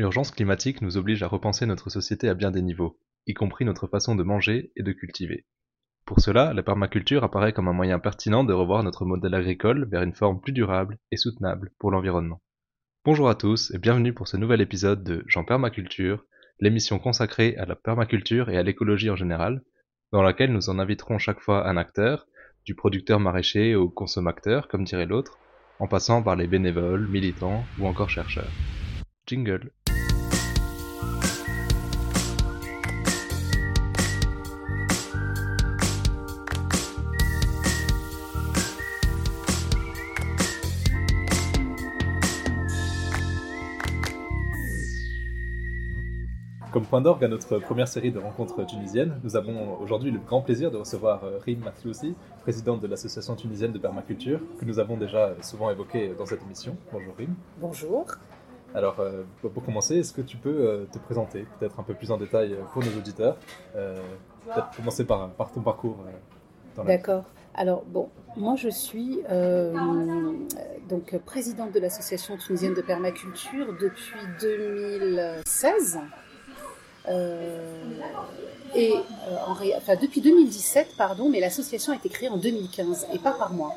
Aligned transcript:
L'urgence 0.00 0.30
climatique 0.30 0.80
nous 0.80 0.96
oblige 0.96 1.22
à 1.22 1.28
repenser 1.28 1.66
notre 1.66 1.90
société 1.90 2.30
à 2.30 2.34
bien 2.34 2.50
des 2.50 2.62
niveaux, 2.62 2.98
y 3.26 3.34
compris 3.34 3.66
notre 3.66 3.86
façon 3.86 4.14
de 4.14 4.22
manger 4.22 4.72
et 4.74 4.82
de 4.82 4.92
cultiver. 4.92 5.44
Pour 6.06 6.20
cela, 6.20 6.54
la 6.54 6.62
permaculture 6.62 7.22
apparaît 7.22 7.52
comme 7.52 7.68
un 7.68 7.74
moyen 7.74 7.98
pertinent 7.98 8.42
de 8.42 8.54
revoir 8.54 8.82
notre 8.82 9.04
modèle 9.04 9.34
agricole 9.34 9.86
vers 9.90 10.00
une 10.00 10.14
forme 10.14 10.40
plus 10.40 10.54
durable 10.54 10.96
et 11.10 11.18
soutenable 11.18 11.72
pour 11.78 11.90
l'environnement. 11.90 12.40
Bonjour 13.04 13.28
à 13.28 13.34
tous 13.34 13.72
et 13.74 13.78
bienvenue 13.78 14.14
pour 14.14 14.26
ce 14.26 14.38
nouvel 14.38 14.62
épisode 14.62 15.04
de 15.04 15.22
Jean 15.26 15.44
Permaculture, 15.44 16.24
l'émission 16.60 16.98
consacrée 16.98 17.54
à 17.58 17.66
la 17.66 17.76
permaculture 17.76 18.48
et 18.48 18.56
à 18.56 18.62
l'écologie 18.62 19.10
en 19.10 19.16
général, 19.16 19.62
dans 20.12 20.22
laquelle 20.22 20.54
nous 20.54 20.70
en 20.70 20.78
inviterons 20.78 21.18
chaque 21.18 21.40
fois 21.40 21.68
un 21.68 21.76
acteur, 21.76 22.26
du 22.64 22.74
producteur 22.74 23.20
maraîcher 23.20 23.74
au 23.74 23.90
consommateur, 23.90 24.66
comme 24.68 24.84
dirait 24.84 25.04
l'autre, 25.04 25.38
en 25.78 25.88
passant 25.88 26.22
par 26.22 26.36
les 26.36 26.46
bénévoles, 26.46 27.06
militants 27.06 27.64
ou 27.78 27.84
encore 27.84 28.08
chercheurs. 28.08 28.50
Jingle. 29.26 29.70
Comme 46.72 46.86
point 46.86 47.00
d'orgue 47.00 47.24
à 47.24 47.28
notre 47.28 47.58
première 47.58 47.88
série 47.88 48.12
de 48.12 48.20
rencontres 48.20 48.64
tunisiennes, 48.64 49.18
nous 49.24 49.34
avons 49.34 49.76
aujourd'hui 49.80 50.12
le 50.12 50.20
grand 50.20 50.40
plaisir 50.40 50.70
de 50.70 50.76
recevoir 50.76 51.24
euh, 51.24 51.40
Rim 51.44 51.58
Matloussi, 51.64 52.14
présidente 52.42 52.80
de 52.80 52.86
l'association 52.86 53.34
tunisienne 53.34 53.72
de 53.72 53.78
permaculture, 53.78 54.38
que 54.60 54.64
nous 54.64 54.78
avons 54.78 54.96
déjà 54.96 55.34
souvent 55.42 55.68
évoqué 55.72 56.14
dans 56.16 56.26
cette 56.26 56.42
émission. 56.42 56.76
Bonjour 56.92 57.12
Rim. 57.18 57.34
Bonjour. 57.58 58.06
Alors, 58.72 59.00
euh, 59.00 59.24
pour 59.52 59.64
commencer, 59.64 59.96
est-ce 59.96 60.12
que 60.12 60.20
tu 60.20 60.36
peux 60.36 60.48
euh, 60.48 60.84
te 60.92 60.98
présenter 60.98 61.44
peut-être 61.58 61.80
un 61.80 61.82
peu 61.82 61.94
plus 61.94 62.12
en 62.12 62.18
détail 62.18 62.56
pour 62.72 62.84
nos 62.84 62.96
auditeurs 62.96 63.36
Peut-être 63.74 64.70
commencer 64.76 65.04
par, 65.04 65.28
par 65.30 65.50
ton 65.50 65.62
parcours. 65.62 65.98
D'accord. 66.86 67.24
Alors, 67.54 67.82
bon, 67.84 68.10
moi 68.36 68.54
je 68.54 68.68
suis 68.68 69.18
donc 70.88 71.18
présidente 71.26 71.72
de 71.72 71.80
l'association 71.80 72.36
tunisienne 72.36 72.74
de 72.74 72.80
permaculture 72.80 73.76
depuis 73.80 74.20
2016. 74.40 75.98
Euh, 77.08 77.58
et 78.74 78.92
euh, 78.92 79.36
en 79.46 79.52
enfin, 79.76 79.96
depuis 80.00 80.20
2017, 80.20 80.94
pardon, 80.96 81.28
mais 81.28 81.40
l'association 81.40 81.92
a 81.92 81.96
été 81.96 82.08
créée 82.08 82.28
en 82.28 82.36
2015 82.36 83.08
et 83.12 83.18
pas 83.18 83.32
par 83.32 83.52
moi. 83.52 83.74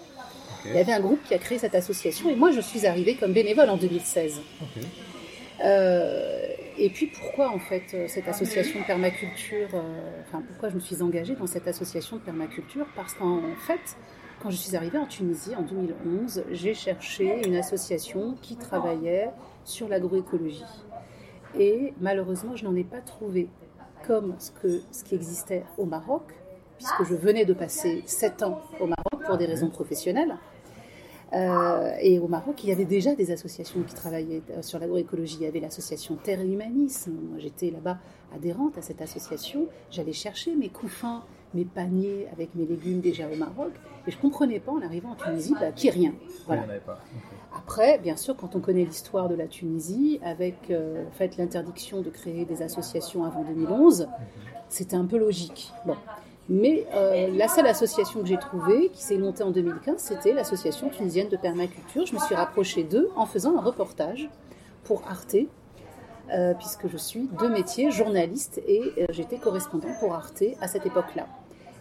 Il 0.65 0.75
y 0.75 0.79
avait 0.79 0.93
un 0.93 0.99
groupe 0.99 1.19
qui 1.27 1.33
a 1.33 1.39
créé 1.39 1.57
cette 1.57 1.75
association 1.75 2.29
et 2.29 2.35
moi 2.35 2.51
je 2.51 2.61
suis 2.61 2.85
arrivée 2.85 3.15
comme 3.15 3.33
bénévole 3.33 3.69
en 3.69 3.75
2016. 3.75 4.39
Euh, 5.63 6.47
et 6.77 6.89
puis 6.89 7.07
pourquoi 7.07 7.49
en 7.49 7.59
fait 7.59 8.07
cette 8.07 8.27
association 8.27 8.79
de 8.79 8.85
permaculture, 8.85 9.67
enfin 10.25 10.41
pourquoi 10.47 10.69
je 10.69 10.75
me 10.75 10.79
suis 10.79 11.01
engagée 11.01 11.35
dans 11.35 11.47
cette 11.47 11.67
association 11.67 12.15
de 12.17 12.21
permaculture? 12.21 12.85
Parce 12.95 13.13
qu'en 13.13 13.41
fait, 13.67 13.97
quand 14.41 14.51
je 14.51 14.55
suis 14.55 14.75
arrivée 14.75 14.97
en 14.97 15.05
Tunisie 15.05 15.55
en 15.55 15.63
2011, 15.63 16.45
j'ai 16.51 16.73
cherché 16.73 17.45
une 17.45 17.55
association 17.55 18.35
qui 18.41 18.55
travaillait 18.55 19.31
sur 19.65 19.89
l'agroécologie 19.89 20.63
et 21.57 21.93
malheureusement 22.01 22.55
je 22.55 22.65
n'en 22.65 22.75
ai 22.75 22.83
pas 22.83 23.01
trouvé 23.01 23.47
comme 24.05 24.35
ce, 24.39 24.51
que, 24.51 24.81
ce 24.91 25.03
qui 25.03 25.15
existait 25.15 25.63
au 25.77 25.85
Maroc, 25.85 26.23
puisque 26.77 27.03
je 27.03 27.15
venais 27.15 27.45
de 27.45 27.53
passer 27.53 28.03
sept 28.05 28.43
ans 28.43 28.59
au 28.79 28.87
Maroc 28.87 29.25
pour 29.25 29.37
des 29.37 29.45
raisons 29.45 29.69
professionnelles. 29.69 30.35
Euh, 31.33 31.95
et 31.99 32.19
au 32.19 32.27
Maroc, 32.27 32.63
il 32.63 32.69
y 32.69 32.71
avait 32.71 32.85
déjà 32.85 33.15
des 33.15 33.31
associations 33.31 33.81
qui 33.81 33.95
travaillaient 33.95 34.43
sur 34.61 34.77
l'agroécologie. 34.77 35.37
Il 35.39 35.43
y 35.43 35.47
avait 35.47 35.59
l'association 35.59 36.15
Terre 36.15 36.41
et 36.41 36.47
Humanisme. 36.47 37.13
Moi, 37.29 37.39
j'étais 37.39 37.71
là-bas 37.71 37.97
adhérente 38.35 38.77
à 38.77 38.81
cette 38.81 39.01
association. 39.01 39.67
J'allais 39.89 40.13
chercher 40.13 40.55
mes 40.55 40.69
couffins, 40.69 41.23
mes 41.55 41.65
paniers 41.65 42.27
avec 42.31 42.53
mes 42.53 42.65
légumes 42.65 42.99
déjà 42.99 43.27
au 43.27 43.35
Maroc. 43.35 43.71
Et 44.05 44.11
je 44.11 44.17
ne 44.17 44.21
comprenais 44.21 44.59
pas 44.59 44.73
en 44.73 44.81
arrivant 44.81 45.11
en 45.11 45.15
Tunisie 45.15 45.55
bah, 45.59 45.71
qu'il 45.71 45.89
n'y 45.89 45.95
ait 45.95 45.99
rien. 45.99 46.13
Voilà. 46.45 46.65
Après, 47.55 47.99
bien 47.99 48.17
sûr, 48.17 48.35
quand 48.35 48.55
on 48.55 48.59
connaît 48.59 48.83
l'histoire 48.83 49.29
de 49.29 49.35
la 49.35 49.47
Tunisie, 49.47 50.19
avec 50.23 50.71
euh, 50.71 51.03
l'interdiction 51.37 52.01
de 52.01 52.09
créer 52.09 52.45
des 52.45 52.61
associations 52.63 53.23
avant 53.23 53.43
2011, 53.43 54.07
c'était 54.69 54.95
un 54.95 55.05
peu 55.05 55.17
logique. 55.17 55.71
Bon. 55.85 55.95
Mais 56.49 56.85
euh, 56.93 57.29
la 57.37 57.47
seule 57.47 57.67
association 57.67 58.21
que 58.21 58.27
j'ai 58.27 58.37
trouvée, 58.37 58.89
qui 58.89 59.01
s'est 59.01 59.17
montée 59.17 59.43
en 59.43 59.51
2015, 59.51 59.95
c'était 59.97 60.33
l'association 60.33 60.89
tunisienne 60.89 61.29
de 61.29 61.37
permaculture. 61.37 62.05
Je 62.05 62.15
me 62.15 62.19
suis 62.19 62.35
rapprochée 62.35 62.83
d'eux 62.83 63.09
en 63.15 63.25
faisant 63.25 63.57
un 63.57 63.61
reportage 63.61 64.29
pour 64.83 65.03
Arte, 65.07 65.37
euh, 66.33 66.53
puisque 66.55 66.87
je 66.89 66.97
suis 66.97 67.29
de 67.39 67.47
métier, 67.47 67.91
journaliste, 67.91 68.61
et 68.67 68.81
j'étais 69.11 69.37
correspondante 69.37 69.97
pour 69.99 70.13
Arte 70.13 70.43
à 70.59 70.67
cette 70.67 70.85
époque-là. 70.85 71.27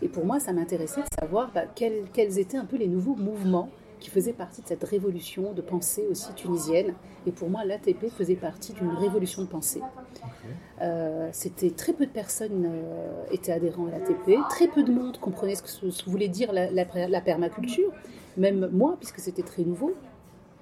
Et 0.01 0.09
pour 0.09 0.27
moi, 0.27 0.39
ça 0.39 0.53
m'intéressait 0.53 1.01
de 1.01 1.09
savoir 1.19 1.51
bah, 1.53 1.63
quels 1.75 2.39
étaient 2.39 2.57
un 2.57 2.65
peu 2.65 2.77
les 2.77 2.89
nouveaux 2.89 3.17
mouvements 3.17 3.69
qui 4.03 4.11
faisait 4.11 4.33
partie 4.33 4.61
de 4.63 4.67
cette 4.67 4.83
révolution 4.83 5.53
de 5.53 5.63
pensée 5.63 6.05
aussi 6.11 6.35
tunisienne. 6.35 6.95
Et 7.27 7.31
pour 7.31 7.49
moi, 7.49 7.65
l'ATP 7.65 8.09
faisait 8.09 8.35
partie 8.35 8.73
d'une 8.73 8.91
révolution 8.91 9.43
de 9.43 9.47
pensée. 9.47 9.81
Euh, 10.81 11.29
c'était 11.33 11.71
très 11.71 11.93
peu 11.93 12.05
de 12.05 12.11
personnes 12.11 12.67
euh, 12.67 13.25
étaient 13.31 13.53
adhérents 13.53 13.87
à 13.87 13.91
l'ATP, 13.93 14.39
très 14.49 14.67
peu 14.67 14.83
de 14.83 14.93
monde 14.93 15.19
comprenait 15.19 15.55
ce 15.55 15.63
que, 15.63 16.11
voulait 16.11 16.29
dire 16.29 16.53
la, 16.53 16.71
la, 16.71 17.21
permaculture, 17.21 17.93
même 18.37 18.69
moi, 18.73 18.97
puisque 18.99 19.21
c'était 19.21 19.43
très 19.43 19.63
nouveau. 19.63 19.95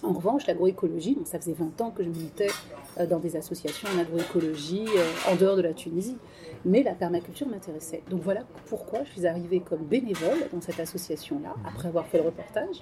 En 0.03 0.13
revanche, 0.13 0.47
l'agroécologie, 0.47 1.19
ça 1.25 1.39
faisait 1.39 1.53
20 1.53 1.81
ans 1.81 1.91
que 1.91 2.03
je 2.03 2.09
militais 2.09 2.49
euh, 2.99 3.07
dans 3.07 3.19
des 3.19 3.37
associations 3.37 3.89
en 3.95 3.99
agroécologie 3.99 4.87
en 5.31 5.37
dehors 5.37 5.57
de 5.57 5.63
la 5.63 5.75
Tunisie 5.75 6.17
mais 6.65 6.83
la 6.83 6.93
permaculture 6.93 7.49
m'intéressait. 7.49 8.03
Donc 8.11 8.23
voilà 8.23 8.43
pourquoi 8.67 9.01
je 9.05 9.11
suis 9.13 9.27
arrivée 9.27 9.61
comme 9.61 9.83
bénévole 9.85 10.39
dans 10.53 10.61
cette 10.61 10.81
association-là, 10.81 11.55
après 11.67 11.89
avoir 11.89 12.07
fait 12.07 12.19
le 12.19 12.25
reportage. 12.25 12.81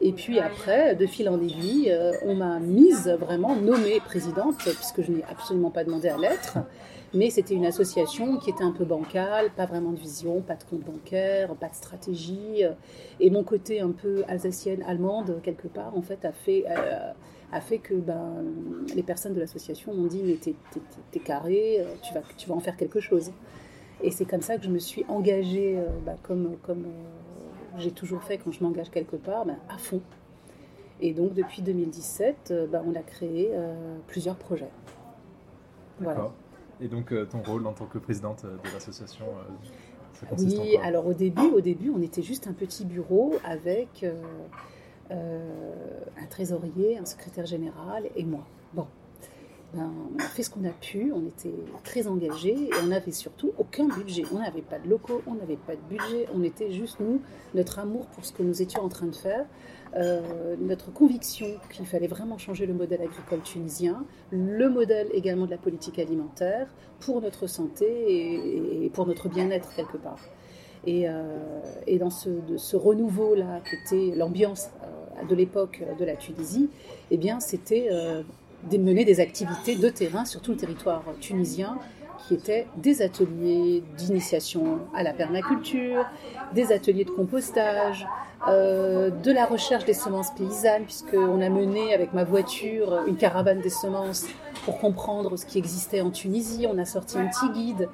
Et 0.00 0.12
puis 0.12 0.38
après, 0.40 0.94
de 0.94 1.06
fil 1.06 1.28
en 1.28 1.40
aiguille, 1.40 1.90
euh, 1.90 2.12
on 2.24 2.34
m'a 2.34 2.58
mise 2.58 3.08
vraiment 3.08 3.56
nommée 3.56 4.00
présidente, 4.00 4.56
puisque 4.58 5.02
je 5.02 5.12
n'ai 5.12 5.24
absolument 5.24 5.70
pas 5.70 5.84
demandé 5.84 6.08
à 6.08 6.18
l'être. 6.18 6.58
Mais 7.14 7.30
c'était 7.30 7.54
une 7.54 7.64
association 7.64 8.38
qui 8.38 8.50
était 8.50 8.64
un 8.64 8.72
peu 8.72 8.84
bancale, 8.84 9.50
pas 9.56 9.66
vraiment 9.66 9.92
de 9.92 10.00
vision, 10.00 10.40
pas 10.40 10.56
de 10.56 10.64
compte 10.64 10.80
bancaire, 10.80 11.54
pas 11.54 11.68
de 11.68 11.74
stratégie. 11.74 12.62
Et 13.20 13.30
mon 13.30 13.44
côté 13.44 13.80
un 13.80 13.92
peu 13.92 14.24
alsacienne, 14.26 14.82
allemande, 14.82 15.40
quelque 15.42 15.68
part, 15.68 15.96
en 15.96 16.02
fait, 16.02 16.24
a 16.24 16.32
fait... 16.32 16.64
Euh, 16.68 17.12
a 17.52 17.60
fait 17.60 17.78
que 17.78 17.94
ben, 17.94 18.42
les 18.96 19.04
personnes 19.04 19.32
de 19.32 19.38
l'association 19.38 19.94
m'ont 19.94 20.08
dit 20.08 20.22
mais 20.24 20.34
t'es, 20.34 21.20
carré, 21.20 21.84
tu 22.02 22.12
vas, 22.12 22.22
tu 22.36 22.48
vas 22.48 22.56
en 22.56 22.58
faire 22.58 22.76
quelque 22.76 22.98
chose. 22.98 23.30
Et 24.02 24.10
c'est 24.10 24.24
comme 24.24 24.40
ça 24.40 24.58
que 24.58 24.64
je 24.64 24.70
me 24.70 24.80
suis 24.80 25.04
engagée, 25.08 25.78
euh, 25.78 25.86
ben, 26.04 26.16
comme, 26.22 26.56
comme 26.62 26.84
euh, 26.84 27.78
j'ai 27.78 27.92
toujours 27.92 28.24
fait 28.24 28.38
quand 28.38 28.50
je 28.50 28.62
m'engage 28.62 28.90
quelque 28.90 29.14
part, 29.14 29.46
ben, 29.46 29.56
à 29.68 29.78
fond. 29.78 30.00
Et 31.00 31.12
donc 31.12 31.32
depuis 31.34 31.62
2017, 31.62 32.52
ben, 32.72 32.82
on 32.86 32.94
a 32.96 33.02
créé 33.02 33.52
plusieurs 34.06 34.36
projets. 34.36 34.70
D'accord. 36.00 36.32
Et 36.80 36.88
donc 36.88 37.14
ton 37.30 37.42
rôle 37.42 37.66
en 37.66 37.72
tant 37.72 37.86
que 37.86 37.98
présidente 37.98 38.44
de 38.44 38.70
l'association 38.72 39.26
Oui, 40.38 40.76
alors 40.82 41.06
au 41.06 41.14
début, 41.14 41.48
au 41.54 41.60
début, 41.60 41.90
on 41.90 42.02
était 42.02 42.22
juste 42.22 42.46
un 42.46 42.52
petit 42.52 42.84
bureau 42.84 43.34
avec 43.44 44.04
euh, 45.10 45.80
un 46.16 46.26
trésorier, 46.26 46.96
un 46.96 47.04
secrétaire 47.04 47.44
général 47.44 48.04
et 48.16 48.24
moi. 48.24 48.46
Bon, 48.72 48.86
ben, 49.74 49.90
on 50.14 50.18
a 50.18 50.26
fait 50.26 50.42
ce 50.42 50.48
qu'on 50.48 50.64
a 50.64 50.70
pu, 50.70 51.12
on 51.12 51.26
était 51.26 51.54
très 51.82 52.06
engagés 52.06 52.54
et 52.54 52.70
on 52.82 52.86
n'avait 52.86 53.12
surtout 53.12 53.52
aucun 53.58 53.86
budget. 53.86 54.22
On 54.32 54.38
n'avait 54.38 54.62
pas 54.62 54.78
de 54.78 54.88
locaux, 54.88 55.20
on 55.26 55.34
n'avait 55.34 55.58
pas 55.58 55.74
de 55.74 55.80
budget, 55.90 56.26
on 56.34 56.42
était 56.42 56.70
juste 56.70 57.00
nous, 57.00 57.20
notre 57.54 57.80
amour 57.80 58.06
pour 58.06 58.24
ce 58.24 58.32
que 58.32 58.42
nous 58.42 58.62
étions 58.62 58.82
en 58.82 58.88
train 58.88 59.06
de 59.06 59.14
faire, 59.14 59.44
euh, 59.96 60.56
notre 60.58 60.92
conviction 60.92 61.46
qu'il 61.70 61.86
fallait 61.86 62.06
vraiment 62.06 62.38
changer 62.38 62.66
le 62.66 62.74
modèle 62.74 63.02
agricole 63.02 63.40
tunisien, 63.42 64.04
le 64.30 64.68
modèle 64.68 65.08
également 65.12 65.46
de 65.46 65.50
la 65.50 65.58
politique 65.58 65.98
alimentaire 65.98 66.68
pour 67.00 67.20
notre 67.20 67.46
santé 67.46 67.86
et 68.84 68.90
pour 68.90 69.06
notre 69.06 69.28
bien-être 69.28 69.74
quelque 69.74 69.96
part. 69.96 70.20
Euh, 70.88 71.60
et, 71.86 71.98
dans 71.98 72.10
ce, 72.10 72.76
renouveau-là, 72.76 73.60
qui 73.68 73.76
était 73.76 74.16
l'ambiance 74.16 74.68
euh, 74.82 75.24
de 75.24 75.34
l'époque 75.34 75.82
de 75.98 76.04
la 76.04 76.16
Tunisie, 76.16 76.68
eh 77.10 77.16
bien, 77.16 77.40
c'était 77.40 77.88
euh, 77.90 78.22
de 78.70 78.78
mener 78.78 79.04
des 79.04 79.20
activités 79.20 79.76
de 79.76 79.88
terrain 79.88 80.24
sur 80.24 80.40
tout 80.40 80.52
le 80.52 80.56
territoire 80.56 81.04
tunisien, 81.20 81.78
qui 82.26 82.34
étaient 82.34 82.66
des 82.76 83.02
ateliers 83.02 83.82
d'initiation 83.96 84.78
à 84.94 85.02
la 85.02 85.12
permaculture, 85.12 86.06
des 86.54 86.72
ateliers 86.72 87.04
de 87.04 87.10
compostage, 87.10 88.06
de 88.46 89.32
la 89.32 89.46
recherche 89.46 89.84
des 89.84 89.94
semences 89.94 90.30
paysannes, 90.34 90.84
puisqu'on 90.84 91.40
a 91.40 91.48
mené 91.48 91.94
avec 91.94 92.12
ma 92.12 92.24
voiture 92.24 93.04
une 93.06 93.16
caravane 93.16 93.60
des 93.60 93.70
semences 93.70 94.26
pour 94.64 94.78
comprendre 94.78 95.36
ce 95.36 95.46
qui 95.46 95.58
existait 95.58 96.00
en 96.00 96.10
Tunisie. 96.10 96.66
On 96.68 96.78
a 96.78 96.84
sorti 96.84 97.18
un 97.18 97.26
petit 97.26 97.50
guide. 97.50 97.88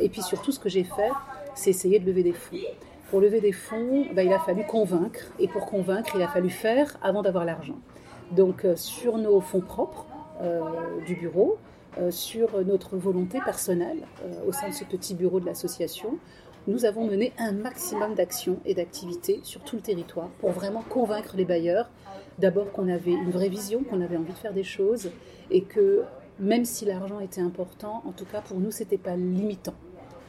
et 0.00 0.08
puis 0.08 0.22
surtout, 0.22 0.52
ce 0.52 0.58
que 0.58 0.68
j'ai 0.68 0.84
fait, 0.84 1.10
c'est 1.54 1.70
essayer 1.70 1.98
de 1.98 2.06
lever 2.06 2.22
des 2.22 2.32
fonds. 2.32 2.56
Pour 3.10 3.20
lever 3.20 3.40
des 3.40 3.52
fonds, 3.52 4.06
ben, 4.14 4.26
il 4.26 4.32
a 4.32 4.38
fallu 4.38 4.64
convaincre, 4.64 5.20
et 5.38 5.48
pour 5.48 5.64
convaincre, 5.66 6.12
il 6.14 6.22
a 6.22 6.28
fallu 6.28 6.50
faire 6.50 6.98
avant 7.02 7.22
d'avoir 7.22 7.44
l'argent. 7.44 7.78
Donc 8.32 8.64
euh, 8.64 8.76
sur 8.76 9.16
nos 9.16 9.40
fonds 9.40 9.62
propres 9.62 10.06
euh, 10.42 10.60
du 11.06 11.14
bureau, 11.14 11.56
sur 12.10 12.64
notre 12.64 12.96
volonté 12.96 13.38
personnelle 13.44 14.06
au 14.46 14.52
sein 14.52 14.68
de 14.68 14.74
ce 14.74 14.84
petit 14.84 15.14
bureau 15.14 15.40
de 15.40 15.46
l'association. 15.46 16.18
Nous 16.66 16.84
avons 16.84 17.06
mené 17.06 17.32
un 17.38 17.52
maximum 17.52 18.14
d'actions 18.14 18.58
et 18.66 18.74
d'activités 18.74 19.40
sur 19.42 19.62
tout 19.62 19.76
le 19.76 19.82
territoire 19.82 20.28
pour 20.40 20.50
vraiment 20.50 20.82
convaincre 20.82 21.34
les 21.36 21.44
bailleurs 21.44 21.88
d'abord 22.38 22.72
qu'on 22.72 22.88
avait 22.88 23.12
une 23.12 23.30
vraie 23.30 23.48
vision, 23.48 23.82
qu'on 23.84 24.00
avait 24.00 24.16
envie 24.16 24.32
de 24.32 24.38
faire 24.38 24.52
des 24.52 24.64
choses 24.64 25.10
et 25.50 25.62
que 25.62 26.02
même 26.38 26.64
si 26.64 26.84
l'argent 26.84 27.20
était 27.20 27.40
important, 27.40 28.02
en 28.06 28.12
tout 28.12 28.24
cas 28.24 28.40
pour 28.40 28.60
nous, 28.60 28.70
c'était 28.70 28.98
pas 28.98 29.16
limitant. 29.16 29.74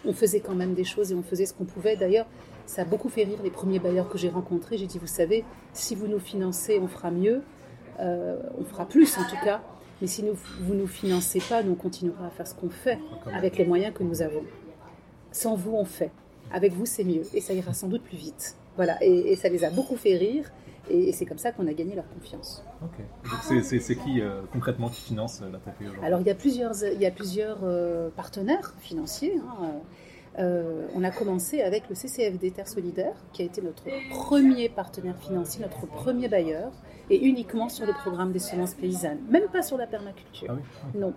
On 0.05 0.13
faisait 0.13 0.39
quand 0.39 0.55
même 0.55 0.73
des 0.73 0.83
choses 0.83 1.11
et 1.11 1.15
on 1.15 1.23
faisait 1.23 1.45
ce 1.45 1.53
qu'on 1.53 1.65
pouvait. 1.65 1.95
D'ailleurs, 1.95 2.25
ça 2.65 2.83
a 2.83 2.85
beaucoup 2.85 3.09
fait 3.09 3.23
rire 3.23 3.39
les 3.43 3.51
premiers 3.51 3.79
bailleurs 3.79 4.09
que 4.09 4.17
j'ai 4.17 4.29
rencontrés. 4.29 4.77
J'ai 4.77 4.87
dit, 4.87 4.97
vous 4.97 5.07
savez, 5.07 5.43
si 5.73 5.93
vous 5.93 6.07
nous 6.07 6.19
financez, 6.19 6.79
on 6.79 6.87
fera 6.87 7.11
mieux, 7.11 7.41
euh, 7.99 8.37
on 8.57 8.63
fera 8.63 8.85
plus 8.85 9.17
en 9.17 9.23
tout 9.23 9.43
cas. 9.43 9.61
Mais 10.01 10.07
si 10.07 10.23
vous 10.61 10.73
ne 10.73 10.81
nous 10.81 10.87
financez 10.87 11.41
pas, 11.47 11.63
nous 11.63 11.73
on 11.73 11.75
continuera 11.75 12.27
à 12.27 12.29
faire 12.29 12.47
ce 12.47 12.53
qu'on 12.53 12.69
fait 12.69 12.99
avec 13.33 13.57
les 13.57 13.65
moyens 13.65 13.93
que 13.93 14.03
nous 14.03 14.21
avons. 14.21 14.43
Sans 15.31 15.55
vous, 15.55 15.73
on 15.73 15.85
fait. 15.85 16.11
Avec 16.51 16.73
vous, 16.73 16.85
c'est 16.85 17.03
mieux. 17.03 17.23
Et 17.33 17.41
ça 17.41 17.53
ira 17.53 17.73
sans 17.73 17.87
doute 17.87 18.03
plus 18.03 18.17
vite. 18.17 18.55
Voilà. 18.75 18.97
et 19.01 19.35
ça 19.35 19.49
les 19.49 19.63
a 19.65 19.69
beaucoup 19.69 19.97
fait 19.97 20.15
rire. 20.15 20.49
Et, 20.89 21.11
c'est 21.11 21.25
comme 21.25 21.37
ça 21.37 21.51
qu'on 21.51 21.67
a 21.67 21.73
gagné 21.73 21.95
leur 21.95 22.07
confiance. 22.09 22.63
Ok. 22.81 23.53
C'est 23.63 23.95
qui 23.95 24.21
euh, 24.21 24.41
concrètement 24.51 24.89
qui 24.89 25.01
finance 25.01 25.41
euh, 25.41 25.51
la 25.51 25.59
TPE 25.59 25.83
aujourd'hui? 25.83 26.05
Alors 26.05 26.19
il 26.21 26.27
y 26.27 26.31
a 26.31 26.35
plusieurs, 26.35 26.73
il 26.83 27.01
y 27.01 27.05
a 27.05 27.11
plusieurs 27.11 27.59
euh, 27.63 28.09
partenaires 28.09 28.73
financiers. 28.79 29.35
Hein. 29.37 29.71
On 30.37 31.03
a 31.03 31.11
commencé 31.11 31.61
avec 31.61 31.89
le 31.89 31.95
CCFD 31.95 32.51
Terre 32.51 32.67
Solidaire, 32.67 33.15
qui 33.33 33.41
a 33.41 33.45
été 33.45 33.61
notre 33.61 33.83
premier 34.09 34.69
partenaire 34.69 35.17
financier, 35.17 35.61
notre 35.61 35.85
premier 35.87 36.27
bailleur, 36.27 36.71
et 37.09 37.25
uniquement 37.25 37.69
sur 37.69 37.85
le 37.85 37.93
programme 37.93 38.31
des 38.31 38.39
semences 38.39 38.73
paysannes, 38.73 39.19
même 39.29 39.47
pas 39.51 39.63
sur 39.63 39.77
la 39.77 39.87
permaculture. 39.87 40.47
Ah 40.49 40.53
oui 40.55 40.99
Non, 40.99 41.13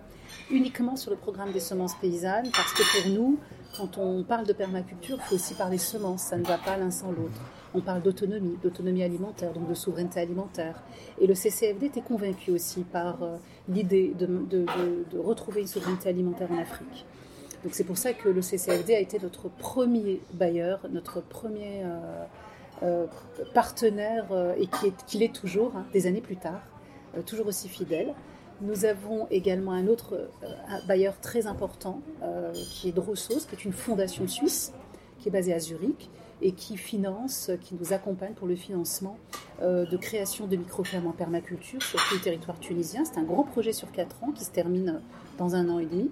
uniquement 0.51 0.95
sur 0.95 1.11
le 1.11 1.17
programme 1.17 1.51
des 1.51 1.59
semences 1.59 1.95
paysannes, 1.95 2.49
parce 2.51 2.73
que 2.73 3.01
pour 3.01 3.11
nous, 3.11 3.37
quand 3.77 3.97
on 3.97 4.23
parle 4.23 4.45
de 4.45 4.53
permaculture, 4.53 5.17
il 5.19 5.23
faut 5.23 5.35
aussi 5.35 5.53
parler 5.53 5.77
semences, 5.77 6.23
ça 6.23 6.37
ne 6.37 6.43
va 6.43 6.57
pas 6.57 6.77
l'un 6.77 6.91
sans 6.91 7.11
l'autre. 7.11 7.41
On 7.75 7.81
parle 7.81 8.03
d'autonomie, 8.03 8.57
d'autonomie 8.61 9.03
alimentaire, 9.03 9.51
donc 9.51 9.67
de 9.67 9.73
souveraineté 9.73 10.19
alimentaire. 10.19 10.81
Et 11.19 11.25
le 11.25 11.33
CCFD 11.33 11.87
était 11.87 12.01
convaincu 12.01 12.51
aussi 12.51 12.81
par 12.83 13.23
euh, 13.23 13.37
l'idée 13.67 14.13
de, 14.17 14.65
retrouver 15.17 15.61
une 15.61 15.67
souveraineté 15.67 16.09
alimentaire 16.09 16.51
en 16.51 16.59
Afrique. 16.59 17.05
Donc 17.63 17.73
c'est 17.73 17.83
pour 17.83 17.97
ça 17.97 18.13
que 18.13 18.29
le 18.29 18.41
CCFD 18.41 18.95
a 18.95 18.99
été 18.99 19.19
notre 19.19 19.49
premier 19.49 20.21
bailleur, 20.33 20.81
notre 20.91 21.21
premier 21.21 21.83
euh, 21.83 22.25
euh, 22.83 23.05
partenaire, 23.53 24.25
et 24.57 24.67
qui 25.07 25.17
l'est 25.17 25.33
toujours, 25.33 25.75
hein, 25.75 25.85
des 25.93 26.07
années 26.07 26.21
plus 26.21 26.37
tard, 26.37 26.61
toujours 27.25 27.47
aussi 27.47 27.69
fidèle. 27.69 28.13
Nous 28.61 28.85
avons 28.85 29.27
également 29.31 29.71
un 29.71 29.87
autre 29.87 30.29
bailleur 30.87 31.19
très 31.19 31.47
important, 31.47 32.01
qui 32.53 32.89
est 32.89 32.91
Drossos, 32.91 33.45
qui 33.47 33.55
est 33.55 33.65
une 33.65 33.73
fondation 33.73 34.27
suisse, 34.27 34.73
qui 35.19 35.29
est 35.29 35.31
basée 35.31 35.53
à 35.53 35.59
Zurich, 35.59 36.09
et 36.43 36.51
qui 36.51 36.77
finance, 36.77 37.51
qui 37.61 37.75
nous 37.75 37.93
accompagne 37.93 38.33
pour 38.33 38.47
le 38.47 38.55
financement 38.55 39.17
euh, 39.61 39.85
de 39.85 39.97
création 39.97 40.45
de 40.45 40.57
microfermes 40.57 41.07
en 41.07 41.11
permaculture 41.11 41.81
sur 41.81 41.99
tout 42.03 42.15
le 42.15 42.19
territoire 42.19 42.59
tunisien. 42.59 43.05
C'est 43.05 43.17
un 43.17 43.23
gros 43.23 43.43
projet 43.43 43.71
sur 43.71 43.91
4 43.91 44.23
ans 44.23 44.31
qui 44.31 44.43
se 44.43 44.51
termine 44.51 45.01
dans 45.37 45.55
un 45.55 45.69
an 45.69 45.79
et 45.79 45.85
demi. 45.85 46.11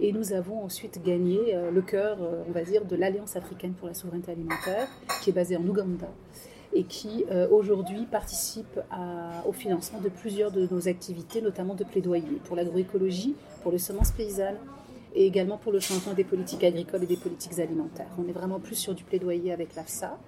Et 0.00 0.12
nous 0.12 0.32
avons 0.32 0.62
ensuite 0.62 1.02
gagné 1.04 1.54
euh, 1.54 1.70
le 1.70 1.82
cœur, 1.82 2.18
euh, 2.20 2.42
on 2.48 2.52
va 2.52 2.62
dire, 2.62 2.84
de 2.84 2.96
l'Alliance 2.96 3.36
africaine 3.36 3.72
pour 3.72 3.88
la 3.88 3.94
souveraineté 3.94 4.32
alimentaire, 4.32 4.88
qui 5.22 5.30
est 5.30 5.32
basée 5.32 5.56
en 5.56 5.66
Ouganda 5.66 6.08
et 6.72 6.84
qui 6.84 7.24
aujourd'hui 7.50 8.04
participe 8.04 8.78
au 9.46 9.52
financement 9.52 9.98
de 9.98 10.10
plusieurs 10.10 10.50
de 10.50 10.68
nos 10.70 10.88
activités, 10.88 11.40
notamment 11.40 11.74
de 11.74 11.84
plaidoyer 11.84 12.38
pour 12.44 12.54
l'agroécologie, 12.54 13.34
pour 13.62 13.72
les 13.72 13.78
semences 13.78 14.10
paysannes, 14.10 14.58
et 15.16 15.26
également 15.26 15.56
pour 15.56 15.72
le 15.72 15.80
changement 15.80 16.12
des 16.12 16.22
politiques 16.22 16.62
agricoles 16.62 17.02
et 17.02 17.06
des 17.06 17.16
politiques 17.16 17.58
alimentaires. 17.58 18.10
On 18.18 18.28
est 18.28 18.32
vraiment 18.32 18.60
plus 18.60 18.74
sur 18.74 18.94
du 18.94 19.02
plaidoyer 19.02 19.52
avec 19.52 19.74
l'AFSA. 19.74 20.18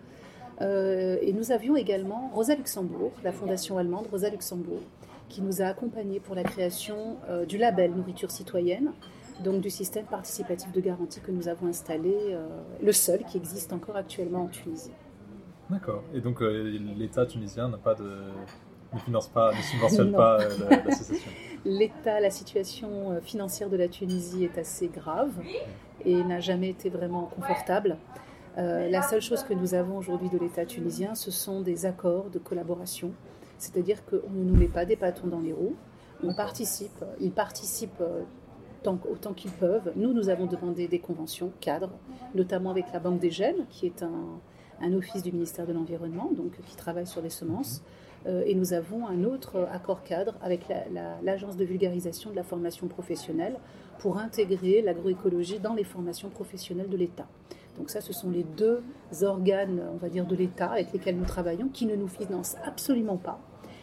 Euh, 0.61 1.19
et 1.21 1.33
nous 1.33 1.53
avions 1.53 1.77
également 1.77 2.31
Rosa 2.35 2.55
Luxembourg, 2.57 3.13
la 3.23 3.31
fondation 3.31 3.79
allemande 3.79 4.07
Rosa 4.11 4.31
Luxembourg, 4.31 4.81
qui 5.29 5.43
nous 5.43 5.61
a 5.61 5.67
accompagnés 5.67 6.21
pour 6.21 6.35
la 6.35 6.43
création 6.43 7.17
euh, 7.29 7.45
du 7.45 7.59
label 7.59 7.93
Nourriture 7.93 8.31
citoyenne, 8.31 8.93
donc 9.43 9.61
du 9.61 9.71
système 9.71 10.07
participatif 10.07 10.73
de 10.73 10.81
garantie 10.81 11.21
que 11.21 11.31
nous 11.31 11.49
avons 11.49 11.67
installé, 11.67 12.15
euh, 12.31 12.47
le 12.83 12.93
seul 12.93 13.25
qui 13.25 13.37
existe 13.37 13.73
encore 13.73 13.97
actuellement 13.97 14.45
en 14.45 14.49
Tunisie. 14.49 14.93
D'accord. 15.71 16.03
Et 16.15 16.21
donc 16.21 16.41
l'État 16.41 17.27
tunisien 17.27 17.69
n'a 17.69 17.77
pas 17.77 17.95
de, 17.95 18.11
ne 18.95 18.99
finance 18.99 19.29
pas, 19.29 19.53
ne 19.53 19.63
subventionne 19.63 20.13
pas 20.17 20.39
l'association 20.85 21.31
L'État, 21.65 22.21
la 22.21 22.31
situation 22.31 23.13
euh, 23.13 23.21
financière 23.21 23.69
de 23.69 23.77
la 23.77 23.89
Tunisie 23.89 24.45
est 24.45 24.59
assez 24.59 24.89
grave 24.89 25.33
et 26.05 26.23
n'a 26.23 26.41
jamais 26.41 26.71
été 26.71 26.89
vraiment 26.89 27.25
confortable. 27.25 27.99
Euh, 28.57 28.89
la 28.89 29.03
seule 29.03 29.21
chose 29.21 29.43
que 29.43 29.55
nous 29.55 29.75
avons 29.75 29.99
aujourd'hui 29.99 30.29
de 30.29 30.39
l'État 30.39 30.65
tunisien, 30.65 31.15
ce 31.15 31.31
sont 31.31 31.61
des 31.61 31.87
accords 31.87 32.31
de 32.31 32.39
collaboration. 32.39 33.13
C'est-à-dire 33.59 34.05
qu'on 34.05 34.31
ne 34.31 34.45
nous 34.45 34.57
met 34.57 34.69
pas 34.69 34.85
des 34.85 34.97
bâtons 34.97 35.27
dans 35.27 35.41
les 35.41 35.53
roues. 35.53 35.77
On 36.23 36.35
participe, 36.35 37.05
ils 37.21 37.33
participent 37.33 38.01
euh, 38.01 38.23
tant, 38.83 38.99
autant 39.11 39.33
qu'ils 39.33 39.51
peuvent. 39.51 39.93
Nous, 39.97 40.13
nous 40.13 40.29
avons 40.29 40.47
demandé 40.47 40.89
des 40.89 40.99
conventions 40.99 41.53
cadres, 41.61 41.91
notamment 42.35 42.71
avec 42.71 42.87
la 42.93 42.99
Banque 42.99 43.21
des 43.21 43.31
Gènes, 43.31 43.67
qui 43.71 43.87
est 43.87 44.03
un, 44.03 44.41
un 44.81 44.93
office 44.95 45.23
du 45.23 45.33
ministère 45.33 45.67
de 45.67 45.73
l'Environnement, 45.73 46.31
donc 46.37 46.53
qui 46.67 46.77
travaille 46.77 47.07
sur 47.07 47.23
les 47.23 47.31
semences. 47.31 47.83
Euh, 48.27 48.43
et 48.47 48.55
nous 48.55 48.73
avons 48.73 49.07
un 49.07 49.25
autre 49.25 49.69
accord 49.73 50.03
cadre 50.03 50.35
avec 50.43 50.63
l'Agence 51.23 51.57
de 51.57 51.65
vulgarisation 51.65 52.31
de 52.31 52.37
la 52.37 52.43
formation 52.43 52.89
professionnelle 52.89 53.57
pour 53.99 54.19
intégrer 54.19 54.83
l'agroécologie 54.83 55.59
dans 55.59 55.75
les 55.75 55.85
formations 55.85 56.29
professionnelles 56.29 56.89
de 56.89 56.97
l'État. 56.97 57.27
Donc 57.77 57.91
ça, 57.91 58.01
ce 58.01 58.13
sont 58.13 58.31
les 58.31 58.43
deux 58.43 58.83
organes, 59.23 59.83
on 59.93 59.97
va 59.97 60.09
dire, 60.09 60.27
de 60.27 60.35
l'État 60.35 60.71
avec 60.73 60.93
lesquels 60.93 61.17
nous 61.17 61.25
travaillons, 61.25 61.69
qui 61.69 61.87
ne 61.87 61.95
nous 61.95 62.09
financent 62.09 62.57
absolument 62.65 63.17
pas, 63.17 63.41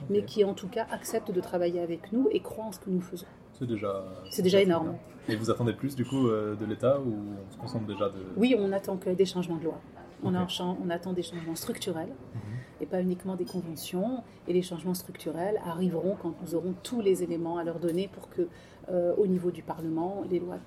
mais 0.09 0.23
qui 0.23 0.43
en 0.43 0.53
tout 0.53 0.67
cas 0.67 0.85
acceptent 0.91 1.31
de 1.31 1.41
travailler 1.41 1.79
avec 1.79 2.11
nous 2.11 2.27
et 2.31 2.41
croient 2.41 2.65
en 2.65 2.71
ce 2.73 2.79
que 2.79 2.89
nous 2.89 3.01
faisons. 3.01 3.27
C'est 3.57 3.67
déjà, 3.67 4.03
c'est 4.29 4.41
déjà 4.41 4.61
énorme. 4.61 4.95
Et 5.27 5.35
vous 5.35 5.49
attendez 5.49 5.73
plus 5.73 5.95
du 5.95 6.05
coup 6.05 6.27
euh, 6.27 6.55
de 6.55 6.65
l'État 6.65 6.99
ou 6.99 7.15
on 7.47 7.51
se 7.51 7.57
concentre 7.57 7.85
déjà 7.85 8.09
de... 8.09 8.19
Oui, 8.37 8.55
on 8.57 8.71
attend 8.71 8.97
que 8.97 9.09
des 9.09 9.25
changements 9.25 9.55
de 9.55 9.63
loi. 9.63 9.79
On, 10.23 10.33
on 10.33 10.89
attend 10.89 11.13
des 11.13 11.23
changements 11.23 11.55
structurels. 11.55 12.09
Mhm 12.33 12.55
et 12.81 12.85
pas 12.85 13.01
uniquement 13.01 13.35
des 13.35 13.45
conventions. 13.45 14.23
Et 14.47 14.53
les 14.53 14.61
changements 14.61 14.93
structurels 14.93 15.59
arriveront 15.65 16.15
quand 16.21 16.33
nous 16.41 16.55
aurons 16.55 16.73
tous 16.83 17.01
les 17.01 17.23
éléments 17.23 17.57
à 17.57 17.63
leur 17.63 17.79
donner 17.79 18.07
pour 18.07 18.29
que, 18.29 18.47
au 18.89 19.27
niveau 19.27 19.51
du 19.51 19.63
Parlement, 19.63 20.23
les 20.29 20.39
lois 20.39 20.57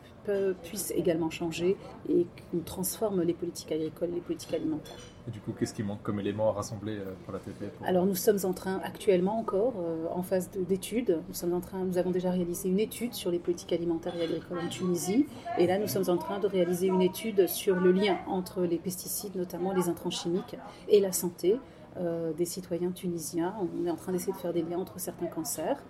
puissent 0.62 0.92
également 0.96 1.30
changer 1.30 1.76
et 2.08 2.26
qu'on 2.50 2.60
transforme 2.60 3.22
les 3.22 3.34
politiques 3.34 3.72
agricoles 3.72 4.10
et 4.10 4.14
les 4.16 4.20
politiques 4.20 4.54
alimentaires. 4.54 4.96
Et 5.28 5.30
du 5.30 5.40
coup, 5.40 5.52
qu'est-ce 5.52 5.74
qui 5.74 5.82
manque 5.82 6.02
comme 6.02 6.20
élément 6.20 6.48
à 6.48 6.52
rassembler 6.52 6.96
euh, 6.96 7.12
pour 7.24 7.34
la 7.34 7.38
TP 7.38 7.70
Alors, 7.84 8.06
nous 8.06 8.14
sommes 8.14 8.38
en 8.44 8.54
train, 8.54 8.80
actuellement 8.82 9.38
encore, 9.38 9.74
euh, 9.78 10.06
en 10.10 10.22
phase 10.22 10.48
d'études, 10.50 11.20
nous, 11.28 11.34
sommes 11.34 11.52
en 11.52 11.60
train, 11.60 11.84
nous 11.84 11.98
avons 11.98 12.10
déjà 12.10 12.30
réalisé 12.30 12.70
une 12.70 12.80
étude 12.80 13.12
sur 13.12 13.30
les 13.30 13.38
politiques 13.38 13.74
alimentaires 13.74 14.16
et 14.16 14.22
agricoles 14.22 14.58
en 14.58 14.68
Tunisie. 14.68 15.26
Et 15.58 15.66
là, 15.66 15.78
nous 15.78 15.86
sommes 15.86 16.08
en 16.08 16.16
train 16.16 16.38
de 16.38 16.46
réaliser 16.46 16.86
une 16.86 17.02
étude 17.02 17.46
sur 17.46 17.76
le 17.76 17.92
lien 17.92 18.16
entre 18.26 18.62
les 18.62 18.78
pesticides, 18.78 19.36
notamment 19.36 19.74
les 19.74 19.90
intrants 19.90 20.10
chimiques, 20.10 20.56
et 20.88 21.00
la 21.00 21.12
santé. 21.12 21.58
Euh, 22.00 22.32
des 22.32 22.44
citoyens 22.44 22.92
tunisiens. 22.92 23.54
On 23.60 23.84
est 23.84 23.90
en 23.90 23.96
train 23.96 24.12
d'essayer 24.12 24.32
de 24.32 24.38
faire 24.38 24.52
des 24.52 24.62
liens 24.62 24.78
entre 24.78 25.00
certains 25.00 25.26
cancers 25.26 25.82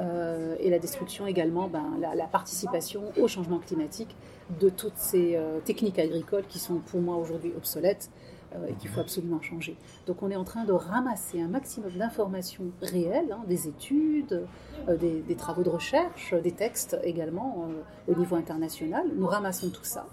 euh, 0.00 0.56
et 0.60 0.70
la 0.70 0.78
destruction 0.78 1.26
également, 1.26 1.68
ben, 1.68 1.84
la, 2.00 2.26
participation 2.26 3.02
au 3.20 3.28
changement 3.28 3.58
climatique 3.58 4.14
de 4.60 4.68
toutes 4.68 4.96
ces 4.96 5.36
euh, 5.36 5.60
techniques 5.60 5.98
agricoles 5.98 6.44
qui 6.48 6.58
sont 6.58 6.76
pour 6.76 7.00
moi 7.00 7.16
aujourd'hui 7.16 7.52
obsolètes 7.56 8.10
et 8.70 8.72
qu'il 8.74 8.88
faut 8.88 9.00
absolument 9.00 9.42
changer. 9.42 9.76
Donc 10.06 10.22
on 10.22 10.30
est 10.30 10.36
en 10.36 10.44
train 10.44 10.64
de 10.64 10.72
ramasser 10.72 11.42
un 11.42 11.48
maximum 11.48 11.90
d'informations 11.90 12.64
réelles, 12.80 13.32
hein, 13.32 13.42
des 13.46 13.68
études, 13.68 14.46
des, 14.88 15.20
des, 15.20 15.34
travaux 15.34 15.62
de 15.62 15.68
recherche, 15.68 16.32
des 16.32 16.52
textes 16.52 16.96
également 17.02 17.68
au 18.08 18.14
niveau 18.14 18.34
international. 18.36 19.04
Nous 19.14 19.26
ramassons 19.26 19.68
tout 19.68 19.84
ça 19.84 20.06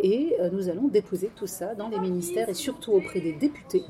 et 0.00 0.36
nous 0.52 0.68
allons 0.68 0.86
déposer 0.86 1.32
tout 1.34 1.48
ça 1.48 1.74
dans 1.74 1.88
les 1.88 1.98
ministères 1.98 2.48
et 2.48 2.54
surtout 2.54 2.92
auprès 2.92 3.20
des 3.20 3.32
députés. 3.32 3.82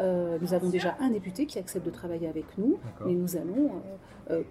Euh, 0.00 0.38
nous 0.40 0.54
avons 0.54 0.68
déjà 0.68 0.96
un 1.00 1.10
député 1.10 1.46
qui 1.46 1.58
accepte 1.58 1.84
de 1.84 1.90
travailler 1.90 2.28
avec 2.28 2.44
nous, 2.56 2.78
mais 3.04 3.12
nous 3.12 3.36
allons 3.36 3.72
euh, 4.30 4.38
euh, 4.38 4.42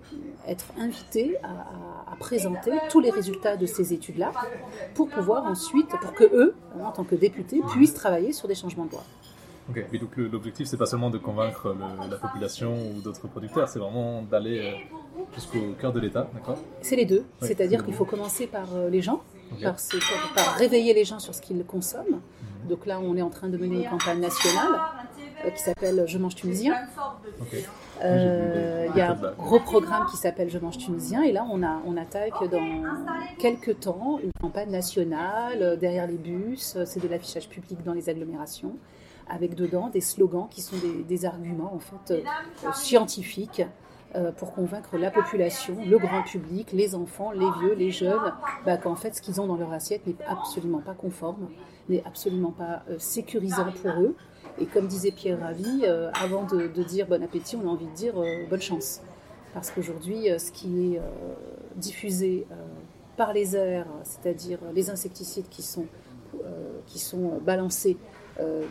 être 0.47 0.65
invités 0.77 1.37
à, 1.43 2.15
présenter 2.19 2.71
tous 2.89 2.99
les 2.99 3.11
résultats 3.11 3.57
de 3.57 3.67
ces 3.67 3.93
études-là 3.93 4.31
pour 4.95 5.07
pouvoir 5.07 5.45
ensuite, 5.45 5.87
pour 6.01 6.13
que 6.13 6.23
eux, 6.23 6.55
en 6.83 6.91
tant 6.91 7.03
que 7.03 7.15
députés, 7.15 7.61
puissent 7.71 7.93
travailler 7.93 8.33
sur 8.33 8.47
des 8.47 8.55
changements 8.55 8.85
de 8.85 8.91
loi. 8.91 9.03
Ok, 9.69 9.85
et 9.91 9.99
donc 9.99 10.17
l'objectif, 10.17 10.67
c'est 10.67 10.77
pas 10.77 10.85
seulement 10.85 11.09
de 11.09 11.17
convaincre 11.17 11.75
la 12.09 12.17
population 12.17 12.73
ou 12.73 13.01
d'autres 13.01 13.27
producteurs, 13.27 13.69
c'est 13.69 13.79
vraiment 13.79 14.23
d'aller 14.23 14.87
jusqu'au 15.35 15.73
cœur 15.79 15.93
de 15.93 15.99
l'État, 15.99 16.27
d'accord? 16.33 16.57
C'est 16.81 16.95
les 16.95 17.05
deux, 17.05 17.23
c'est-à-dire 17.41 17.85
qu'il 17.85 17.93
faut 17.93 18.05
commencer 18.05 18.47
par 18.47 18.67
les 18.89 19.01
gens, 19.01 19.21
par, 19.61 19.75
par, 20.35 20.55
réveiller 20.55 20.93
les 20.93 21.05
gens 21.05 21.19
sur 21.19 21.35
ce 21.35 21.41
qu'ils 21.41 21.63
consomment. 21.65 22.19
Mhm. 22.63 22.69
Donc 22.69 22.85
là, 22.85 22.99
on 22.99 23.15
est 23.15 23.21
en 23.21 23.29
train 23.29 23.49
de 23.49 23.57
mener 23.57 23.83
une 23.83 23.89
campagne 23.89 24.19
nationale 24.19 24.79
qui 25.55 25.61
s'appelle 25.61 26.03
Je 26.07 26.17
mange 26.17 26.35
tunisien. 26.35 26.75
Ok. 27.41 27.47
Euh, 28.03 28.87
Il 28.93 28.97
y 28.97 29.01
a 29.01 29.11
un 29.11 29.31
gros 29.37 29.59
programme 29.59 30.05
qui 30.11 30.17
s'appelle 30.17 30.49
Je 30.49 30.59
mange 30.59 30.77
tunisien 30.77 31.23
et 31.23 31.31
là 31.31 31.45
on, 31.51 31.63
a, 31.63 31.81
on 31.85 31.97
attaque 31.97 32.43
dans 32.51 32.83
quelques 33.39 33.79
temps 33.79 34.19
une 34.23 34.31
campagne 34.41 34.69
nationale 34.69 35.61
euh, 35.61 35.75
derrière 35.75 36.07
les 36.07 36.17
bus, 36.17 36.75
euh, 36.75 36.83
c'est 36.85 36.99
de 37.01 37.07
l'affichage 37.07 37.49
public 37.49 37.83
dans 37.83 37.93
les 37.93 38.09
agglomérations 38.09 38.75
avec 39.29 39.55
dedans 39.55 39.89
des 39.89 40.01
slogans 40.01 40.47
qui 40.49 40.61
sont 40.61 40.77
des, 40.77 41.03
des 41.03 41.25
arguments 41.25 41.73
en 41.73 41.79
fait 41.79 42.13
euh, 42.13 42.21
euh, 42.65 42.71
scientifiques 42.73 43.63
euh, 44.15 44.31
pour 44.31 44.53
convaincre 44.53 44.97
la 44.97 45.11
population, 45.11 45.75
le 45.85 45.97
grand 45.97 46.23
public, 46.23 46.71
les 46.71 46.95
enfants, 46.95 47.31
les 47.31 47.49
vieux, 47.59 47.73
les 47.73 47.91
jeunes, 47.91 48.33
bah, 48.65 48.77
qu'en 48.77 48.95
fait 48.95 49.13
ce 49.15 49.21
qu'ils 49.21 49.41
ont 49.41 49.47
dans 49.47 49.57
leur 49.57 49.73
assiette 49.73 50.07
n'est 50.07 50.15
absolument 50.25 50.79
pas 50.79 50.93
conforme, 50.93 51.49
n'est 51.89 52.03
absolument 52.05 52.51
pas 52.51 52.83
euh, 52.89 52.95
sécurisant 52.99 53.67
pour 53.81 53.91
eux. 53.99 54.15
Et 54.59 54.65
comme 54.65 54.87
disait 54.87 55.11
Pierre 55.11 55.39
Ravi, 55.39 55.81
euh, 55.83 56.09
avant 56.13 56.43
de, 56.43 56.67
dire 56.83 57.07
bon 57.07 57.23
appétit, 57.23 57.55
on 57.55 57.67
a 57.67 57.71
envie 57.71 57.85
de 57.85 57.93
dire 57.93 58.19
euh, 58.19 58.45
bonne 58.49 58.61
chance. 58.61 59.01
Parce 59.53 59.71
qu'aujourd'hui, 59.71 60.29
euh, 60.29 60.39
ce 60.39 60.51
qui 60.51 60.95
est 60.95 61.01
diffusé 61.75 62.45
par 63.15 63.33
les 63.33 63.55
airs, 63.55 63.87
c'est-à-dire 64.03 64.59
les 64.73 64.89
insecticides 64.89 65.47
qui 65.49 65.61
sont, 65.61 65.85
qui 66.85 66.99
sont 66.99 67.39
balancés 67.43 67.97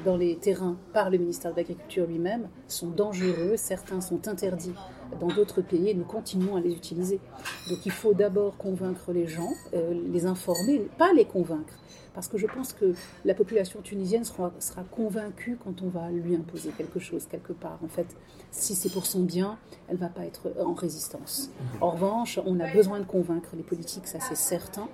dans 0.05 0.17
les 0.17 0.37
terrains 0.37 0.77
par 0.93 1.11
le 1.11 1.19
ministère 1.19 1.53
de 1.53 1.57
l'Agriculture 1.57 2.07
lui-même, 2.07 2.49
sont 2.69 2.91
dangereux. 2.91 3.55
Certains 3.57 4.01
sont 4.01 4.29
interdits 4.29 4.75
dans 5.21 5.29
d'autres 5.29 5.63
pays 5.63 5.91
et 5.91 5.95
nous 5.95 6.05
continuons 6.05 6.57
à 6.57 6.61
les 6.61 6.73
utiliser. 6.73 7.21
Donc 7.69 7.85
il 7.85 7.93
faut 7.93 8.15
d'abord 8.15 8.57
convaincre 8.57 9.13
les 9.13 9.27
gens, 9.27 9.53
euh, 9.75 9.95
les 10.13 10.27
informer, 10.27 10.79
pas 10.99 11.13
les 11.13 11.25
convaincre. 11.25 11.75
Parce 12.17 12.29
que 12.29 12.39
je 12.39 12.47
pense 12.47 12.73
que 12.73 12.95
la 13.27 13.35
population 13.35 13.83
tunisienne 13.83 14.25
sera, 14.25 14.51
convaincue 14.91 15.59
quand 15.63 15.83
on 15.83 15.89
va 15.89 16.11
lui 16.11 16.35
imposer 16.35 16.71
quelque 16.71 16.99
chose, 16.99 17.27
quelque 17.31 17.53
part. 17.53 17.79
En 17.85 17.89
fait, 17.89 18.07
si 18.51 18.75
c'est 18.75 18.89
pour 18.89 19.05
son 19.05 19.21
bien, 19.21 19.59
elle 19.87 19.97
ne 19.97 20.01
va 20.01 20.09
pas 20.09 20.25
être 20.25 20.51
en 20.59 20.73
résistance. 20.73 21.51
En 21.83 21.91
revanche, 21.91 22.41
on 22.47 22.59
a 22.59 22.73
besoin 22.73 23.01
de 23.01 23.05
convaincre 23.05 23.51
les 23.55 23.63
politiques, 23.63 24.07
ça 24.07 24.19
c'est 24.19 24.35
certain. 24.35 24.89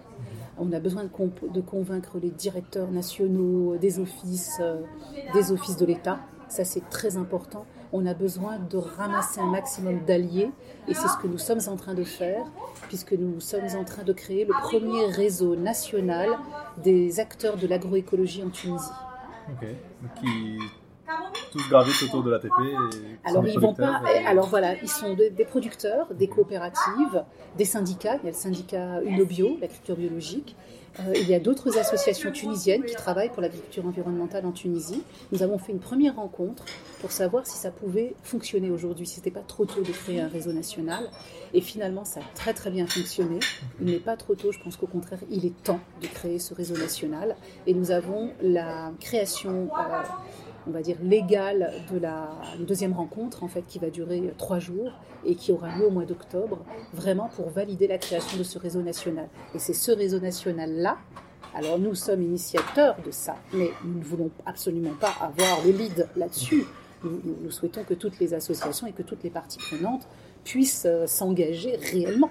On 0.58 0.72
a 0.72 0.80
besoin 0.80 1.04
de 1.04 1.60
convaincre 1.60 2.18
les 2.20 2.30
directeurs 2.30 2.90
nationaux 2.90 3.76
des 3.76 4.00
offices, 4.00 4.58
euh, 4.60 4.82
des 5.32 5.52
offices 5.52 5.76
de 5.76 5.86
l'État. 5.86 6.18
Ça 6.48 6.64
c'est 6.64 6.90
très 6.90 7.16
important. 7.16 7.66
On 7.92 8.06
a 8.06 8.14
besoin 8.14 8.58
de 8.58 8.78
ramasser 8.78 9.40
un 9.40 9.50
maximum 9.50 10.04
d'alliés 10.06 10.50
et 10.88 10.94
c'est 10.94 11.08
ce 11.08 11.18
que 11.18 11.26
nous 11.26 11.38
sommes 11.38 11.60
en 11.66 11.76
train 11.76 11.94
de 11.94 12.04
faire 12.04 12.46
puisque 12.88 13.12
nous 13.12 13.38
sommes 13.40 13.68
en 13.78 13.84
train 13.84 14.02
de 14.02 14.12
créer 14.12 14.44
le 14.46 14.54
premier 14.62 15.04
réseau 15.06 15.56
national 15.56 16.30
des 16.82 17.20
acteurs 17.20 17.56
de 17.56 17.66
l'agroécologie 17.66 18.42
en 18.42 18.50
Tunisie. 18.50 18.88
Tous 21.52 21.68
gravitent 21.68 22.02
autour 22.04 22.22
de 22.22 22.30
l'ATP. 22.30 22.50
Alors 23.24 23.46
ils 23.46 23.58
vont 23.58 23.74
pas. 23.74 24.00
et- 24.14 24.26
Alors 24.26 24.46
voilà, 24.48 24.74
ils 24.82 24.88
sont 24.88 25.14
de- 25.14 25.28
des 25.28 25.44
producteurs, 25.44 26.06
des 26.14 26.28
coopératives, 26.28 27.24
des 27.56 27.64
syndicats. 27.64 28.16
Il 28.22 28.24
y 28.24 28.28
a 28.28 28.32
le 28.32 28.36
syndicat 28.36 29.02
Unobio, 29.02 29.56
l'agriculture 29.60 29.96
biologique. 29.96 30.56
Euh, 31.00 31.14
il 31.14 31.26
y 31.26 31.34
a 31.34 31.40
d'autres 31.40 31.78
associations 31.78 32.30
tunisiennes 32.32 32.84
qui 32.84 32.94
travaillent 32.94 33.30
pour 33.30 33.40
l'agriculture 33.40 33.86
environnementale 33.86 34.44
en 34.44 34.52
Tunisie. 34.52 35.02
Nous 35.32 35.42
avons 35.42 35.56
fait 35.56 35.72
une 35.72 35.78
première 35.78 36.16
rencontre 36.16 36.66
pour 37.00 37.10
savoir 37.12 37.46
si 37.46 37.56
ça 37.56 37.70
pouvait 37.70 38.14
fonctionner 38.22 38.70
aujourd'hui, 38.70 39.06
si 39.06 39.14
c'était 39.14 39.30
pas 39.30 39.40
trop 39.40 39.64
tôt 39.64 39.80
de 39.80 39.90
créer 39.90 40.20
un 40.20 40.28
réseau 40.28 40.52
national. 40.52 41.08
Et 41.54 41.62
finalement, 41.62 42.04
ça 42.04 42.20
a 42.20 42.34
très 42.34 42.52
très 42.52 42.70
bien 42.70 42.86
fonctionné. 42.86 43.38
Il 43.80 43.86
n'est 43.86 44.00
pas 44.00 44.18
trop 44.18 44.34
tôt. 44.34 44.52
Je 44.52 44.58
pense 44.62 44.76
qu'au 44.76 44.86
contraire, 44.86 45.20
il 45.30 45.46
est 45.46 45.62
temps 45.64 45.80
de 46.02 46.08
créer 46.08 46.38
ce 46.38 46.52
réseau 46.52 46.76
national. 46.76 47.36
Et 47.66 47.72
nous 47.72 47.90
avons 47.90 48.30
la 48.42 48.92
création. 49.00 49.70
euh, 49.72 50.02
on 50.66 50.70
va 50.70 50.82
dire, 50.82 50.96
légale 51.02 51.72
de 51.92 51.98
la 51.98 52.30
deuxième 52.60 52.92
rencontre, 52.92 53.42
en 53.42 53.48
fait, 53.48 53.62
qui 53.66 53.78
va 53.78 53.90
durer 53.90 54.20
euh, 54.20 54.30
trois 54.38 54.58
jours 54.58 54.92
et 55.24 55.34
qui 55.34 55.52
aura 55.52 55.76
lieu 55.76 55.86
au 55.86 55.90
mois 55.90 56.04
d'octobre, 56.04 56.58
vraiment 56.92 57.28
pour 57.36 57.48
valider 57.50 57.86
la 57.86 57.98
création 57.98 58.38
de 58.38 58.42
ce 58.42 58.58
réseau 58.58 58.82
national. 58.82 59.28
Et 59.54 59.58
c'est 59.58 59.74
ce 59.74 59.92
réseau 59.92 60.18
national-là, 60.20 60.98
alors 61.54 61.78
nous 61.78 61.94
sommes 61.94 62.22
initiateurs 62.22 62.96
de 63.04 63.10
ça, 63.10 63.36
mais 63.52 63.70
nous 63.84 63.98
ne 63.98 64.04
voulons 64.04 64.30
absolument 64.46 64.94
pas 65.00 65.12
avoir 65.20 65.64
le 65.64 65.72
lead 65.72 66.08
là-dessus. 66.16 66.64
Nous 67.04 67.50
souhaitons 67.50 67.82
que 67.82 67.94
toutes 67.94 68.20
les 68.20 68.32
associations 68.32 68.86
et 68.86 68.92
que 68.92 69.02
toutes 69.02 69.24
les 69.24 69.30
parties 69.30 69.58
prenantes 69.58 70.06
puissent 70.44 70.84
euh, 70.86 71.06
s'engager 71.06 71.76
réellement, 71.76 72.30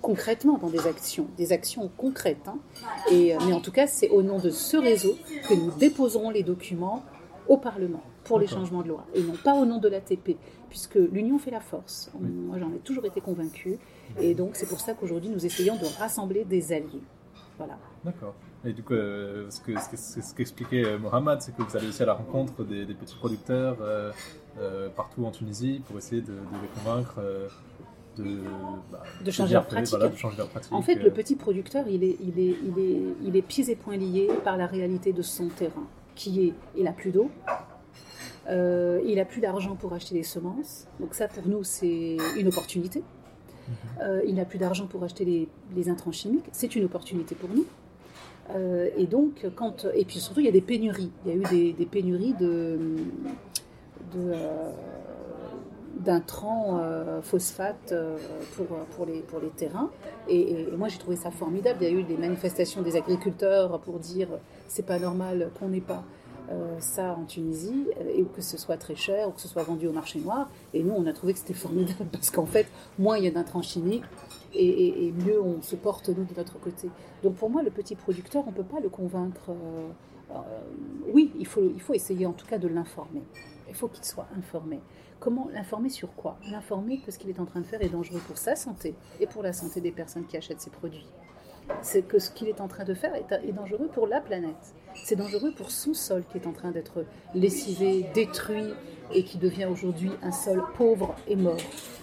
concrètement 0.00 0.58
dans 0.58 0.68
des 0.70 0.86
actions, 0.86 1.28
des 1.36 1.52
actions 1.52 1.88
concrètes. 1.96 2.46
hein. 2.48 2.58
Et, 3.10 3.34
euh, 3.34 3.38
mais 3.46 3.52
en 3.52 3.60
tout 3.60 3.70
cas, 3.72 3.86
c'est 3.86 4.08
au 4.08 4.22
nom 4.22 4.38
de 4.38 4.50
ce 4.50 4.76
réseau 4.76 5.16
que 5.48 5.54
nous 5.54 5.70
déposerons 5.78 6.30
les 6.30 6.42
documents 6.42 7.04
au 7.48 7.56
Parlement 7.56 8.02
pour 8.24 8.38
les 8.38 8.46
changements 8.46 8.82
de 8.82 8.88
loi 8.88 9.04
et 9.14 9.22
non 9.22 9.34
pas 9.42 9.54
au 9.54 9.64
nom 9.64 9.78
de 9.78 9.88
l'ATP, 9.88 10.36
puisque 10.68 10.94
l'union 10.94 11.38
fait 11.38 11.50
la 11.50 11.60
force. 11.60 12.10
Moi, 12.20 12.56
j'en 12.58 12.70
ai 12.72 12.78
toujours 12.78 13.04
été 13.04 13.20
convaincue 13.20 13.78
et 14.20 14.34
donc 14.34 14.50
c'est 14.54 14.68
pour 14.68 14.80
ça 14.80 14.94
qu'aujourd'hui 14.94 15.30
nous 15.30 15.44
essayons 15.44 15.76
de 15.76 15.86
rassembler 15.98 16.44
des 16.44 16.72
alliés. 16.72 17.02
Voilà. 17.58 17.76
D'accord. 18.04 18.34
Et 18.64 18.72
du 18.72 18.82
coup, 18.82 18.94
euh, 18.94 19.50
ce 19.50 19.60
que- 19.60 19.78
ce 19.78 19.88
que- 19.90 20.22
ce 20.22 20.34
qu'expliquait 20.34 20.84
euh, 20.84 20.98
Mohamed, 20.98 21.40
c'est 21.42 21.54
que 21.54 21.62
vous 21.62 21.76
allez 21.76 21.88
aussi 21.88 22.02
à 22.02 22.06
la 22.06 22.14
rencontre 22.14 22.62
des, 22.64 22.86
des 22.86 22.94
petits 22.94 23.16
producteurs 23.16 23.76
euh, 23.80 24.12
euh, 24.60 24.88
partout 24.88 25.24
en 25.24 25.30
Tunisie 25.32 25.82
pour 25.86 25.98
essayer 25.98 26.22
de, 26.22 26.28
de 26.28 26.34
les 26.62 26.68
convaincre 26.82 27.20
de, 28.16 28.40
bah, 28.90 29.02
De 29.24 29.30
changer 29.30 29.58
pratiques. 29.66 29.88
voilà, 29.90 30.08
de 30.08 30.16
changer 30.16 30.36
leurs 30.36 30.48
pratiques. 30.48 30.72
En 30.72 30.82
fait, 30.82 30.96
le 30.96 31.10
petit 31.10 31.34
producteur, 31.34 31.86
il 31.88 32.04
est, 32.04 32.16
il, 32.20 32.38
est, 32.38 32.54
il, 32.64 32.78
est, 32.78 33.02
il 33.24 33.36
est 33.36 33.42
pieds 33.42 33.70
et 33.70 33.74
poings 33.76 33.96
liés 33.96 34.28
par 34.44 34.56
la 34.56 34.66
réalité 34.66 35.12
de 35.12 35.22
son 35.22 35.48
terrain, 35.48 35.86
qui 36.14 36.46
est, 36.46 36.54
il 36.76 36.84
n'a 36.84 36.92
plus 36.92 37.10
d'eau, 37.10 37.30
euh, 38.48 39.00
il 39.06 39.16
n'a 39.16 39.24
plus 39.24 39.40
d'argent 39.40 39.76
pour 39.76 39.92
acheter 39.92 40.14
des 40.14 40.22
semences, 40.22 40.86
donc 41.00 41.14
ça 41.14 41.28
pour 41.28 41.46
nous 41.46 41.64
c'est 41.64 42.16
une 42.36 42.48
opportunité. 42.48 43.02
Euh, 44.00 44.22
il 44.26 44.34
n'a 44.34 44.44
plus 44.44 44.58
d'argent 44.58 44.86
pour 44.86 45.04
acheter 45.04 45.48
les, 45.74 45.88
intrants 45.88 46.12
chimiques, 46.12 46.44
c'est 46.52 46.74
une 46.74 46.84
opportunité 46.84 47.34
pour 47.34 47.48
nous. 47.50 47.64
Euh, 48.50 48.90
et 48.96 49.06
donc, 49.06 49.46
quand, 49.54 49.86
et 49.94 50.04
puis 50.04 50.18
surtout, 50.18 50.40
il 50.40 50.46
y 50.46 50.48
a 50.48 50.52
des 50.52 50.60
pénuries. 50.60 51.12
Il 51.24 51.32
y 51.32 51.34
a 51.34 51.36
eu 51.36 51.72
des, 51.72 51.86
pénuries 51.86 52.34
de, 52.34 52.78
d'intrants 55.96 56.80
euh, 56.80 57.22
phosphate 57.22 57.92
euh, 57.92 58.16
pour, 58.56 58.66
pour, 58.66 59.06
les, 59.06 59.20
pour 59.20 59.40
les 59.40 59.50
terrains. 59.50 59.90
Et 60.28 60.66
moi, 60.76 60.88
j'ai 60.88 60.98
trouvé 60.98 61.16
ça 61.16 61.30
formidable. 61.30 61.78
Il 61.82 61.88
y 61.88 61.94
a 61.94 61.94
eu 61.94 62.02
des 62.02 62.16
manifestations 62.16 62.82
des 62.82 62.96
agriculteurs 62.96 63.80
pour 63.80 63.98
dire 63.98 64.28
c'est 64.72 64.86
pas 64.86 64.98
normal 64.98 65.50
qu'on 65.58 65.68
n'ait 65.68 65.82
pas 65.82 66.02
euh, 66.50 66.80
ça 66.80 67.14
en 67.14 67.24
Tunisie, 67.24 67.86
euh, 68.00 68.08
et 68.16 68.24
que 68.24 68.40
ce 68.40 68.56
soit 68.56 68.78
très 68.78 68.96
cher, 68.96 69.28
ou 69.28 69.32
que 69.32 69.40
ce 69.40 69.48
soit 69.48 69.62
vendu 69.62 69.86
au 69.86 69.92
marché 69.92 70.18
noir. 70.18 70.50
Et 70.72 70.82
nous, 70.82 70.94
on 70.96 71.06
a 71.06 71.12
trouvé 71.12 71.34
que 71.34 71.38
c'était 71.38 71.52
formidable 71.66 72.08
parce 72.10 72.30
qu'en 72.30 72.46
fait, 72.46 72.66
moins 72.98 73.18
il 73.18 73.24
y 73.24 73.26
a 73.26 73.30
d'intrants 73.30 73.60
chimiques, 73.62 74.04
et, 74.54 75.12
mieux 75.12 75.40
on 75.40 75.60
se 75.60 75.76
porte 75.76 76.08
nous 76.08 76.24
de 76.24 76.34
notre 76.34 76.58
côté. 76.58 76.88
Donc 77.22 77.34
pour 77.34 77.50
moi, 77.50 77.62
le 77.62 77.70
petit 77.70 77.96
producteur, 77.96 78.44
on 78.46 78.50
ne 78.50 78.56
peut 78.56 78.64
pas 78.64 78.80
le 78.80 78.88
convaincre. 78.88 79.50
euh, 79.50 80.34
oui, 81.12 81.32
il 81.38 81.46
faut, 81.46 81.70
il 81.74 81.80
faut 81.80 81.94
essayer 81.94 82.24
en 82.24 82.32
tout 82.32 82.46
cas 82.46 82.58
de 82.58 82.68
l'informer. 82.68 83.22
Il 83.68 83.74
faut 83.74 83.88
qu'il 83.88 84.04
soit 84.04 84.26
informé. 84.36 84.80
Comment 85.20 85.48
l'informer 85.52 85.90
sur 85.90 86.14
quoi? 86.14 86.38
L'informer 86.50 86.98
que 86.98 87.10
ce 87.10 87.18
qu'il 87.18 87.30
est 87.30 87.40
en 87.40 87.46
train 87.46 87.60
de 87.60 87.66
faire 87.66 87.82
est 87.82 87.90
dangereux 87.90 88.20
pour 88.26 88.38
sa 88.38 88.56
santé 88.56 88.94
et 89.20 89.26
pour 89.26 89.42
la 89.42 89.52
santé 89.52 89.80
des 89.80 89.92
personnes 89.92 90.26
qui 90.26 90.36
achètent 90.36 90.60
ses 90.60 90.70
produits. 90.70 91.06
C'est 91.80 92.02
que 92.02 92.18
ce 92.18 92.30
qu'il 92.30 92.48
est 92.48 92.60
en 92.60 92.68
train 92.68 92.84
de 92.84 92.94
faire 92.94 93.14
est, 93.14 93.32
est 93.32 93.52
dangereux 93.52 93.88
pour 93.94 94.06
la 94.06 94.20
planète. 94.20 94.74
C'est 95.04 95.16
dangereux 95.16 95.52
pour 95.56 95.70
son 95.70 95.94
sol 95.94 96.22
qui 96.30 96.38
est 96.38 96.46
en 96.46 96.52
train 96.52 96.70
d'être 96.70 97.04
lessivé, 97.34 98.06
détruit 98.14 98.74
et 99.14 99.24
qui 99.24 99.38
devient 99.38 99.66
aujourd'hui 99.66 100.10
un 100.22 100.32
sol 100.32 100.62
pauvre 100.76 101.14
et 101.28 101.36
mort. 101.36 101.56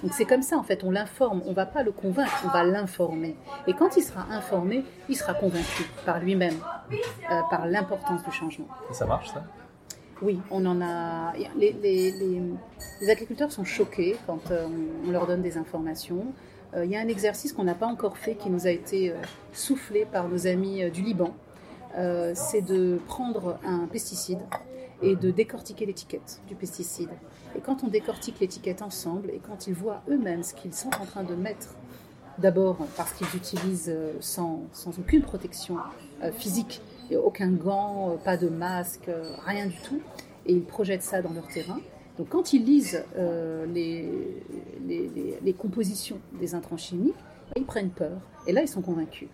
Donc 0.04 0.14
c'est 0.14 0.26
comme 0.26 0.42
ça 0.42 0.58
en 0.58 0.64
fait, 0.64 0.84
on 0.84 0.92
l'informe, 0.92 1.42
on 1.46 1.50
ne 1.52 1.56
va 1.56 1.66
pas 1.66 1.84
le 1.84 1.92
convaincre, 1.92 2.44
on 2.46 2.50
va 2.50 2.64
l'informer. 2.64 3.36
Et 3.68 3.74
quand 3.74 3.96
il 3.98 4.04
sera 4.04 4.26
informé, 4.32 4.84
il 5.08 5.16
sera 5.16 5.34
convaincu 5.34 5.84
par 6.06 6.20
lui-même, 6.20 6.56
euh, 6.92 7.42
par 7.50 7.68
l'importance 7.68 8.24
du 8.24 8.32
changement. 8.32 8.68
et 8.90 8.94
ça 8.94 9.06
marche, 9.06 9.30
ça? 9.32 9.44
Oui, 10.22 10.40
on 10.52 10.66
en 10.66 10.82
a. 10.82 11.32
Les, 11.56 11.72
les- 11.72 12.12
les- 12.12 12.44
les 13.02 13.10
agriculteurs 13.10 13.52
sont 13.54 13.64
choqués 13.64 14.18
quand 14.28 14.52
euh, 14.52 14.68
on 15.08 15.12
leur 15.12 15.26
donne 15.28 15.42
des 15.42 15.58
informations. 15.58 16.26
Euh, 16.76 16.86
Il 16.86 16.92
y 16.92 16.96
a 16.96 17.00
un 17.00 17.08
exercice 17.08 17.54
qu'on 17.54 17.64
n'a 17.64 17.76
pas 17.76 17.88
encore 17.88 18.18
fait 18.18 18.36
qui 18.36 18.50
nous 18.50 18.68
a 18.68 18.72
été 18.72 19.12
euh, 19.12 19.16
soufflé 19.54 20.06
par 20.06 20.30
nos 20.30 20.48
amis 20.48 20.84
euh, 20.84 20.90
du 20.90 21.02
Liban. 21.02 21.34
C'est 22.34 22.62
de 22.62 23.00
prendre 23.08 23.58
un 23.66 23.88
pesticide 23.88 24.40
et 25.02 25.16
de 25.16 25.32
décortiquer 25.32 25.88
l'étiquette 25.88 26.40
du 26.48 26.54
pesticide. 26.54 27.10
Et 27.58 27.62
quand 27.62 27.84
on 27.84 27.88
décortique 27.88 28.40
l'étiquette 28.40 28.84
ensemble 28.84 29.32
et 29.32 29.42
quand 29.46 29.66
ils 29.68 29.74
voient 29.74 30.02
eux-mêmes 30.08 30.44
ce 30.44 30.54
qu'ils 30.54 30.74
sont 30.74 30.92
en 31.02 31.06
train 31.06 31.24
de 31.24 31.34
mettre, 31.34 31.76
d'abord 32.38 32.78
parce 32.96 33.12
qu'ils 33.14 33.36
utilisent 33.36 33.94
sans, 34.22 34.62
sans 34.72 34.98
aucune 35.00 35.24
protection 35.24 35.78
physique, 36.34 36.82
aucun 37.12 37.50
gant, 37.52 38.18
pas 38.24 38.38
de 38.38 38.48
masque, 38.48 39.10
rien 39.46 39.66
du 39.66 39.82
tout, 39.82 40.00
et 40.46 40.54
ils 40.54 40.64
projettent 40.64 41.04
ça 41.04 41.22
dans 41.24 41.34
leur 41.34 41.48
terrain. 41.48 41.80
Donc 42.20 42.28
quand 42.28 42.52
ils 42.52 42.66
lisent 42.66 43.02
euh, 43.18 43.66
les, 43.66 45.54
compositions 45.54 46.20
des 46.38 46.54
intrants 46.54 46.78
chimiques, 46.78 47.16
ils 47.56 47.64
prennent 47.64 47.92
peur. 47.92 48.20
Et 48.46 48.52
là, 48.52 48.62
ils 48.62 48.68
sont 48.68 48.82
convaincus. 48.82 49.30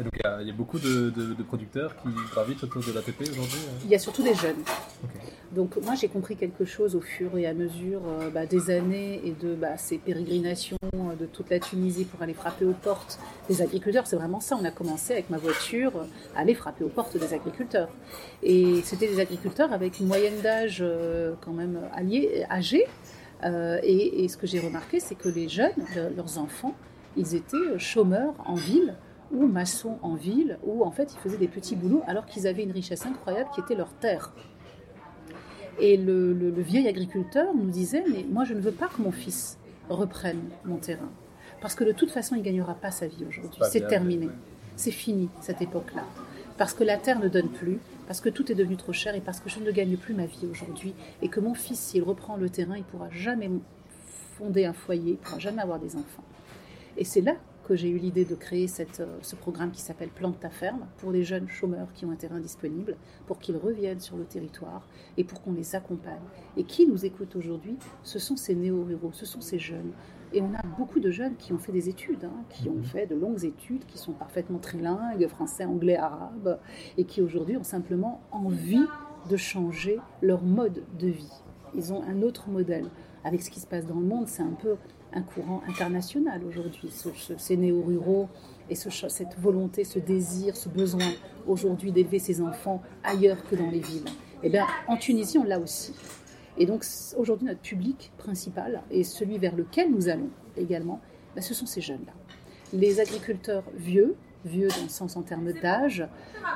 Et 0.00 0.02
donc 0.02 0.12
il 0.40 0.46
y, 0.46 0.50
a 0.50 0.54
beaucoup 0.54 0.78
de, 0.78 1.42
producteurs 1.42 1.94
qui 1.96 2.08
gravitent 2.30 2.64
autour 2.64 2.82
de 2.82 2.92
l'ATP 2.92 3.20
aujourd'hui 3.30 3.58
euh 3.58 3.80
Il 3.84 3.90
y 3.90 3.94
a 3.94 3.98
surtout 3.98 4.22
des 4.22 4.34
jeunes. 4.34 4.56
Donc 5.52 5.76
moi 5.82 5.94
j'ai 5.94 6.08
compris 6.08 6.36
quelque 6.36 6.64
chose 6.64 6.96
au 6.96 7.02
fur 7.02 7.36
et 7.36 7.46
à 7.46 7.52
mesure 7.52 8.00
euh, 8.06 8.30
bah, 8.30 8.46
des 8.46 8.70
années 8.70 9.20
et 9.24 9.32
de 9.32 9.54
bah, 9.54 9.76
ces 9.76 9.98
pérégrinations 9.98 10.78
euh, 10.94 11.16
de 11.16 11.26
toute 11.26 11.50
la 11.50 11.58
Tunisie 11.58 12.06
pour 12.06 12.22
aller 12.22 12.32
frapper 12.32 12.64
aux 12.64 12.72
portes 12.72 13.18
des 13.48 13.60
agriculteurs. 13.60 14.06
C'est 14.06 14.16
vraiment 14.16 14.40
ça, 14.40 14.56
on 14.58 14.64
a 14.64 14.70
commencé 14.70 15.12
avec 15.12 15.28
ma 15.28 15.36
voiture 15.36 15.92
à 16.34 16.40
aller 16.40 16.54
frapper 16.54 16.84
aux 16.84 16.88
portes 16.88 17.18
des 17.18 17.34
agriculteurs. 17.34 17.90
Et 18.42 18.80
c'était 18.84 19.08
des 19.08 19.20
agriculteurs 19.20 19.70
avec 19.72 20.00
une 20.00 20.06
moyenne 20.06 20.40
d'âge 20.42 20.82
quand 21.44 21.52
même 21.52 21.78
alliée, 21.92 22.46
âgée. 22.50 22.86
Et, 23.44 24.24
et, 24.24 24.28
ce 24.28 24.36
que 24.36 24.46
j'ai 24.46 24.60
remarqué 24.60 25.00
c'est 25.00 25.14
que 25.14 25.28
les 25.28 25.48
jeunes, 25.48 25.72
leurs 26.14 26.38
enfants, 26.38 26.74
ils 27.16 27.34
étaient 27.34 27.78
chômeurs 27.78 28.34
en 28.44 28.54
ville 28.54 28.94
ou 29.32 29.46
maçons 29.46 29.98
en 30.02 30.14
ville, 30.14 30.58
où 30.64 30.84
en 30.84 30.90
fait 30.90 31.14
ils 31.14 31.18
faisaient 31.18 31.38
des 31.38 31.48
petits 31.48 31.76
boulots 31.76 32.02
alors 32.06 32.26
qu'ils 32.26 32.46
avaient 32.46 32.64
une 32.64 32.72
richesse 32.72 33.06
incroyable 33.06 33.50
qui 33.54 33.60
était 33.60 33.74
leur 33.74 33.92
terre. 33.94 34.32
Et 35.78 35.96
le, 35.96 36.50
vieil 36.58 36.88
agriculteur 36.88 37.54
nous 37.54 37.70
disait, 37.70 38.04
mais 38.10 38.24
moi 38.28 38.44
je 38.44 38.54
ne 38.54 38.60
veux 38.60 38.72
pas 38.72 38.88
que 38.88 39.00
mon 39.00 39.12
fils 39.12 39.58
reprenne 39.88 40.42
mon 40.64 40.76
terrain, 40.76 41.10
parce 41.60 41.74
que 41.74 41.84
de 41.84 41.92
toute 41.92 42.10
façon 42.10 42.34
il 42.34 42.38
ne 42.38 42.44
gagnera 42.44 42.74
pas 42.74 42.90
sa 42.90 43.06
vie 43.06 43.24
aujourd'hui, 43.26 43.62
c'est 43.70 43.86
terminé, 43.86 44.28
c'est 44.76 44.90
fini 44.90 45.28
cette 45.40 45.62
époque-là, 45.62 46.04
parce 46.58 46.74
que 46.74 46.84
la 46.84 46.96
terre 46.96 47.18
ne 47.18 47.28
donne 47.28 47.48
plus, 47.48 47.78
parce 48.06 48.20
que 48.20 48.28
tout 48.28 48.50
est 48.52 48.54
devenu 48.54 48.76
trop 48.76 48.92
cher 48.92 49.14
et 49.14 49.20
parce 49.20 49.40
que 49.40 49.48
je 49.48 49.60
ne 49.60 49.70
gagne 49.70 49.96
plus 49.96 50.14
ma 50.14 50.26
vie 50.26 50.46
aujourd'hui, 50.50 50.94
et 51.22 51.28
que 51.28 51.40
mon 51.40 51.54
fils, 51.54 51.78
s'il 51.78 52.02
reprend 52.02 52.36
le 52.36 52.50
terrain, 52.50 52.76
il 52.76 52.84
pourra 52.84 53.08
jamais 53.10 53.50
fonder 54.36 54.64
un 54.66 54.72
foyer, 54.72 55.12
il 55.12 55.16
pourra 55.16 55.38
jamais 55.38 55.62
avoir 55.62 55.78
des 55.78 55.96
enfants. 55.96 56.24
Et 56.96 57.04
c'est 57.04 57.20
là 57.20 57.34
que 57.70 57.76
j'ai 57.76 57.88
eu 57.88 57.98
l'idée 57.98 58.24
de 58.24 58.34
créer 58.34 58.66
cette, 58.66 58.98
euh, 58.98 59.18
ce 59.22 59.36
programme 59.36 59.70
qui 59.70 59.80
s'appelle 59.80 60.08
Plante 60.08 60.40
ta 60.40 60.50
ferme 60.50 60.88
pour 60.96 61.12
les 61.12 61.22
jeunes 61.22 61.48
chômeurs 61.48 61.86
qui 61.94 62.04
ont 62.04 62.10
un 62.10 62.16
terrain 62.16 62.40
disponible, 62.40 62.96
pour 63.28 63.38
qu'ils 63.38 63.56
reviennent 63.56 64.00
sur 64.00 64.16
le 64.16 64.24
territoire 64.24 64.88
et 65.16 65.22
pour 65.22 65.40
qu'on 65.40 65.52
les 65.52 65.76
accompagne. 65.76 66.18
Et 66.56 66.64
qui 66.64 66.88
nous 66.88 67.06
écoute 67.06 67.36
aujourd'hui 67.36 67.76
Ce 68.02 68.18
sont 68.18 68.34
ces 68.34 68.56
néo-ruraux, 68.56 69.12
ce 69.12 69.24
sont 69.24 69.40
ces 69.40 69.60
jeunes. 69.60 69.92
Et 70.32 70.42
on 70.42 70.52
a 70.52 70.66
beaucoup 70.78 70.98
de 70.98 71.12
jeunes 71.12 71.36
qui 71.36 71.52
ont 71.52 71.58
fait 71.58 71.70
des 71.70 71.88
études, 71.88 72.24
hein, 72.24 72.42
qui 72.48 72.68
ont 72.68 72.74
mhm. 72.74 72.82
fait 72.82 73.06
de 73.06 73.14
longues 73.14 73.44
études, 73.44 73.86
qui 73.86 73.98
sont 73.98 74.14
parfaitement 74.14 74.58
trilingues, 74.58 75.28
français, 75.28 75.64
anglais, 75.64 75.96
arabe, 75.96 76.58
et 76.98 77.04
qui 77.04 77.22
aujourd'hui 77.22 77.56
ont 77.56 77.62
simplement 77.62 78.20
envie 78.32 78.86
de 79.28 79.36
changer 79.36 80.00
leur 80.22 80.42
mode 80.42 80.82
de 80.98 81.06
vie. 81.06 81.40
Ils 81.76 81.92
ont 81.92 82.02
un 82.02 82.22
autre 82.22 82.48
modèle. 82.48 82.86
Avec 83.22 83.42
ce 83.42 83.50
qui 83.50 83.60
se 83.60 83.66
passe 83.68 83.86
dans 83.86 84.00
le 84.00 84.06
monde, 84.06 84.26
c'est 84.26 84.42
un 84.42 84.56
peu 84.60 84.76
un 85.12 85.22
courant 85.22 85.62
international 85.68 86.42
aujourd'hui. 86.44 86.90
ces 87.38 87.56
néo-ruraux 87.56 88.28
et 88.68 88.74
cette 88.74 89.38
volonté, 89.38 89.84
ce 89.84 89.98
désir, 89.98 90.56
ce 90.56 90.68
besoin 90.68 91.12
aujourd'hui 91.46 91.92
d'élever 91.92 92.18
ses 92.18 92.40
enfants 92.40 92.82
ailleurs 93.02 93.42
que 93.48 93.56
dans 93.56 93.70
les 93.70 93.80
villes. 93.80 94.04
Eh 94.42 94.48
bien, 94.48 94.66
en 94.86 94.96
Tunisie, 94.96 95.38
on 95.38 95.44
l'a 95.44 95.58
aussi. 95.58 95.94
Et 96.56 96.66
donc, 96.66 96.84
aujourd'hui, 97.16 97.46
notre 97.46 97.60
public 97.60 98.12
principal 98.18 98.82
et 98.90 99.04
celui 99.04 99.38
vers 99.38 99.54
lequel 99.54 99.90
nous 99.90 100.08
allons 100.08 100.30
également, 100.56 101.00
ben, 101.34 101.42
ce 101.42 101.54
sont 101.54 101.66
ces 101.66 101.80
jeunes-là. 101.80 102.12
Les 102.72 103.00
agriculteurs 103.00 103.64
vieux, 103.74 104.16
vieux 104.44 104.68
dans 104.68 104.82
le 104.84 104.88
sens 104.88 105.16
en 105.16 105.22
termes 105.22 105.52
d'âge, 105.52 106.06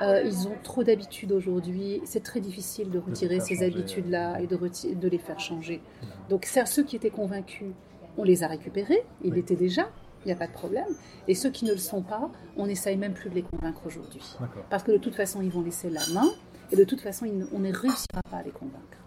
euh, 0.02 0.23
ils 0.25 0.49
ont 0.49 0.54
trop 0.62 0.84
d'habitudes 0.84 1.32
aujourd'hui. 1.32 2.00
C'est 2.04 2.23
très 2.23 2.40
difficile 2.40 2.90
de 2.90 2.99
retirer 2.99 3.40
ces 3.40 3.62
habitudes-là 3.62 4.40
et 4.40 4.46
de, 4.46 4.56
de 4.94 5.08
les 5.08 5.18
faire 5.18 5.40
changer. 5.40 5.80
Donc, 6.28 6.46
c'est 6.46 6.64
ceux 6.66 6.84
qui 6.84 6.96
étaient 6.96 7.11
convaincus 7.11 7.73
on 8.16 8.25
les 8.25 8.42
a 8.42 8.49
récupérés, 8.49 9.04
ils 9.23 9.35
l'étaient 9.35 9.56
déjà, 9.56 9.88
il 10.25 10.28
n'y 10.28 10.33
a 10.33 10.37
pas 10.37 10.47
de 10.47 10.52
problème. 10.52 10.87
Et 11.28 11.35
ceux 11.35 11.50
qui 11.50 11.64
ne 11.64 11.73
le 11.73 11.78
sont 11.78 12.02
pas, 12.02 12.30
on 12.56 12.66
n'essaye 12.66 12.97
même 12.97 13.14
plus 13.14 13.30
de 13.30 13.35
les 13.35 13.42
convaincre 13.42 13.83
aujourd'hui. 13.87 14.23
Parce 14.71 14.83
que 14.83 14.92
de 14.92 14.99
toute 14.99 15.14
façon, 15.14 15.42
ils 15.42 15.50
vont 15.50 15.62
laisser 15.62 15.90
la 15.90 16.06
main, 16.12 16.28
et 16.73 16.76
de 16.76 16.85
toute 16.85 17.00
façon, 17.00 17.26
on 17.52 17.59
ne 17.59 17.73
réussira 17.73 18.21
pas 18.30 18.38
à 18.38 18.42
les 18.42 18.50
convaincre. 18.50 18.99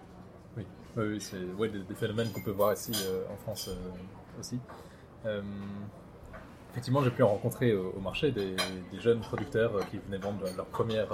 Oui, 0.55 0.63
oui, 0.95 1.21
c'est 1.21 1.37
des, 1.37 1.95
phénomènes 1.95 2.31
qu'on 2.31 2.41
peut 2.41 2.51
voir 2.51 2.73
ici 2.73 2.91
euh, 3.05 3.23
en 3.31 3.37
France 3.37 3.69
euh, 3.69 4.39
aussi. 4.39 4.59
Euh, 5.25 5.41
effectivement, 6.71 7.03
j'ai 7.03 7.11
pu 7.11 7.23
rencontrer 7.23 7.75
au, 7.75 7.99
marché 7.99 8.31
des, 8.31 8.55
jeunes 8.99 9.19
producteurs 9.19 9.87
qui 9.89 9.97
venaient 9.97 10.17
vendre 10.17 10.45
leur 10.55 10.65
première, 10.67 11.09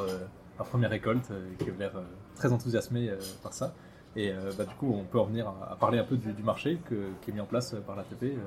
leur 0.57 0.67
première 0.67 0.89
récolte 0.89 1.31
et 1.31 1.63
qui 1.63 1.69
avaient 1.69 1.79
l'air 1.79 1.93
très 2.35 2.51
enthousiasmés 2.51 3.11
par 3.41 3.53
ça. 3.53 3.73
Et 4.15 4.31
euh, 4.31 4.51
bah, 4.57 4.65
du 4.65 4.75
coup, 4.75 4.93
on 4.93 5.03
peut 5.03 5.19
en 5.19 5.25
venir 5.25 5.47
à, 5.47 5.75
parler 5.75 5.99
un 5.99 6.03
peu 6.03 6.17
du, 6.17 6.43
marché 6.43 6.77
qui 6.87 7.31
est 7.31 7.33
mis 7.33 7.39
en 7.39 7.45
place 7.45 7.75
par 7.85 7.95
l'ATP. 7.95 8.23
Euh, 8.23 8.37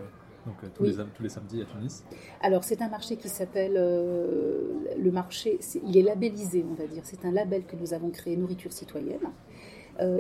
donc 0.47 0.57
euh, 0.63 0.69
tous, 0.73 0.85
les, 0.85 0.95
tous 0.95 1.23
les 1.25 1.29
samedis 1.29 1.61
à 1.61 1.65
Tunis 1.65 2.05
Alors 2.41 2.63
c'est 2.63 2.81
un 2.81 2.89
marché 2.89 3.17
qui 3.17 3.29
s'appelle 3.29 3.75
le 3.75 5.11
marché, 5.11 5.59
il 5.85 5.99
est 5.99 6.03
labellisé 6.03 6.65
on 6.71 6.75
va 6.75 6.87
dire, 6.87 7.03
c'est 7.05 7.25
un 7.25 7.33
label 7.33 7.65
que 7.65 7.75
nous 7.75 7.95
avons 7.95 8.11
créé 8.11 8.37
Nourriture 8.37 8.73
Citoyenne. 8.73 9.29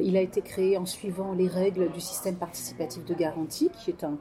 il 0.02 0.16
a 0.16 0.20
été 0.20 0.42
créé 0.42 0.76
en 0.78 0.84
suivant 0.84 1.32
les 1.32 1.46
règles 1.46 1.92
du 1.92 2.00
système 2.00 2.34
participatif 2.34 3.04
de 3.04 3.14
garantie 3.14 3.70
qui 3.70 3.90
est 3.90 4.02
un, 4.02 4.18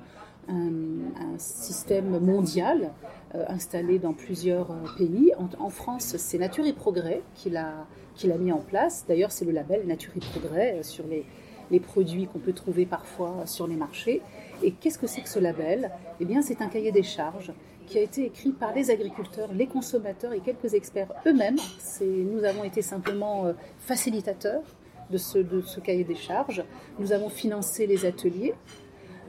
un, 0.47 1.37
système 1.37 2.19
mondial 2.19 2.91
installé 3.33 3.99
dans 3.99 4.13
plusieurs 4.13 4.67
pays. 4.97 5.33
En, 5.59 5.69
France 5.69 6.15
c'est 6.17 6.37
Nature 6.37 6.65
et 6.65 6.73
Progrès 6.73 7.21
qui 7.35 7.49
l'a 7.49 8.37
mis 8.39 8.51
en 8.51 8.59
place. 8.59 9.05
D'ailleurs, 9.07 9.31
c'est 9.31 9.45
le 9.45 9.51
label 9.51 9.85
Nature 9.85 10.13
et 10.15 10.19
Progrès 10.19 10.75
euh, 10.79 10.83
sur 10.83 11.05
les, 11.07 11.25
les 11.71 11.79
produits 11.79 12.27
qu'on 12.27 12.39
peut 12.39 12.53
trouver 12.53 12.85
parfois 12.85 13.45
sur 13.45 13.67
les 13.67 13.75
marchés. 13.75 14.21
Et 14.63 14.71
qu'est-ce 14.71 14.97
que 14.97 15.07
c'est 15.07 15.21
que 15.21 15.29
ce 15.29 15.39
label? 15.39 15.91
Eh 16.19 16.25
bien, 16.25 16.41
c'est 16.41 16.61
un 16.61 16.67
cahier 16.67 16.91
des 16.91 17.03
charges 17.03 17.51
qui 17.87 17.99
a 17.99 18.01
été 18.01 18.25
écrit 18.25 18.51
par 18.51 18.73
les 18.73 18.89
agriculteurs, 18.89 19.51
les 19.53 19.67
consommateurs 19.67 20.33
et 20.33 20.39
quelques 20.39 20.73
experts 20.73 21.13
eux-mêmes. 21.27 21.57
Nous 22.01 22.43
avons 22.43 22.63
été 22.63 22.81
simplement 22.81 23.45
euh, 23.45 23.53
facilitateurs 23.79 24.63
de 25.11 25.17
ce, 25.17 25.37
de 25.37 25.61
ce 25.61 25.79
cahier 25.79 26.03
des 26.03 26.15
charges. 26.15 26.63
Nous 26.99 27.11
avons 27.11 27.29
financé 27.29 27.85
les 27.85 28.05
ateliers 28.05 28.53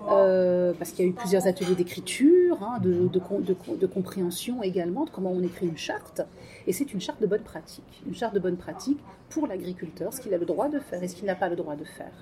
euh, 0.09 0.73
parce 0.79 0.93
qu'il 0.93 1.05
y 1.05 1.09
a 1.09 1.11
eu 1.11 1.15
plusieurs 1.15 1.47
ateliers 1.47 1.75
d'écriture, 1.75 2.63
hein, 2.63 2.79
de, 2.81 3.87
compréhension 3.87 4.63
également, 4.63 5.05
de 5.05 5.11
comment 5.11 5.33
on 5.33 5.43
écrit 5.43 5.67
une 5.67 5.77
charte. 5.77 6.23
Et 6.67 6.73
c'est 6.73 6.93
une 6.93 7.01
charte 7.01 7.21
de 7.21 7.27
bonne 7.27 7.43
pratique. 7.43 8.03
Une 8.07 8.15
charte 8.15 8.35
de 8.35 8.41
bonne 8.41 8.57
pratique 8.57 8.99
pour 9.31 9.47
l'agriculteur, 9.47 10.13
ce 10.13 10.21
qu'il 10.21 10.35
a 10.35 10.39
le 10.39 10.47
droit 10.47 10.69
de 10.69 10.79
faire 10.79 11.03
et 11.03 11.09
ce 11.09 11.17
qu'il 11.17 11.27
n'a 11.27 11.35
pas 11.35 11.49
le 11.49 11.57
droit 11.57 11.77
de 11.77 11.85
faire. 11.85 12.13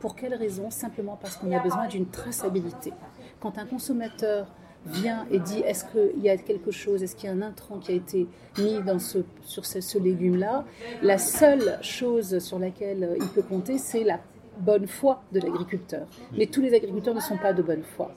Pour 0.00 0.16
quelle 0.16 0.34
raison? 0.34 0.70
Simplement 0.70 1.18
parce 1.20 1.36
qu'on 1.36 1.52
a 1.52 1.60
besoin 1.60 1.86
d'une 1.86 2.06
traçabilité. 2.06 2.92
Quand 3.40 3.58
un 3.58 3.66
consommateur 3.66 4.46
vient 4.86 5.26
et 5.30 5.38
dit 5.38 5.60
est-ce 5.60 5.84
qu'il 5.84 6.22
y 6.22 6.28
a 6.28 6.36
quelque 6.36 6.70
chose, 6.70 7.02
est-ce 7.02 7.16
qu'il 7.16 7.28
y 7.28 7.32
a 7.32 7.34
un 7.34 7.42
intrant 7.42 7.78
qui 7.78 7.92
a 7.92 7.94
été 7.94 8.26
mis 8.58 8.82
dans 8.82 8.98
ce, 8.98 9.18
sur 9.42 9.64
ce, 9.64 9.80
ce 9.80 9.98
légume-là, 9.98 10.64
la 11.02 11.16
seule 11.18 11.78
chose 11.80 12.38
sur 12.38 12.58
laquelle 12.58 13.16
il 13.18 13.28
peut 13.28 13.42
compter, 13.42 13.78
c'est 13.78 14.04
la 14.04 14.20
bonne 14.58 14.86
foi 14.86 15.22
de 15.32 15.40
l'agriculteur. 15.40 16.06
Mais 16.36 16.46
tous 16.46 16.60
les 16.60 16.74
agriculteurs 16.74 17.14
ne 17.14 17.20
sont 17.20 17.36
pas 17.36 17.52
de 17.52 17.62
bonne 17.62 17.82
foi. 17.82 18.12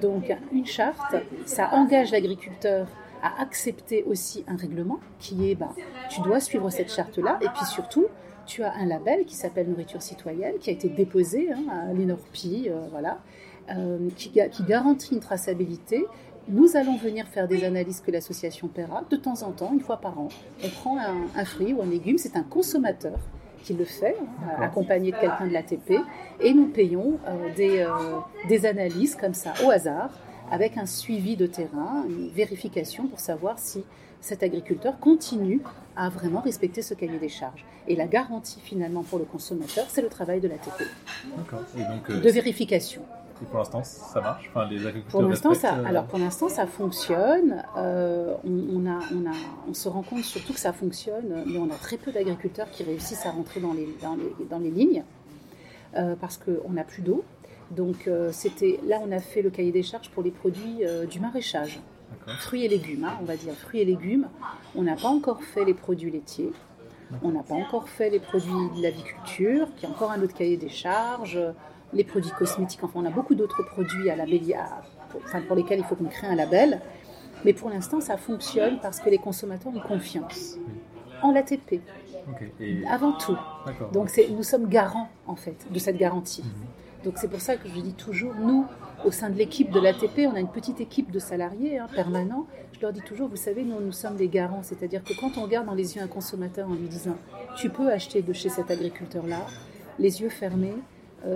Donc 0.00 0.32
une 0.52 0.66
charte, 0.66 1.16
ça 1.46 1.70
engage 1.72 2.12
l'agriculteur 2.12 2.86
à 3.22 3.42
accepter 3.42 4.04
aussi 4.04 4.44
un 4.46 4.56
règlement 4.56 5.00
qui 5.18 5.50
est, 5.50 5.54
bah, 5.54 5.74
tu 6.10 6.20
dois 6.20 6.40
suivre 6.40 6.70
cette 6.70 6.92
charte-là, 6.92 7.38
et 7.40 7.48
puis 7.48 7.64
surtout, 7.64 8.06
tu 8.46 8.62
as 8.62 8.72
un 8.72 8.86
label 8.86 9.24
qui 9.24 9.34
s'appelle 9.34 9.68
Nourriture 9.68 10.02
citoyenne, 10.02 10.54
qui 10.60 10.70
a 10.70 10.72
été 10.72 10.88
déposé 10.88 11.50
hein, 11.52 11.64
à 11.70 11.92
l'INORPI, 11.92 12.68
euh, 12.68 12.86
voilà, 12.90 13.18
euh, 13.70 14.08
qui, 14.16 14.30
garantit 14.66 15.14
une 15.14 15.20
traçabilité. 15.20 16.06
Nous 16.48 16.76
allons 16.76 16.96
venir 16.96 17.26
faire 17.26 17.46
des 17.46 17.64
analyses 17.64 18.00
que 18.00 18.10
l'association 18.10 18.68
paiera 18.68 19.02
de 19.10 19.16
temps 19.16 19.42
en 19.42 19.50
temps, 19.50 19.70
une 19.74 19.80
fois 19.80 19.98
par 19.98 20.18
an. 20.18 20.28
On 20.64 20.68
prend 20.68 20.96
un 20.98 21.44
fruit 21.44 21.74
ou 21.74 21.82
un 21.82 21.86
légume, 21.86 22.16
c'est 22.16 22.36
un 22.36 22.42
consommateur 22.42 23.18
qui 23.62 23.74
le 23.74 23.84
fait, 23.84 24.16
hein, 24.20 24.62
accompagné 24.62 25.12
de 25.12 25.16
quelqu'un 25.16 25.46
de 25.46 25.52
l'ATP, 25.52 25.94
et 26.40 26.54
nous 26.54 26.68
payons 26.68 27.18
euh, 27.26 27.54
des, 27.54 27.80
euh, 27.80 27.88
des 28.48 28.66
analyses 28.66 29.14
comme 29.14 29.34
ça 29.34 29.52
au 29.64 29.70
hasard, 29.70 30.10
avec 30.50 30.78
un 30.78 30.86
suivi 30.86 31.36
de 31.36 31.46
terrain, 31.46 32.04
une 32.08 32.30
vérification 32.30 33.06
pour 33.06 33.20
savoir 33.20 33.58
si 33.58 33.84
cet 34.20 34.42
agriculteur 34.42 34.98
continue 34.98 35.60
à 35.96 36.08
vraiment 36.08 36.40
respecter 36.40 36.82
ce 36.82 36.94
cahier 36.94 37.18
des 37.18 37.28
charges. 37.28 37.64
Et 37.86 37.96
la 37.96 38.06
garantie 38.06 38.60
finalement 38.62 39.02
pour 39.02 39.18
le 39.18 39.24
consommateur, 39.24 39.86
c'est 39.88 40.02
le 40.02 40.08
travail 40.08 40.40
de 40.40 40.48
l'ATP. 40.48 40.82
Euh, 42.10 42.20
de 42.20 42.30
vérification. 42.30 43.02
Et 43.42 43.44
pour 43.46 43.58
l'instant, 43.58 43.82
ça 43.84 44.20
marche 44.20 44.48
enfin, 44.50 44.66
les 44.68 44.86
agriculteurs 44.86 45.20
pour 45.20 45.22
l'instant, 45.22 45.54
ça, 45.54 45.76
euh, 45.76 45.84
Alors 45.84 46.06
pour 46.06 46.18
l'instant, 46.18 46.48
ça 46.48 46.66
fonctionne. 46.66 47.62
Euh, 47.76 48.34
on, 48.44 48.86
a, 48.86 48.98
on, 49.14 49.30
a, 49.30 49.34
on 49.68 49.74
se 49.74 49.88
rend 49.88 50.02
compte 50.02 50.24
surtout 50.24 50.52
que 50.52 50.60
ça 50.60 50.72
fonctionne, 50.72 51.44
mais 51.46 51.58
on 51.58 51.70
a 51.70 51.76
très 51.76 51.96
peu 51.96 52.10
d'agriculteurs 52.10 52.70
qui 52.70 52.82
réussissent 52.82 53.26
à 53.26 53.30
rentrer 53.30 53.60
dans 53.60 53.72
les, 53.72 53.88
dans 54.02 54.16
les, 54.16 54.46
dans 54.46 54.58
les 54.58 54.70
lignes 54.70 55.04
euh, 55.96 56.16
parce 56.20 56.36
qu'on 56.36 56.72
n'a 56.72 56.84
plus 56.84 57.02
d'eau. 57.02 57.24
Donc 57.70 58.08
c'était 58.32 58.80
là, 58.86 58.98
on 59.06 59.12
a 59.12 59.18
fait 59.18 59.42
le 59.42 59.50
cahier 59.50 59.72
des 59.72 59.82
charges 59.82 60.08
pour 60.08 60.22
les 60.22 60.30
produits 60.30 60.80
du 61.10 61.20
maraîchage. 61.20 61.80
Fruits 62.38 62.64
et 62.64 62.68
légumes, 62.68 63.04
hein, 63.04 63.18
on 63.20 63.26
va 63.26 63.36
dire 63.36 63.52
fruits 63.52 63.80
et 63.80 63.84
légumes. 63.84 64.26
On 64.74 64.84
n'a 64.84 64.96
pas 64.96 65.08
encore 65.08 65.42
fait 65.42 65.66
les 65.66 65.74
produits 65.74 66.10
laitiers. 66.10 66.50
On 67.22 67.28
n'a 67.30 67.42
pas 67.42 67.54
encore 67.54 67.90
fait 67.90 68.08
les 68.08 68.20
produits 68.20 68.70
de 68.74 68.82
l'aviculture, 68.82 69.68
qui 69.76 69.84
est 69.84 69.88
encore 69.88 70.10
un 70.10 70.22
autre 70.22 70.32
cahier 70.32 70.56
des 70.56 70.70
charges 70.70 71.38
les 71.92 72.04
produits 72.04 72.30
cosmétiques. 72.30 72.82
Enfin, 72.82 73.00
on 73.00 73.04
a 73.04 73.10
beaucoup 73.10 73.34
d'autres 73.34 73.62
produits 73.62 74.10
à 74.10 74.16
labellier, 74.16 74.56
pour, 75.10 75.20
enfin, 75.24 75.40
pour 75.40 75.56
lesquels 75.56 75.78
il 75.78 75.84
faut 75.84 75.96
qu'on 75.96 76.04
crée 76.04 76.26
un 76.26 76.34
label. 76.34 76.80
Mais 77.44 77.52
pour 77.52 77.70
l'instant, 77.70 78.00
ça 78.00 78.16
fonctionne 78.16 78.78
parce 78.80 79.00
que 79.00 79.10
les 79.10 79.18
consommateurs 79.18 79.72
ont 79.74 79.80
confiance 79.80 80.56
en 81.22 81.32
l'ATP. 81.32 81.80
Et... 82.60 82.86
avant 82.86 83.12
tout. 83.12 83.36
Donc 83.92 84.10
nous 84.30 84.42
sommes 84.42 84.68
garants 84.68 85.08
en 85.26 85.36
fait 85.36 85.56
de 85.70 85.78
cette 85.78 85.96
garantie. 85.96 86.42
Mhm. 86.42 87.04
Donc 87.04 87.14
c'est 87.16 87.28
pour 87.28 87.40
ça 87.40 87.56
que 87.56 87.68
je 87.68 87.80
dis 87.80 87.94
toujours, 87.94 88.34
nous, 88.34 88.66
au 89.04 89.10
sein 89.10 89.30
de 89.30 89.36
l'équipe 89.36 89.70
de 89.70 89.80
l'ATP, 89.80 90.26
on 90.30 90.34
a 90.34 90.40
une 90.40 90.50
petite 90.50 90.80
équipe 90.80 91.10
de 91.10 91.18
salariés 91.18 91.78
hein, 91.78 91.86
permanents. 91.94 92.46
Je 92.72 92.80
leur 92.80 92.92
dis 92.92 93.00
toujours, 93.00 93.28
vous 93.28 93.36
savez, 93.36 93.64
nous, 93.64 93.80
nous 93.80 93.92
sommes 93.92 94.16
des 94.16 94.28
garants. 94.28 94.62
C'est-à-dire 94.62 95.02
que 95.02 95.12
quand 95.18 95.38
on 95.38 95.42
regarde 95.42 95.66
dans 95.66 95.74
les 95.74 95.96
yeux 95.96 96.02
un 96.02 96.08
consommateur 96.08 96.68
en 96.68 96.74
lui 96.74 96.88
disant, 96.88 97.16
tu 97.56 97.70
peux 97.70 97.90
acheter 97.90 98.22
de 98.22 98.32
chez 98.32 98.48
cet 98.48 98.70
agriculteur-là, 98.70 99.46
les 99.98 100.20
yeux 100.20 100.28
fermés, 100.28 100.74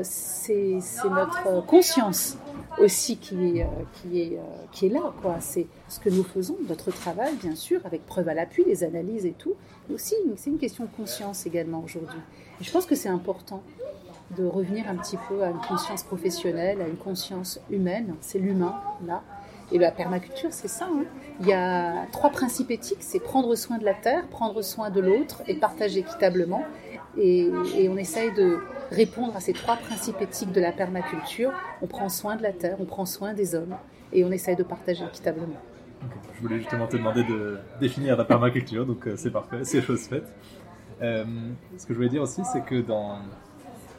c'est 0.02 0.78
c'est 0.80 1.08
notre 1.10 1.46
euh, 1.46 1.60
conscience 1.62 2.36
aussi 2.78 3.16
qui 3.18 3.58
est, 3.58 3.62
euh, 3.62 3.66
qui 3.94 4.20
est, 4.22 4.38
euh, 4.38 4.42
qui 4.72 4.86
est 4.86 4.88
là. 4.88 5.12
C'est 5.40 5.66
ce 5.88 6.00
que 6.00 6.08
nous 6.08 6.22
faisons, 6.24 6.56
notre 6.68 6.90
travail, 6.90 7.34
bien 7.36 7.54
sûr, 7.54 7.80
avec 7.84 8.06
preuve 8.06 8.28
à 8.28 8.34
l'appui, 8.34 8.64
les 8.66 8.84
analyses 8.84 9.26
et 9.26 9.32
tout. 9.32 9.54
Mais 9.88 9.94
aussi, 9.96 10.14
c'est 10.36 10.50
une 10.50 10.58
question 10.58 10.84
de 10.84 10.90
conscience 10.96 11.46
également 11.46 11.82
aujourd'hui. 11.84 12.20
Je 12.60 12.70
pense 12.70 12.86
que 12.86 12.94
c'est 12.94 13.08
important 13.08 13.62
de 14.36 14.44
revenir 14.46 14.88
un 14.88 14.96
petit 14.96 15.18
peu 15.28 15.42
à 15.42 15.50
une 15.50 15.60
conscience 15.60 16.02
professionnelle, 16.04 16.80
à 16.80 16.88
une 16.88 16.96
conscience 16.96 17.60
humaine. 17.70 18.14
C'est 18.20 18.38
l'humain, 18.38 18.76
là. 19.06 19.22
Et 19.72 19.78
la 19.78 19.90
permaculture, 19.90 20.50
c'est 20.52 20.68
ça. 20.68 20.86
hein. 20.86 21.04
Il 21.40 21.46
y 21.46 21.52
a 21.52 22.06
trois 22.12 22.30
principes 22.30 22.70
éthiques, 22.70 22.98
c'est 23.00 23.20
prendre 23.20 23.54
soin 23.54 23.78
de 23.78 23.84
la 23.84 23.94
terre, 23.94 24.26
prendre 24.28 24.60
soin 24.62 24.90
de 24.90 25.00
l'autre 25.00 25.42
et 25.48 25.54
partager 25.54 26.00
équitablement. 26.00 26.62
Et, 27.18 27.50
on 27.88 27.96
essaye 27.96 28.32
de 28.32 28.58
répondre 28.90 29.36
à 29.36 29.40
ces 29.40 29.52
trois 29.52 29.76
principes 29.76 30.20
éthiques 30.20 30.52
de 30.52 30.60
la 30.60 30.72
permaculture. 30.72 31.52
On 31.82 31.86
prend 31.86 32.08
soin 32.08 32.36
de 32.36 32.42
la 32.42 32.52
terre, 32.52 32.76
on 32.80 32.84
prend 32.84 33.06
soin 33.06 33.34
des 33.34 33.54
hommes 33.54 33.76
et 34.12 34.24
on 34.24 34.32
essaye 34.32 34.56
de 34.56 34.62
partager 34.62 35.04
équitablement. 35.04 35.60
Ok. 36.04 36.10
Je 36.36 36.42
voulais 36.42 36.58
justement 36.58 36.86
te 36.86 36.96
demander 36.96 37.22
de 37.24 37.58
définir 37.80 38.16
la 38.16 38.24
permaculture, 38.24 38.84
donc 38.86 39.06
euh, 39.06 39.14
c'est 39.16 39.30
parfait, 39.30 39.64
c'est 39.64 39.82
chose 39.82 40.00
faite. 40.08 40.24
Euh, 41.00 41.24
ce 41.76 41.86
que 41.86 41.92
je 41.92 41.98
voulais 41.98 42.08
dire 42.08 42.22
aussi, 42.22 42.42
c'est 42.52 42.64
que 42.64 42.80
dans 42.80 43.18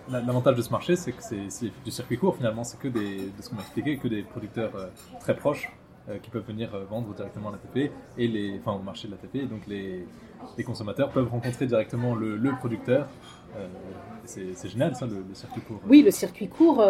la- 0.09 0.21
l'avantage 0.21 0.55
de 0.55 0.61
ce 0.61 0.69
marché, 0.69 0.95
c'est 0.95 1.11
que 1.11 1.23
c'est 1.23 1.71
du 1.85 1.91
circuit 1.91 2.17
court 2.17 2.35
finalement, 2.35 2.63
c'est 2.63 2.79
que 2.79 2.87
des, 2.87 3.17
de 3.17 3.41
ce 3.41 3.49
qu'on 3.49 3.55
m'a 3.55 3.61
expliqué, 3.61 3.97
que 3.97 4.07
des 4.07 4.23
producteurs 4.23 4.75
euh, 4.75 4.87
très 5.19 5.35
proches 5.35 5.71
euh, 6.09 6.17
qui 6.17 6.29
peuvent 6.29 6.45
venir 6.45 6.75
euh, 6.75 6.83
vendre 6.83 7.13
directement 7.13 7.47
à 7.47 7.53
l'ATP 7.53 7.89
enfin 8.59 8.73
au 8.73 8.83
marché 8.83 9.07
de 9.07 9.13
l'ATP, 9.13 9.49
donc 9.49 9.65
les, 9.67 10.05
les 10.57 10.63
consommateurs 10.65 11.09
peuvent 11.09 11.29
rencontrer 11.29 11.65
directement 11.65 12.13
le, 12.13 12.51
producteur. 12.59 13.07
Euh, 13.55 13.67
c'est 14.25 14.67
génial 14.67 14.97
ça, 14.97 15.05
le, 15.05 15.23
circuit 15.33 15.61
court. 15.61 15.79
Oui, 15.87 16.01
le 16.01 16.11
circuit 16.11 16.49
court, 16.49 16.83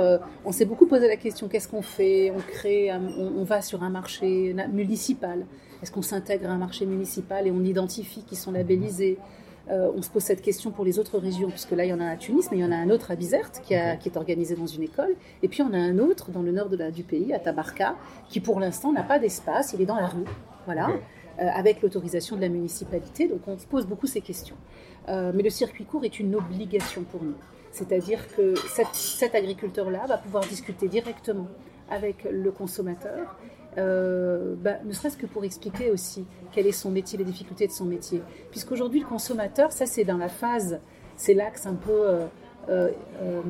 on 0.45 0.51
s'est 0.51 0.65
beaucoup 0.65 0.87
posé 0.87 1.07
la 1.07 1.17
question 1.17 1.47
qu'est-ce 1.47 1.67
qu'on 1.67 1.83
fait? 1.83 2.31
On 2.31 2.39
crée, 2.39 2.91
on, 2.91 3.43
va 3.43 3.61
sur 3.61 3.83
un 3.83 3.91
marché 3.91 4.55
municipal. 4.71 5.45
Est-ce 5.83 5.91
qu'on 5.91 6.01
s'intègre 6.01 6.49
à 6.49 6.53
un 6.53 6.57
marché 6.57 6.87
municipal 6.87 7.45
et 7.45 7.51
on 7.51 7.63
identifie 7.63 8.23
qui 8.23 8.35
sont 8.35 8.51
labellisés? 8.51 9.19
Euh, 9.71 9.91
On 9.95 10.01
se 10.01 10.09
pose 10.09 10.23
cette 10.23 10.41
question 10.41 10.71
pour 10.71 10.83
les 10.83 10.99
autres 10.99 11.17
régions, 11.19 11.49
puisque 11.49 11.71
là 11.71 11.85
il 11.85 11.89
y 11.89 11.93
en 11.93 11.99
a 12.01 12.03
un 12.03 12.11
à 12.13 12.17
Tunis, 12.17 12.49
mais 12.51 12.57
il 12.57 12.61
y 12.61 12.65
en 12.65 12.71
a 12.71 12.75
un 12.75 12.89
autre 12.89 13.11
à 13.11 13.15
Bizerte 13.15 13.61
qui, 13.63 13.75
a- 13.75 13.95
qui 13.95 14.09
est 14.09 14.17
organisé 14.17 14.55
dans 14.55 14.67
une 14.67 14.83
école. 14.83 15.15
Et 15.41 15.47
puis 15.47 15.61
on 15.61 15.71
a 15.73 15.77
un 15.77 15.99
autre 15.99 16.31
dans 16.31 16.41
le 16.41 16.51
nord 16.51 16.67
de 16.69 16.75
la- 16.75 16.91
du 16.91 17.03
pays, 17.03 17.33
à 17.33 17.39
Tabarka, 17.39 17.95
qui 18.27 18.39
pour 18.41 18.59
l'instant 18.59 18.91
n'a 18.91 19.03
pas 19.03 19.19
d'espace, 19.19 19.71
il 19.73 19.81
est 19.81 19.85
dans 19.85 19.95
la 19.95 20.07
rue. 20.07 20.25
Voilà. 20.65 20.89
Euh, 21.39 21.47
avec 21.55 21.81
l'autorisation 21.81 22.35
de 22.35 22.41
la 22.41 22.49
municipalité. 22.49 23.27
Donc 23.27 23.39
on 23.47 23.57
se 23.57 23.65
pose 23.65 23.87
beaucoup 23.87 24.05
ces 24.05 24.21
questions. 24.21 24.55
Euh, 25.09 25.31
mais 25.33 25.43
le 25.43 25.49
circuit 25.49 25.85
court 25.85 26.03
est 26.05 26.19
une 26.19 26.35
obligation 26.35 27.03
pour 27.03 27.23
nous. 27.23 27.33
C'est-à-dire 27.71 28.27
que 28.35 28.53
cet, 28.69 28.87
cet 28.93 29.33
agriculteur-là 29.33 30.05
va 30.07 30.17
pouvoir 30.17 30.43
discuter 30.45 30.87
directement 30.87 31.47
avec 31.89 32.27
le 32.29 32.51
consommateur, 32.51 33.35
euh, 33.77 34.55
bah, 34.57 34.75
ne 34.85 34.93
serait-ce 34.93 35.17
que 35.17 35.25
pour 35.25 35.43
expliquer 35.43 35.91
aussi 35.91 36.25
quel 36.51 36.67
est 36.67 36.71
son 36.71 36.91
métier, 36.91 37.17
les 37.17 37.23
difficultés 37.23 37.67
de 37.67 37.71
son 37.71 37.85
métier. 37.85 38.21
Puisqu'aujourd'hui, 38.51 39.01
le 39.01 39.05
consommateur, 39.05 39.71
ça 39.71 39.85
c'est 39.85 40.03
dans 40.03 40.17
la 40.17 40.29
phase, 40.29 40.79
c'est 41.15 41.33
l'axe 41.33 41.65
un 41.65 41.75
peu 41.75 41.91
euh, 41.91 42.25
euh, 42.69 43.41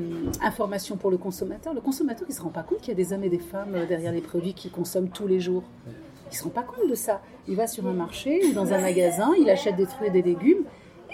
information 0.41 0.97
pour 0.97 1.11
le 1.11 1.17
consommateur. 1.17 1.73
Le 1.73 1.81
consommateur, 1.81 2.25
il 2.27 2.31
ne 2.31 2.37
se 2.37 2.41
rend 2.41 2.49
pas 2.49 2.63
compte 2.63 2.79
qu'il 2.79 2.89
y 2.89 2.91
a 2.91 2.95
des 2.95 3.13
hommes 3.13 3.23
et 3.23 3.29
des 3.29 3.39
femmes 3.39 3.85
derrière 3.87 4.11
les 4.11 4.21
produits 4.21 4.53
qu'il 4.53 4.71
consomme 4.71 5.09
tous 5.09 5.27
les 5.27 5.39
jours. 5.39 5.63
Il 5.87 6.31
ne 6.31 6.35
se 6.35 6.43
rend 6.43 6.49
pas 6.49 6.63
compte 6.63 6.89
de 6.89 6.95
ça. 6.95 7.21
Il 7.47 7.55
va 7.55 7.67
sur 7.67 7.85
un 7.87 7.93
marché 7.93 8.41
ou 8.45 8.53
dans 8.53 8.73
un 8.73 8.79
magasin, 8.79 9.31
il 9.39 9.49
achète 9.49 9.75
des 9.75 9.85
fruits 9.85 10.07
et 10.07 10.11
des 10.11 10.23
légumes, 10.23 10.63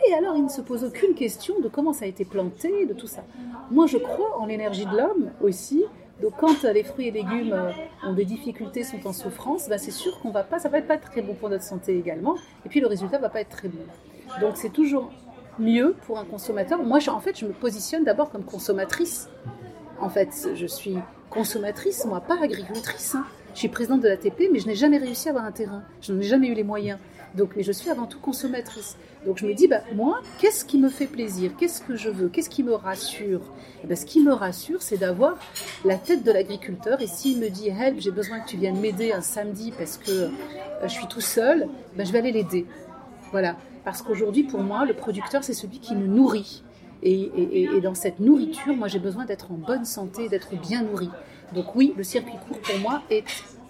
et 0.07 0.13
alors 0.13 0.35
il 0.37 0.43
ne 0.43 0.49
se 0.49 0.61
pose 0.61 0.83
aucune 0.83 1.13
question 1.13 1.59
de 1.59 1.67
comment 1.67 1.93
ça 1.93 2.05
a 2.05 2.07
été 2.07 2.23
planté, 2.23 2.85
de 2.85 2.93
tout 2.93 3.07
ça. 3.07 3.23
Moi, 3.71 3.85
je 3.87 3.97
crois 3.97 4.39
en 4.39 4.45
l'énergie 4.45 4.85
de 4.85 4.95
l'homme 4.95 5.31
aussi. 5.41 5.83
Donc, 6.21 6.33
quand 6.37 6.65
euh, 6.65 6.73
les 6.73 6.83
fruits 6.83 7.07
et 7.07 7.11
légumes 7.11 7.53
euh, 7.53 7.71
ont 8.05 8.13
des 8.13 8.25
difficultés, 8.25 8.83
sont 8.83 9.07
en 9.07 9.13
souffrance, 9.13 9.69
ben, 9.69 9.77
c'est 9.77 9.91
sûr 9.91 10.19
qu'on 10.19 10.31
va 10.31 10.43
pas, 10.43 10.59
ça 10.59 10.67
va 10.69 10.81
pas 10.81 10.95
être 10.95 11.09
très 11.09 11.21
bon 11.21 11.33
pour 11.33 11.49
notre 11.49 11.63
santé 11.63 11.97
également. 11.97 12.35
Et 12.65 12.69
puis 12.69 12.79
le 12.81 12.87
résultat 12.87 13.17
va 13.19 13.29
pas 13.29 13.41
être 13.41 13.49
très 13.49 13.69
bon. 13.69 13.79
Donc, 14.41 14.57
c'est 14.57 14.69
toujours 14.71 15.11
mieux 15.59 15.95
pour 16.05 16.19
un 16.19 16.25
consommateur. 16.25 16.81
Moi, 16.83 16.99
je- 16.99 17.09
en 17.09 17.19
fait, 17.19 17.37
je 17.39 17.45
me 17.45 17.51
positionne 17.53 18.03
d'abord 18.03 18.29
comme 18.31 18.43
consommatrice. 18.43 19.29
En 20.01 20.09
fait, 20.09 20.29
je 20.55 20.65
suis 20.67 20.97
consommatrice, 21.29 22.05
moi, 22.05 22.21
pas 22.21 22.37
agricultrice. 22.41 23.15
hein. 23.15 23.25
Je 23.53 23.59
suis 23.59 23.67
présidente 23.67 24.01
de 24.01 24.07
l'ATP, 24.07 24.49
mais 24.51 24.59
je 24.59 24.67
n'ai 24.67 24.75
jamais 24.75 24.97
réussi 24.97 25.27
à 25.27 25.31
avoir 25.31 25.45
un 25.45 25.51
terrain. 25.51 25.83
Je 26.01 26.13
n'en 26.13 26.19
ai 26.19 26.23
jamais 26.23 26.47
eu 26.47 26.53
les 26.53 26.63
moyens. 26.63 26.99
Donc, 27.35 27.51
mais 27.55 27.63
je 27.63 27.71
suis 27.71 27.89
avant 27.89 28.05
tout 28.07 28.19
consommatrice. 28.19 28.97
Donc, 29.25 29.37
je 29.37 29.45
me 29.45 29.53
dis, 29.53 29.67
bah, 29.67 29.81
moi, 29.95 30.19
qu'est-ce 30.39 30.65
qui 30.65 30.77
me 30.79 30.89
fait 30.89 31.05
plaisir? 31.05 31.51
Qu'est-ce 31.57 31.81
que 31.81 31.95
je 31.95 32.09
veux? 32.09 32.27
Qu'est-ce 32.29 32.49
qui 32.49 32.63
me 32.63 32.73
rassure? 32.73 33.41
Eh 33.83 33.87
ben, 33.87 33.95
Ce 33.95 34.05
qui 34.05 34.21
me 34.21 34.33
rassure, 34.33 34.81
c'est 34.81 34.97
d'avoir 34.97 35.37
la 35.85 35.95
tête 35.95 36.23
de 36.23 36.31
l'agriculteur. 36.31 37.01
Et 37.01 37.07
s'il 37.07 37.39
me 37.39 37.49
dit, 37.49 37.67
help, 37.69 37.99
j'ai 37.99 38.11
besoin 38.11 38.39
que 38.39 38.47
tu 38.49 38.57
viennes 38.57 38.79
m'aider 38.79 39.11
un 39.11 39.21
samedi 39.21 39.71
parce 39.77 39.97
que 39.97 40.09
euh, 40.11 40.29
je 40.83 40.87
suis 40.89 41.07
tout 41.07 41.21
seul, 41.21 41.67
ben, 41.95 42.05
je 42.05 42.11
vais 42.11 42.19
aller 42.19 42.31
l'aider. 42.31 42.65
Voilà. 43.31 43.55
Parce 43.85 44.01
qu'aujourd'hui, 44.01 44.43
pour 44.43 44.61
moi, 44.61 44.85
le 44.85 44.93
producteur, 44.93 45.43
c'est 45.43 45.53
celui 45.53 45.79
qui 45.79 45.93
nous 45.95 46.07
nourrit. 46.07 46.63
Et, 47.03 47.13
et- 47.13 47.61
et- 47.61 47.63
et 47.77 47.81
dans 47.81 47.95
cette 47.95 48.19
nourriture, 48.19 48.75
moi, 48.75 48.87
j'ai 48.89 48.99
besoin 48.99 49.25
d'être 49.25 49.51
en 49.51 49.55
bonne 49.55 49.85
santé, 49.85 50.27
d'être 50.29 50.55
bien 50.59 50.81
nourri. 50.81 51.09
Donc 51.53 51.73
oui, 51.75 51.93
le 51.95 52.03
circuit 52.03 52.33
court, 52.47 52.59
pour 52.59 52.77
moi, 52.79 53.01
est 53.09 53.23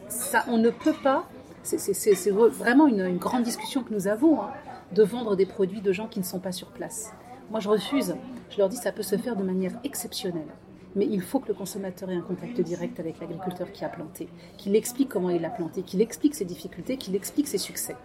ça. 0.07 0.45
On 0.47 0.57
ne 0.57 0.69
peut 0.71 0.95
pas. 1.03 1.29
C'est 1.63 2.31
vraiment 2.31 2.87
une, 2.87 3.01
une 3.01 3.17
grande 3.17 3.43
discussion 3.43 3.83
que 3.83 3.93
nous 3.93 4.07
avons 4.07 4.41
hein, 4.41 4.49
de 4.93 5.03
vendre 5.03 5.35
des 5.35 5.45
produits 5.45 5.81
de 5.81 5.91
gens 5.91 6.07
qui 6.07 6.19
ne 6.19 6.25
sont 6.25 6.39
pas 6.39 6.51
sur 6.51 6.67
place. 6.67 7.13
Moi, 7.51 7.59
je 7.59 7.69
refuse. 7.69 8.15
Je 8.49 8.57
leur 8.57 8.69
dis, 8.69 8.77
ça 8.77 8.91
peut 8.91 9.03
se 9.03 9.17
faire 9.17 9.35
de 9.35 9.43
manière 9.43 9.73
exceptionnelle. 9.83 10.47
Mais 10.95 11.05
il 11.05 11.21
faut 11.21 11.39
que 11.39 11.47
le 11.47 11.53
consommateur 11.53 12.09
ait 12.09 12.15
un 12.15 12.21
contact 12.21 12.59
direct 12.61 12.99
avec 12.99 13.19
l'agriculteur 13.19 13.71
qui 13.71 13.85
a 13.85 13.89
planté, 13.89 14.27
qu'il 14.57 14.75
explique 14.75 15.09
comment 15.09 15.29
il 15.29 15.45
a 15.45 15.49
planté, 15.49 15.83
qu'il 15.83 16.01
explique 16.01 16.33
ses 16.33 16.45
difficultés, 16.45 16.97
qu'il 16.97 17.15
explique 17.15 17.47
ses 17.47 17.59
succès. 17.59 17.95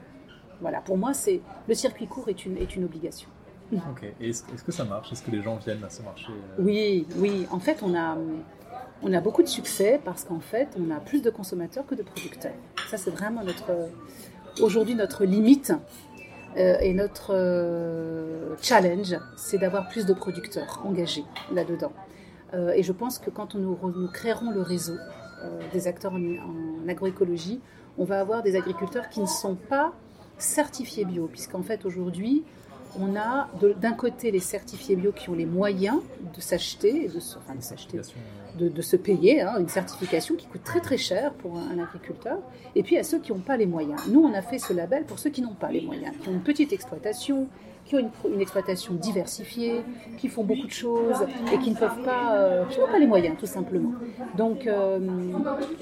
Voilà, 0.61 0.81
pour 0.81 0.99
moi, 0.99 1.15
c'est 1.15 1.41
le 1.67 1.75
circuit 1.75 2.07
court 2.07 2.29
est 2.29 2.45
une, 2.45 2.59
est 2.59 2.77
une 2.77 2.85
obligation. 2.85 3.29
Ok. 3.73 4.05
Est-ce 4.21 4.43
que 4.43 4.73
ça 4.73 4.85
marche? 4.85 5.13
Est-ce 5.13 5.23
que 5.23 5.31
les 5.31 5.43
gens 5.43 5.57
viennent 5.57 5.83
à 5.83 5.91
ce 5.91 6.03
marché 6.03 6.29
euh, 6.31 6.63
Oui, 6.63 7.07
oui. 7.17 7.47
En 7.51 7.59
fait, 7.59 7.83
on 7.83 7.95
a, 7.95 8.17
on 9.03 9.13
a 9.13 9.21
beaucoup 9.21 9.43
de 9.43 9.49
succès 9.49 10.01
parce 10.05 10.25
qu'en 10.25 10.41
fait, 10.41 10.69
on 10.79 10.91
a 10.91 11.01
plus 11.01 11.23
de 11.23 11.31
consommateurs 11.31 11.87
que 11.87 11.95
de 11.95 12.03
producteurs. 12.03 12.55
Ça, 12.89 12.97
c'est 12.97 13.11
vraiment 13.11 13.43
notre, 13.43 13.71
aujourd'hui 14.61 14.95
notre 14.95 15.25
limite 15.25 15.73
euh, 16.57 16.79
et 16.81 16.95
notre 16.95 17.35
euh, 17.35 18.55
challenge, 18.63 19.17
c'est 19.37 19.59
d'avoir 19.59 19.89
plus 19.89 20.07
de 20.07 20.15
producteurs 20.15 20.81
engagés 20.85 21.25
là-dedans. 21.53 21.93
Euh, 22.53 22.73
et 22.73 22.83
je 22.83 22.93
pense 22.93 23.19
que 23.19 23.31
quand 23.31 23.55
nous, 23.55 23.77
créerons 24.13 24.51
le 24.51 24.63
réseau 24.63 24.97
des 25.75 25.89
acteurs 25.89 26.15
en, 26.15 26.17
en 26.17 26.89
agroécologie, 26.89 27.61
on 27.99 28.05
va 28.05 28.19
avoir 28.19 28.43
des 28.43 28.57
agriculteurs 28.57 29.11
qui 29.11 29.21
ne 29.21 29.27
sont 29.27 29.57
pas 29.57 29.93
certifiés 30.39 31.05
bio, 31.05 31.29
puisqu'en 31.31 31.63
fait 31.63 31.85
aujourd'hui, 31.85 32.45
on 33.01 33.17
a 33.17 33.49
d'un 33.81 33.93
côté 33.93 34.31
les 34.31 34.41
certifiés 34.41 34.97
bio 34.97 35.13
qui 35.13 35.31
ont 35.31 35.35
les 35.35 35.47
moyens 35.47 35.99
de 36.35 36.41
s'acheter, 36.41 37.09
de, 37.09 37.21
se- 37.21 37.37
enfin, 37.39 37.55
de 37.55 37.63
s'acheter, 37.63 37.97
certification, 38.03 38.19
de, 38.59 38.69
de 38.69 38.83
se 38.83 38.97
payer 38.97 39.41
hein, 39.43 39.55
une 39.59 39.69
certification 39.69 40.35
qui 40.37 40.47
coûte 40.47 40.63
très 40.65 40.81
très 40.81 40.97
cher 40.97 41.33
pour 41.35 41.57
un, 41.59 41.71
un 41.77 41.83
agriculteur, 41.83 42.39
et 42.75 42.83
puis 42.83 42.97
à 42.99 43.03
ceux 43.03 43.19
qui 43.19 43.33
n'ont 43.33 43.39
pas 43.41 43.57
les 43.57 43.67
moyens. 43.67 44.01
Nous, 44.09 44.21
on 44.23 44.33
a 44.35 44.43
fait 44.43 44.59
ce 44.59 44.73
label 44.73 45.05
pour 45.05 45.19
ceux 45.19 45.31
qui 45.31 45.43
n'ont 45.43 45.55
pas 45.55 45.71
les 45.71 45.81
moyens, 45.81 46.15
qui 46.21 46.29
ont 46.29 46.33
une 46.33 46.43
petite 46.43 46.73
exploitation, 46.73 47.49
qui 47.85 47.97
ont 47.97 47.99
une, 47.99 48.11
une 48.33 48.41
exploitation 48.41 48.95
diversifiée, 48.95 49.83
qui 50.17 50.29
font 50.29 50.43
beaucoup 50.45 50.67
de 50.67 50.73
choses 50.73 51.27
et 51.53 51.59
qui 51.59 51.71
ne 51.71 51.77
peuvent 51.77 52.03
pas, 52.03 52.35
euh, 52.37 52.65
qui 52.67 52.79
n'ont 52.81 52.87
pas 52.87 52.99
les 52.99 53.07
moyens 53.07 53.37
tout 53.39 53.47
simplement. 53.47 53.93
Donc 54.39 54.67
euh, 54.67 54.99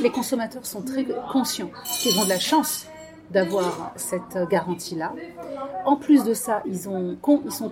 les 0.01 0.11
consommateurs 0.11 0.67
sont 0.67 0.83
très 0.83 1.05
conscients 1.33 1.71
qu'ils 2.01 2.19
ont 2.19 2.25
de 2.25 2.29
la 2.31 2.41
chance 2.41 2.87
d'avoir 3.33 3.93
cette 3.97 4.39
garantie-là. 4.51 5.13
En 5.85 5.97
plus 5.97 6.25
de 6.25 6.35
ça, 6.35 6.63
ils, 6.67 6.79
sont 6.79 7.17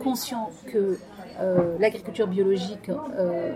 conscients 0.03 0.51
que 0.66 0.99
euh, 1.40 1.77
l'agriculture 1.79 2.27
biologique, 2.27 2.90
euh, 2.90 3.53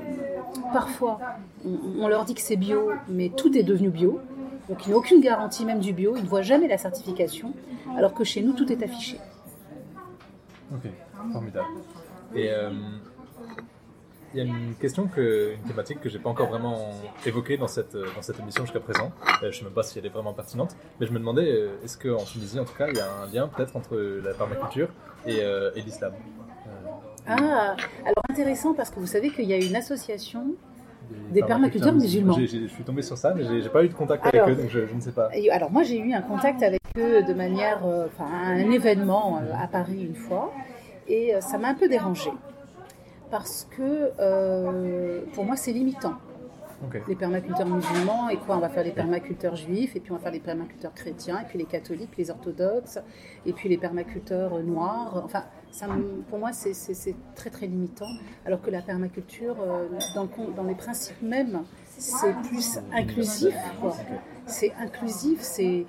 parfois, 0.73 1.19
on, 1.65 2.09
leur 2.09 2.25
dit 2.25 2.35
que 2.35 2.41
c'est 2.41 2.57
bio, 2.57 2.91
mais 3.09 3.31
tout 3.37 3.57
est 3.57 3.63
devenu 3.63 3.91
bio. 3.91 4.21
Donc 4.69 4.87
ils 4.87 4.93
n'ont 4.93 4.99
aucune 4.99 5.21
garantie 5.21 5.65
même 5.65 5.81
du 5.81 5.93
bio, 5.93 6.17
ils 6.17 6.25
ne 6.25 6.29
voient 6.29 6.43
jamais 6.43 6.69
la 6.69 6.79
certification, 6.79 7.53
alors 7.97 8.15
que 8.15 8.25
chez 8.25 8.41
nous, 8.43 8.53
tout 8.53 8.71
est 8.73 8.83
affiché. 8.83 9.19
Ok, 10.73 10.91
formidable. 11.33 11.67
Euh, 12.37 12.71
y 14.37 14.41
a 14.41 14.45
une 14.45 14.75
question, 14.81 15.07
que, 15.07 15.55
une 15.55 15.69
thématique 15.69 16.01
que 16.01 16.09
j'ai 16.09 16.19
pas 16.19 16.31
encore 16.31 16.49
vraiment 16.49 16.91
évoquée 17.27 17.57
dans 17.57 17.69
cette, 17.69 17.97
dans 17.97 18.23
cette 18.23 18.39
émission 18.41 18.65
jusqu'à 18.65 18.81
présent. 18.81 19.13
Euh, 19.43 19.51
je 19.51 19.59
sais 19.59 19.65
même 19.65 19.73
pas 19.73 19.83
si 19.83 19.99
elle 19.99 20.07
est 20.07 20.11
vraiment 20.11 20.33
pertinente, 20.33 20.77
mais 21.01 21.07
je 21.07 21.13
me 21.13 21.19
demandais, 21.19 21.51
euh, 21.51 21.69
est-ce 21.85 21.99
qu'en 21.99 22.25
Tunisie, 22.25 22.59
en 22.59 22.65
tout 22.65 22.75
cas, 22.77 22.89
il 22.89 22.97
y 22.97 23.01
a 23.01 23.11
un 23.23 23.27
lien 23.33 23.49
peut-être 23.49 23.77
entre 23.77 23.97
la 23.97 24.35
permaculture 24.35 24.89
et, 25.27 25.39
euh, 25.41 25.71
et 25.77 25.83
l'islam? 25.83 26.13
Ah, 27.27 27.77
alors 28.03 28.25
intéressant 28.29 28.75
parce 28.75 28.91
que 28.91 29.01
vous 29.01 29.07
savez 29.07 29.31
qu'il 29.31 29.47
y 29.47 29.55
a 29.55 29.57
une 29.57 29.77
association 29.77 30.55
des 31.31 31.43
permaculteurs 31.43 31.95
musulmans. 31.95 32.39
Je 32.39 32.67
suis 32.67 32.85
tombé 32.85 33.03
sur 33.03 33.17
ça, 33.17 33.35
mais 33.35 33.45
j'ai 33.63 33.69
pas 33.69 33.85
eu 33.85 33.89
de 33.89 33.95
contact 33.95 34.27
Alors, 34.27 34.47
avec 34.47 34.59
eux, 34.59 34.63
donc 34.63 34.71
je, 34.71 34.87
je 34.87 34.95
ne 34.95 35.01
sais 35.01 35.13
pas. 35.13 35.31
Alors 35.53 35.71
moi 35.71 35.83
j'ai 35.83 35.99
eu 35.99 36.13
un 36.13 36.23
contact 36.23 36.63
avec 36.63 36.81
eux 36.97 37.23
de 37.23 37.35
manière, 37.35 37.85
euh, 37.85 38.07
enfin 38.07 38.27
un 38.27 38.71
événement 38.71 39.39
euh, 39.39 39.53
à 39.59 39.67
Paris 39.67 40.05
une 40.05 40.15
fois, 40.15 40.53
et 41.09 41.35
euh, 41.35 41.41
ça 41.41 41.59
m'a 41.59 41.69
un 41.69 41.75
peu 41.75 41.89
dérangé 41.89 42.31
parce 43.35 43.67
que 43.77 44.13
euh, 44.21 45.23
pour 45.33 45.45
moi 45.45 45.57
c'est 45.57 45.73
limitant. 45.73 46.15
Les 47.09 47.17
permaculteurs 47.17 47.67
musulmans 47.67 48.29
et 48.29 48.37
quoi 48.37 48.57
on 48.57 48.61
va 48.61 48.69
faire 48.69 48.85
les 48.85 48.93
permaculteurs 48.93 49.57
juifs 49.57 49.97
et 49.97 50.01
puis 50.01 50.13
on 50.13 50.17
va 50.17 50.21
faire 50.21 50.31
les 50.31 50.39
permaculteurs 50.39 50.95
chrétiens 50.95 51.41
et 51.41 51.45
puis 51.45 51.59
les 51.59 51.65
catholiques, 51.65 52.17
les 52.17 52.31
orthodoxes 52.31 53.01
et 53.45 53.53
puis 53.53 53.69
les 53.69 53.79
permaculteurs 53.79 54.63
noirs. 54.63 55.21
Enfin 55.25 55.43
ça 55.73 55.87
pour 56.31 56.39
moi 56.39 56.53
c'est- 56.53 57.17
très 57.35 57.51
très 57.51 57.67
limitant. 57.67 58.13
Alors 58.47 58.63
que 58.63 58.71
la 58.71 58.83
permaculture 58.83 59.57
euh, 59.61 59.89
dans, 60.15 60.63
les 60.63 60.77
principes 60.77 61.21
mêmes 61.21 61.65
c'est 61.89 62.35
plus 62.49 62.79
inclusif 62.93 63.57
c'est 64.47 64.73
inclusif, 64.79 65.41
c'est, 65.41 65.87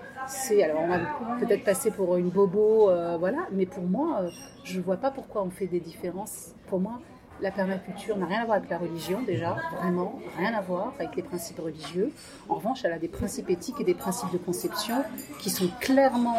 alors 0.63 0.81
on 0.81 0.87
va 0.87 0.99
peut-être 1.39 1.63
passer 1.63 1.91
pour 1.91 2.15
une 2.15 2.29
bobo, 2.29 2.89
euh, 2.89 3.17
voilà, 3.17 3.47
mais 3.51 3.65
pour 3.65 3.83
moi, 3.83 4.21
je 4.63 4.79
vois 4.79 4.97
pas 4.97 5.11
pourquoi 5.11 5.43
on 5.43 5.49
fait 5.49 5.67
des 5.67 5.81
différences. 5.81 6.53
Pour 6.67 6.79
moi, 6.79 7.01
la 7.41 7.51
permaculture 7.51 8.17
n'a 8.17 8.25
rien 8.25 8.41
à 8.41 8.45
voir 8.45 8.57
avec 8.57 8.69
la 8.69 8.77
religion 8.77 9.21
déjà, 9.21 9.57
vraiment, 9.81 10.19
rien 10.37 10.53
à 10.53 10.61
voir 10.61 10.93
avec 10.99 11.15
les 11.15 11.23
principes 11.23 11.59
religieux. 11.59 12.11
En 12.49 12.55
revanche, 12.55 12.85
elle 12.85 12.93
a 12.93 12.99
des 12.99 13.07
principes 13.07 13.49
éthiques 13.49 13.75
et 13.79 13.83
des 13.83 13.93
principes 13.93 14.31
de 14.31 14.37
conception 14.37 15.03
qui 15.39 15.49
sont 15.49 15.69
clairement 15.79 16.37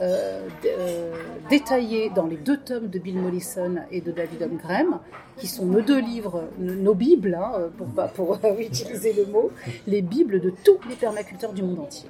euh, 0.00 0.48
euh, 0.64 1.12
détaillés 1.50 2.10
dans 2.10 2.26
les 2.26 2.36
deux 2.36 2.58
tomes 2.58 2.88
de 2.88 2.98
Bill 2.98 3.18
Mollison 3.18 3.76
et 3.90 4.00
de 4.00 4.12
David 4.12 4.42
Holmgren, 4.42 5.00
qui 5.36 5.48
sont 5.48 5.66
nos 5.66 5.82
deux 5.82 6.00
livres, 6.00 6.44
nos 6.58 6.94
bibles, 6.94 7.34
hein, 7.34 7.70
pour 7.76 7.88
pas 7.88 8.08
pour 8.08 8.38
utiliser 8.58 9.12
le 9.12 9.26
mot, 9.26 9.50
les 9.86 10.02
bibles 10.02 10.40
de 10.40 10.50
tous 10.50 10.78
les 10.88 10.94
permaculteurs 10.94 11.52
du 11.52 11.62
monde 11.62 11.80
entier. 11.80 12.08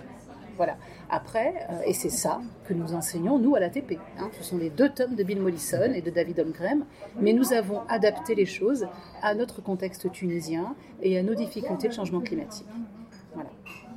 Voilà. 0.56 0.76
Après, 1.10 1.66
euh, 1.70 1.80
et 1.86 1.94
c'est 1.94 2.10
ça 2.10 2.40
que 2.66 2.74
nous 2.74 2.92
enseignons, 2.94 3.38
nous, 3.38 3.54
à 3.54 3.60
l'ATP. 3.60 3.98
Hein. 4.18 4.28
Ce 4.38 4.44
sont 4.44 4.58
les 4.58 4.70
deux 4.70 4.90
tomes 4.90 5.14
de 5.14 5.22
Bill 5.22 5.40
Mollison 5.40 5.92
et 5.94 6.02
de 6.02 6.10
David 6.10 6.38
Holmgren, 6.40 6.84
mais 7.20 7.32
nous 7.32 7.52
avons 7.52 7.80
adapté 7.88 8.34
les 8.34 8.46
choses 8.46 8.86
à 9.22 9.34
notre 9.34 9.62
contexte 9.62 10.10
tunisien 10.12 10.74
et 11.02 11.18
à 11.18 11.22
nos 11.22 11.34
difficultés 11.34 11.88
de 11.88 11.94
changement 11.94 12.20
climatique. 12.20 12.66
Voilà. 13.34 13.50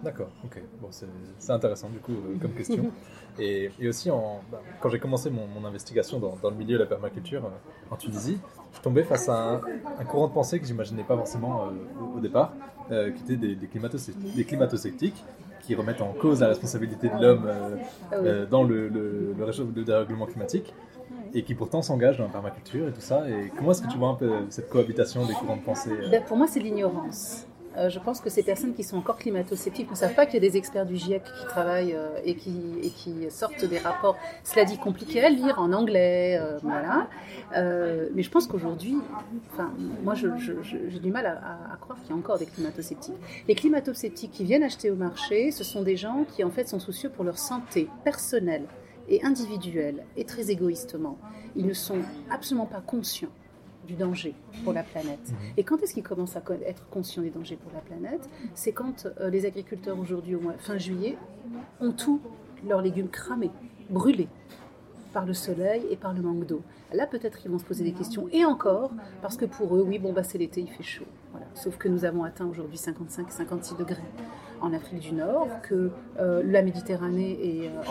D'accord, 0.04 0.30
ok. 0.44 0.60
Bon, 0.82 0.88
c'est 0.90 1.52
intéressant 1.52 1.90
du 1.90 2.00
coup 2.00 2.12
euh, 2.14 2.38
comme 2.42 2.54
question. 2.54 2.92
Et, 3.40 3.72
et 3.80 3.88
aussi, 3.88 4.12
en, 4.12 4.42
bah, 4.52 4.62
quand 4.82 4.90
j'ai 4.90 5.00
commencé 5.00 5.30
mon, 5.30 5.48
mon 5.48 5.66
investigation 5.66 6.20
dans, 6.20 6.36
dans 6.44 6.50
le 6.50 6.56
milieu 6.58 6.78
de 6.78 6.84
la 6.84 6.86
permaculture 6.90 7.46
euh, 7.46 7.50
en 7.94 7.96
Tunisie, 7.96 8.38
je 8.74 8.82
tombais 8.82 9.04
face 9.04 9.30
à 9.30 9.54
un, 9.54 9.62
un 10.00 10.04
courant 10.04 10.28
de 10.28 10.34
pensée 10.34 10.60
que 10.60 10.66
j'imaginais 10.66 11.06
pas 11.06 11.16
forcément 11.16 11.68
euh, 11.68 11.70
au, 12.14 12.18
au 12.18 12.20
départ, 12.20 12.52
qui 12.90 13.24
était 13.24 13.38
des, 13.38 13.56
des, 13.56 13.68
climato- 13.68 14.12
des 14.36 14.44
climato-sceptiques 14.44 15.24
qui 15.62 15.76
remettent 15.76 16.02
en 16.02 16.14
cause 16.14 16.42
la 16.42 16.48
responsabilité 16.48 17.10
de 17.10 17.22
l'homme 17.22 17.46
euh, 17.46 17.76
Ah 18.12 18.16
euh, 18.16 18.46
dans 18.46 18.64
le, 18.64 18.90
le, 18.90 19.84
dérèglement 19.84 20.26
climatique 20.26 20.74
et 21.34 21.44
qui 21.44 21.56
pourtant 21.56 21.82
s'engagent 21.82 22.18
dans 22.18 22.26
la 22.26 22.30
permaculture 22.30 22.88
et 22.88 22.92
tout 22.92 23.02
ça. 23.02 23.30
Et 23.30 23.52
comment 23.58 23.72
est-ce 23.72 23.82
que 23.82 23.92
tu 23.92 23.98
vois 23.98 24.10
un 24.10 24.16
peu 24.16 24.32
cette 24.50 24.70
cohabitation 24.70 25.26
des 25.26 25.34
courants 25.34 25.58
de 25.58 25.62
pensée 25.62 25.92
euh, 25.92 26.10
Ben, 26.10 26.24
pour 26.24 26.38
moi, 26.38 26.48
c'est 26.48 26.60
l'ignorance. 26.60 27.48
Euh, 27.78 27.90
je 27.90 28.00
pense 28.00 28.20
que 28.20 28.30
ces 28.30 28.44
personnes 28.44 28.74
qui 28.74 28.84
sont 28.84 28.98
encore 28.98 29.18
climato-sceptiques 29.18 29.90
ne 29.90 29.96
savent 29.96 30.14
pas 30.14 30.26
qu'il 30.26 30.36
y 30.44 30.46
a 30.46 30.50
des 30.50 30.58
experts 30.58 30.86
du 30.86 30.98
GIEC 30.98 31.24
qui 31.24 31.46
travaillent 31.48 31.94
euh, 31.96 32.10
et, 32.26 32.36
qui, 32.36 32.52
sortent 33.30 33.64
des 33.64 33.78
rapports, 33.78 34.18
cela 34.44 34.66
dit, 34.66 34.78
compliqués 34.78 35.24
à 35.24 35.30
lire 35.30 35.58
en 35.60 35.72
anglais. 35.72 36.38
euh, 36.40 36.58
voilà. 36.62 37.08
Mais 38.14 38.24
je 38.24 38.30
pense 38.30 38.48
qu'aujourd'hui, 38.48 38.98
moi, 40.04 40.16
j'ai 40.16 41.00
du 41.00 41.12
mal 41.12 41.26
à- 41.26 41.74
à 41.74 41.78
croire 41.78 42.00
qu'il 42.02 42.10
y 42.10 42.14
a 42.14 42.16
encore 42.18 42.38
des 42.38 42.46
climato-sceptiques. 42.46 43.16
Les 43.48 43.56
climato-sceptiques 43.56 44.32
qui 44.32 44.44
viennent 44.44 44.64
acheter 44.64 44.92
au 44.92 44.96
marché, 44.96 45.52
ce 45.52 45.64
sont 45.64 45.82
des 45.82 45.96
gens 45.96 46.26
qui, 46.36 46.44
en 46.44 46.50
fait, 46.50 46.68
sont 46.68 46.80
soucieux 46.80 47.10
pour 47.10 47.24
leur 47.24 47.38
santé 47.38 47.88
personnelle 48.04 48.66
et 49.08 49.24
individuelle 49.24 50.04
et 50.18 50.26
très 50.26 50.52
égoïstement. 50.52 51.18
Ils 51.56 51.66
ne 51.66 51.74
sont 51.74 51.98
absolument 52.30 52.66
pas 52.66 52.82
conscients 52.82 53.30
du 53.88 53.96
danger 53.96 54.34
pour 54.64 54.74
la 54.74 54.84
planète. 54.84 55.34
Et 55.58 55.64
quand 55.64 55.82
est-ce 55.82 55.94
qu'ils 55.94 56.04
commencent 56.04 56.36
à 56.36 56.44
être 56.66 56.88
conscients 56.90 57.22
des 57.22 57.30
dangers 57.30 57.58
pour 57.58 57.72
la 57.74 57.80
planète? 57.80 58.30
C'est 58.54 58.72
quand 58.72 59.08
euh, 59.20 59.30
les 59.30 59.46
agriculteurs 59.46 60.00
aujourd'hui, 60.00 60.36
au 60.36 60.40
mois 60.40 60.54
fin 60.58 60.78
juillet, 60.78 61.18
ont 61.80 61.92
tous 61.92 62.22
leurs 62.68 62.82
légumes 62.82 63.10
cramés, 63.10 63.52
brûlés 63.90 64.30
par 65.14 65.26
le 65.26 65.34
soleil 65.34 65.84
et 65.90 65.98
par 65.98 66.14
le 66.14 66.22
manque 66.22 66.46
d'eau. 66.46 66.62
Là, 66.94 67.08
peut-être 67.08 67.40
qu'ils 67.40 67.52
vont 67.52 67.60
se 67.60 67.66
poser 67.66 67.84
des 67.84 67.94
questions. 67.94 68.28
Et 68.32 68.46
encore, 68.46 68.92
parce 69.22 69.38
que 69.38 69.46
pour 69.46 69.76
eux, 69.76 69.84
oui, 69.86 70.00
bon, 70.00 70.14
bah, 70.14 70.24
c'est 70.24 70.38
l'été, 70.38 70.62
il 70.62 70.70
fait 70.70 70.84
chaud. 70.84 71.06
Voilà. 71.32 71.48
Sauf 71.54 71.78
que 71.78 71.88
nous 71.88 72.06
avons 72.06 72.24
atteint 72.24 72.46
aujourd'hui 72.46 72.78
55 72.78 73.28
et 73.28 73.32
56 73.32 73.76
degrés 73.76 74.02
en 74.62 74.74
Afrique 74.74 75.00
du 75.00 75.14
Nord, 75.14 75.48
que 75.64 75.92
euh, 76.20 76.44
la 76.46 76.62
Méditerranée 76.62 77.64
est 77.64 77.68
euh, 77.68 77.82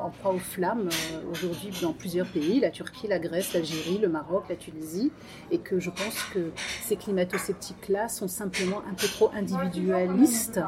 en, 0.00 0.10
proie 0.10 0.32
aux 0.32 0.38
flammes 0.38 0.88
euh, 0.88 1.30
aujourd'hui 1.30 1.70
dans 1.82 1.92
plusieurs 1.92 2.26
pays, 2.26 2.60
la 2.60 2.70
Turquie, 2.70 3.06
la 3.08 3.18
Grèce, 3.18 3.52
l'Algérie, 3.54 3.98
le 3.98 4.08
Maroc, 4.08 4.44
la 4.48 4.56
Tunisie, 4.56 5.12
et 5.50 5.58
que 5.58 5.78
je 5.78 5.90
pense 5.90 6.22
que 6.32 6.50
ces 6.82 6.96
climato-sceptiques-là 6.96 8.08
sont 8.08 8.28
simplement 8.28 8.82
un 8.90 8.94
peu 8.94 9.06
trop 9.06 9.30
individualistes 9.34 10.60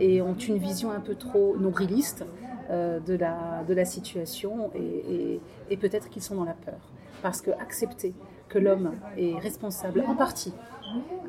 et 0.00 0.22
ont 0.22 0.34
une 0.34 0.58
vision 0.58 0.90
un 0.90 1.00
peu 1.00 1.14
trop 1.14 1.56
nombriliste 1.58 2.24
euh, 2.70 3.00
de, 3.00 3.14
la, 3.14 3.64
de 3.66 3.74
la 3.74 3.84
situation 3.84 4.70
et, 4.74 5.76
peut-être 5.76 6.08
qu'ils 6.08 6.22
sont 6.22 6.36
dans 6.36 6.44
la 6.44 6.54
peur. 6.54 6.80
Parce 7.22 7.40
que 7.40 7.50
accepter 7.50 8.14
que 8.48 8.58
l'homme 8.58 8.92
est 9.16 9.38
responsable 9.38 10.04
en 10.06 10.14
partie 10.14 10.52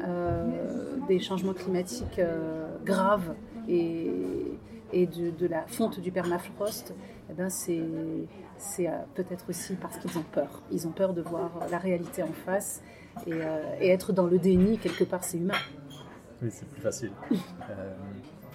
euh, 0.06 0.98
des 1.08 1.20
changements 1.20 1.54
climatiques 1.54 2.22
graves 2.86 3.34
et, 3.68 4.12
et 4.94 5.06
de, 5.06 5.48
la 5.48 5.66
fonte 5.68 6.00
du 6.00 6.12
permafrost, 6.12 6.94
eh 7.30 7.34
ben 7.34 7.50
c'est 7.50 7.80
euh, 7.80 8.92
peut-être 9.16 9.46
aussi 9.50 9.76
parce 9.76 9.98
qu'ils 9.98 10.18
ont 10.18 10.26
peur. 10.32 10.62
Ils 10.72 10.88
ont 10.88 10.92
peur 10.92 11.14
de 11.14 11.22
voir 11.22 11.52
la 11.70 11.78
réalité 11.78 12.24
en 12.24 12.34
face 12.46 12.82
et, 13.26 13.34
euh, 13.34 13.76
être 13.82 14.14
dans 14.14 14.28
le 14.28 14.38
déni, 14.40 14.78
quelque 14.78 15.04
part, 15.04 15.24
c'est 15.24 15.38
humain. 15.38 15.56
Oui, 16.42 16.50
c'est 16.52 16.68
plus 16.68 16.82
facile. 16.82 17.12
Euh, 17.70 17.94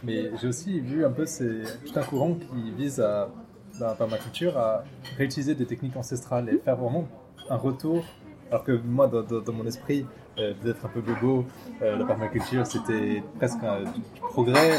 mais 0.04 0.30
j'ai 0.40 0.48
aussi 0.48 0.80
vu 0.80 1.04
un 1.04 1.10
peu 1.10 1.26
c'est 1.26 1.62
tout 1.84 1.96
un 1.96 2.02
courant 2.02 2.34
qui 2.34 2.70
vise 2.72 2.98
à, 2.98 3.30
dans 3.78 3.88
la 3.88 3.94
permaculture 3.94 4.56
à 4.56 4.84
réutiliser 5.18 5.54
des 5.54 5.66
techniques 5.66 5.96
ancestrales 5.96 6.48
et 6.48 6.58
faire 6.58 6.76
vraiment 6.76 7.06
un 7.50 7.56
retour. 7.56 8.02
Alors 8.50 8.64
que 8.64 8.72
moi, 8.72 9.06
dans, 9.06 9.52
mon 9.52 9.66
esprit, 9.66 10.06
d'être 10.36 10.86
un 10.86 10.88
peu 10.88 11.00
bobo, 11.02 11.44
euh, 11.82 11.96
la 11.96 12.04
permaculture 12.04 12.66
c'était 12.66 13.22
presque 13.36 13.62
un- 13.62 13.84
du, 13.84 14.00
progrès. 14.20 14.78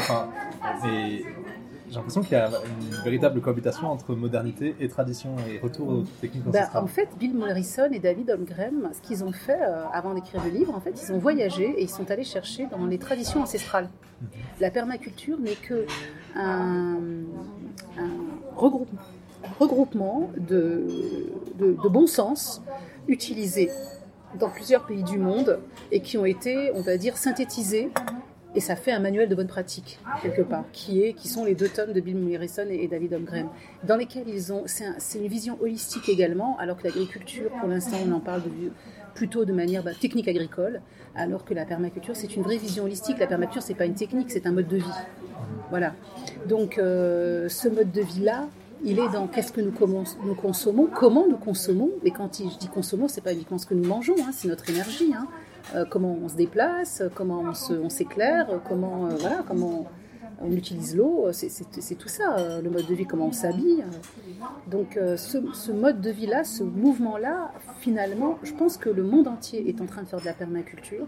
Et 0.86 1.24
j'ai 1.88 1.94
l'impression 1.96 2.22
qu'il 2.22 2.32
y 2.32 2.36
a 2.40 2.48
une 2.48 2.96
véritable 3.04 3.40
cohabitation 3.40 3.88
entre 3.90 4.14
modernité 4.14 4.74
et 4.80 4.88
tradition 4.88 5.36
et 5.48 5.58
retour 5.58 5.88
aux 5.88 6.02
techniques 6.20 6.44
Bah, 6.44 6.60
ancestrales. 6.60 6.82
en 6.84 6.86
fait, 6.86 7.08
Bill 7.18 7.34
Morrison 7.34 7.88
et 7.92 7.98
David 7.98 8.30
Holmgren, 8.30 8.90
ce 8.94 9.00
qu'ils 9.06 9.22
ont 9.24 9.32
fait 9.32 9.60
euh, 9.60 9.84
avant 9.92 10.14
d'écrire 10.14 10.42
le 10.44 10.50
livre, 10.50 10.74
en 10.74 10.80
fait, 10.80 10.94
ils 11.02 11.12
ont 11.12 11.18
voyagé 11.18 11.64
et 11.64 11.82
ils 11.82 11.90
sont 11.90 12.10
allés 12.10 12.24
chercher 12.24 12.66
dans 12.66 12.86
les 12.86 12.98
traditions 12.98 13.42
ancestrales. 13.42 13.90
La 14.60 14.70
permaculture 14.70 15.38
n'est 15.38 15.56
que 15.56 15.84
un, 16.34 16.96
un 17.98 18.10
regroupement, 18.56 19.00
regroupement 19.60 20.30
de, 20.38 20.86
de, 21.58 21.76
de 21.82 21.88
bon 21.88 22.06
sens 22.06 22.62
utilisés 23.08 23.70
dans 24.40 24.48
plusieurs 24.48 24.84
pays 24.86 25.02
du 25.04 25.18
monde 25.18 25.60
et 25.92 26.00
qui 26.00 26.16
ont 26.16 26.24
été, 26.24 26.72
on 26.74 26.80
va 26.80 26.96
dire, 26.96 27.16
synthétisés. 27.18 27.90
Et 28.56 28.60
ça 28.60 28.76
fait 28.76 28.92
un 28.92 29.00
manuel 29.00 29.28
de 29.28 29.34
bonne 29.34 29.48
pratique, 29.48 29.98
quelque 30.22 30.42
part, 30.42 30.64
qui, 30.72 31.02
est, 31.02 31.12
qui 31.12 31.26
sont 31.28 31.44
les 31.44 31.54
deux 31.56 31.68
tomes 31.68 31.92
de 31.92 32.00
Bill 32.00 32.16
Morrison 32.16 32.66
et, 32.70 32.86
David 32.86 33.14
Holmgren, 33.14 33.48
dans 33.82 33.96
lesquels 33.96 34.28
ils 34.28 34.52
ont. 34.52 34.62
C'est 34.66 34.84
un- 34.86 34.94
c'est 34.98 35.18
une 35.18 35.26
vision 35.26 35.58
holistique 35.60 36.08
également, 36.08 36.56
alors 36.58 36.76
que 36.76 36.84
l'agriculture, 36.84 37.50
pour 37.58 37.68
l'instant, 37.68 37.96
on 38.06 38.12
en 38.12 38.20
parle 38.20 38.42
plutôt 39.14 39.44
de 39.44 39.52
manière 39.52 39.82
bah, 39.82 39.90
technique 40.00 40.28
agricole, 40.28 40.80
alors 41.16 41.44
que 41.44 41.52
la 41.52 41.64
permaculture, 41.64 42.14
c'est 42.14 42.36
une 42.36 42.42
vraie 42.42 42.56
vision 42.58 42.84
holistique. 42.84 43.18
La 43.18 43.26
permaculture, 43.26 43.62
c'est 43.62 43.74
pas 43.74 43.86
une 43.86 43.94
technique, 43.94 44.30
c'est 44.30 44.46
un 44.46 44.52
mode 44.52 44.68
de 44.68 44.76
vie. 44.76 45.00
Voilà. 45.70 45.94
Donc, 46.46 46.78
euh, 46.78 47.48
ce 47.48 47.68
mode 47.68 47.90
de 47.90 48.02
vie-là, 48.02 48.48
il 48.84 48.98
est 49.00 49.08
dans 49.08 49.26
qu'est-ce 49.26 49.50
que 49.52 49.60
nous 49.62 49.72
consommons, 50.34 50.86
comment 50.86 51.26
nous 51.28 51.38
consommons. 51.38 51.90
Et 52.04 52.10
quand 52.12 52.30
je 52.38 52.58
dis 52.58 52.68
consommons, 52.68 53.08
c'est 53.08 53.20
pas 53.22 53.32
uniquement 53.32 53.58
ce 53.58 53.66
que 53.66 53.74
nous 53.74 53.88
mangeons, 53.88 54.14
hein, 54.20 54.30
c'est 54.32 54.46
notre 54.48 54.68
énergie. 54.70 55.12
hein. 55.16 55.26
Euh, 55.74 55.84
comment 55.88 56.16
on 56.22 56.28
se 56.28 56.36
déplace, 56.36 57.02
comment 57.14 57.44
on 57.70 57.88
s'éclaire, 57.88 58.60
comment 58.68 59.06
euh, 59.06 59.14
voilà, 59.18 59.42
comment 59.46 59.86
on 60.40 60.52
utilise 60.52 60.96
l'eau. 60.96 61.28
C'est 61.32 61.94
tout 61.94 62.08
ça, 62.08 62.36
euh, 62.36 62.60
le 62.60 62.70
mode 62.70 62.86
de 62.86 62.94
vie, 62.94 63.06
comment 63.06 63.26
on 63.26 63.32
s'habille. 63.32 63.84
Donc 64.70 64.98
ce, 65.16 65.72
mode 65.72 66.00
de 66.00 66.10
vie-là, 66.10 66.44
ce 66.44 66.62
mouvement-là, 66.62 67.52
finalement, 67.80 68.38
je 68.42 68.52
pense 68.52 68.76
que 68.76 68.90
le 68.90 69.02
monde 69.02 69.28
entier 69.28 69.68
est 69.68 69.80
en 69.80 69.86
train 69.86 70.02
de 70.02 70.08
faire 70.08 70.20
de 70.20 70.26
la 70.26 70.34
permaculture, 70.34 71.06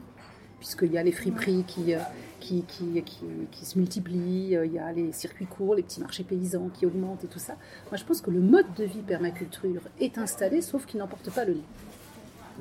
puisqu'il 0.59 0.93
y 0.93 0.99
a 0.99 1.03
les 1.03 1.13
friperies 1.13 1.65
qui, 1.65 1.95
qui, 2.41 2.65
qui, 2.67 3.03
qui, 3.03 3.25
qui 3.51 3.67
se 3.67 3.79
multiplient, 3.79 4.59
il 4.65 4.73
y 4.73 4.79
a 4.79 4.91
les 4.93 5.13
circuits 5.13 5.47
courts, 5.47 5.75
les 5.75 5.83
petits 5.83 6.01
marchés 6.01 6.25
paysans 6.25 6.71
qui 6.73 6.87
augmentent 6.87 7.25
et 7.25 7.29
tout 7.29 7.39
ça. 7.39 7.57
Moi, 7.91 7.99
je 7.99 8.05
pense 8.05 8.23
que 8.23 8.31
le 8.31 8.41
mode 8.41 8.73
de 8.77 8.85
vie 8.85 9.03
permaculture 9.03 9.83
est 10.01 10.17
installé, 10.17 10.63
sauf 10.63 10.87
qu'il 10.87 10.99
n'emporte 10.99 11.31
pas 11.31 11.45
le 11.45 11.55
nom. 11.55 11.65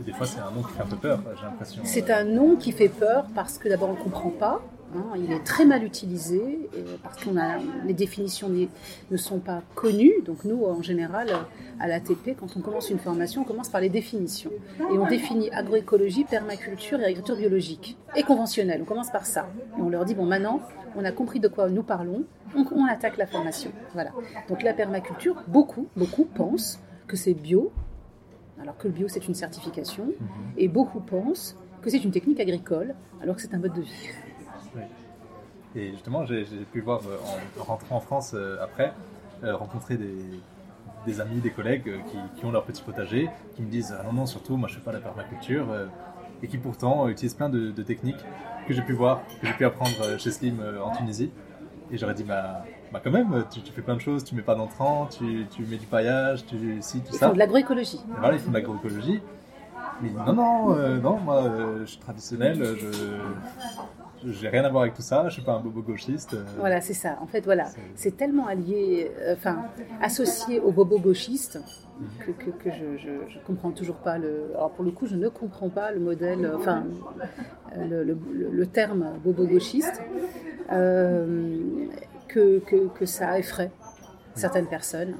Des 0.05 0.11
fois, 0.13 0.25
c'est 0.25 0.39
un 0.39 0.51
nom 0.51 0.61
qui 0.63 0.73
fait 0.73 0.81
un 0.83 0.87
peu 0.87 0.95
peur, 0.97 1.19
j'ai 1.37 1.43
l'impression. 1.45 1.81
C'est 1.85 2.09
un 2.11 2.23
nom 2.23 2.55
qui 2.55 2.71
fait 2.71 2.89
peur 2.89 3.25
parce 3.33 3.57
que 3.57 3.69
d'abord 3.69 3.89
on 3.89 3.93
ne 3.93 3.97
comprend 4.03 4.29
pas. 4.29 4.61
hein, 4.95 5.03
il 5.17 5.31
est 5.31 5.43
très 5.43 5.65
mal 5.65 5.83
utilisé 5.83 6.69
parce 7.03 7.17
que 7.17 7.29
les 7.85 7.93
définitions 7.93 8.49
ne 8.49 9.17
sont 9.17 9.39
pas 9.39 9.61
connues. 9.73 10.13
Donc 10.25 10.43
nous, 10.45 10.63
en 10.65 10.81
général, 10.81 11.27
à 11.79 11.87
l'ATP, 11.87 12.35
quand 12.39 12.55
on 12.57 12.61
commence 12.61 12.89
une 12.89 12.99
formation, 12.99 13.41
on 13.41 13.45
commence 13.45 13.69
par 13.69 13.81
les 13.81 13.89
définitions. 13.89 14.51
Et 14.79 14.97
on 14.97 15.07
définit 15.07 15.49
agroécologie, 15.51 16.23
permaculture 16.25 16.99
et 16.99 17.03
agriculture 17.05 17.37
biologique. 17.37 17.97
Et 18.15 18.23
conventionnelle, 18.23 18.81
on 18.81 18.85
commence 18.85 19.11
par 19.11 19.25
ça. 19.25 19.47
Et 19.77 19.81
on 19.81 19.89
leur 19.89 20.05
dit, 20.05 20.13
bon 20.15 20.25
maintenant, 20.25 20.61
on 20.95 21.03
a 21.03 21.11
compris 21.11 21.39
de 21.39 21.47
quoi 21.49 21.69
nous 21.69 21.83
parlons, 21.83 22.23
on, 22.55 22.65
on 22.73 22.85
attaque 22.85 23.17
la 23.17 23.27
formation. 23.27 23.71
Voilà. 23.93 24.11
Donc 24.49 24.63
la 24.63 24.73
permaculture, 24.73 25.43
beaucoup, 25.47 25.87
beaucoup 25.97 26.23
pensent 26.25 26.79
que 27.07 27.17
c'est 27.17 27.33
bio, 27.33 27.71
alors 28.61 28.77
que 28.77 28.87
le 28.87 28.93
bio 28.93 29.07
c'est 29.07 29.27
une 29.27 29.35
certification, 29.35 30.11
et 30.57 30.67
beaucoup 30.67 30.99
pensent 30.99 31.57
que 31.81 31.89
c'est 31.89 32.03
une 32.03 32.11
technique 32.11 32.39
agricole, 32.39 32.95
alors 33.21 33.35
que 33.35 33.41
c'est 33.41 33.53
un 33.53 33.59
mode 33.59 33.73
de 33.73 33.81
vie. 33.81 34.09
Et 35.75 35.91
justement, 35.91 36.25
j'ai 36.25 36.45
pu 36.71 36.79
voir 36.79 37.01
euh, 37.05 37.17
en, 37.57 37.61
en 37.61 37.63
rentrant 37.65 37.97
en 37.97 37.99
France 37.99 38.31
euh, 38.33 38.57
après, 38.63 38.93
euh, 39.43 39.55
rencontrer 39.57 39.97
des, 39.97 41.19
amis, 41.19 41.41
des 41.41 41.49
collègues 41.49 41.95
qui, 42.37 42.45
ont 42.45 42.51
leur 42.51 42.63
petit 42.63 42.81
potager, 42.81 43.29
qui 43.55 43.61
me 43.61 43.69
disent 43.69 43.93
ah 43.99 44.03
non, 44.03 44.13
non, 44.13 44.25
surtout, 44.25 44.55
moi 44.55 44.69
je 44.69 44.75
fais 44.75 44.81
pas 44.81 44.93
la 44.93 44.99
permaculture, 44.99 45.67
et 46.41 46.47
qui 46.47 46.57
pourtant 46.57 47.07
utilisent 47.09 47.35
plein 47.35 47.49
de, 47.49 47.71
techniques 47.83 48.23
que 48.67 48.73
j'ai 48.73 48.81
pu 48.81 48.93
voir, 48.93 49.21
que 49.41 49.45
j'ai 49.45 49.53
pu 49.53 49.65
apprendre 49.65 50.17
chez 50.17 50.31
Slim 50.31 50.59
en 50.83 50.95
Tunisie. 50.95 51.29
Et 51.91 51.97
j'aurais 51.97 52.13
dit, 52.13 52.23
bah, 52.23 52.63
bah 52.91 52.99
quand 53.03 53.11
même, 53.11 53.45
tu, 53.51 53.61
tu 53.61 53.71
fais 53.71 53.81
plein 53.81 53.95
de 53.95 54.01
choses, 54.01 54.23
tu 54.23 54.35
mets 54.35 54.41
pas 54.41 54.55
d'entrants, 54.55 55.07
tu, 55.07 55.45
tu 55.55 55.63
mets 55.63 55.77
du 55.77 55.85
paillage, 55.85 56.45
tu 56.45 56.77
si, 56.81 56.99
tout 57.01 57.07
Ils 57.13 57.17
ça. 57.17 57.27
font 57.27 57.33
de 57.33 57.39
l'agroécologie. 57.39 58.01
Voilà, 58.19 58.35
ils 58.35 58.39
font 58.39 58.49
de 58.49 58.55
l'agroécologie. 58.55 59.21
Mais 60.01 60.09
non, 60.09 60.33
non, 60.33 60.75
euh, 60.75 60.97
non, 60.99 61.17
moi 61.19 61.43
euh, 61.43 61.79
je 61.81 61.91
suis 61.91 61.99
traditionnel, 61.99 62.61
je 62.63 62.87
j'ai 64.31 64.49
rien 64.49 64.63
à 64.63 64.69
voir 64.69 64.83
avec 64.83 64.93
tout 64.95 65.01
ça, 65.01 65.27
je 65.29 65.33
suis 65.33 65.41
pas 65.41 65.53
un 65.53 65.59
bobo 65.59 65.81
gauchiste. 65.81 66.33
euh, 66.33 66.43
Voilà, 66.57 66.81
c'est 66.81 66.93
ça. 66.93 67.17
En 67.21 67.27
fait, 67.27 67.41
voilà, 67.45 67.65
C'est- 67.95 68.15
tellement 68.17 68.47
allié, 68.47 69.11
euh, 69.19 69.33
enfin, 69.35 69.65
associé 70.01 70.59
au 70.59 70.71
bobo 70.71 70.99
gauchiste 70.99 71.59
que, 72.19 72.31
que, 72.31 72.49
que 72.51 72.71
je, 72.71 72.97
je, 72.97 73.09
je 73.29 73.39
comprends 73.45 73.71
toujours 73.71 73.97
pas 73.97 74.17
le. 74.17 74.51
Alors 74.55 74.71
pour 74.71 74.83
le 74.83 74.91
coup, 74.91 75.05
je 75.07 75.15
ne 75.15 75.29
comprends 75.29 75.69
pas 75.69 75.91
le 75.91 75.99
modèle, 75.99 76.45
euh, 76.45 76.57
enfin, 76.57 76.83
le, 77.77 78.03
le, 78.03 78.17
le- 78.33 78.49
le 78.51 78.65
terme 78.67 79.05
bobo 79.23 79.45
gauchiste, 79.45 80.01
euh, 80.71 81.57
que, 82.27 82.59
que, 82.59 83.05
ça 83.05 83.37
effraie 83.39 83.71
certaines 84.35 84.67
personnes. 84.67 85.13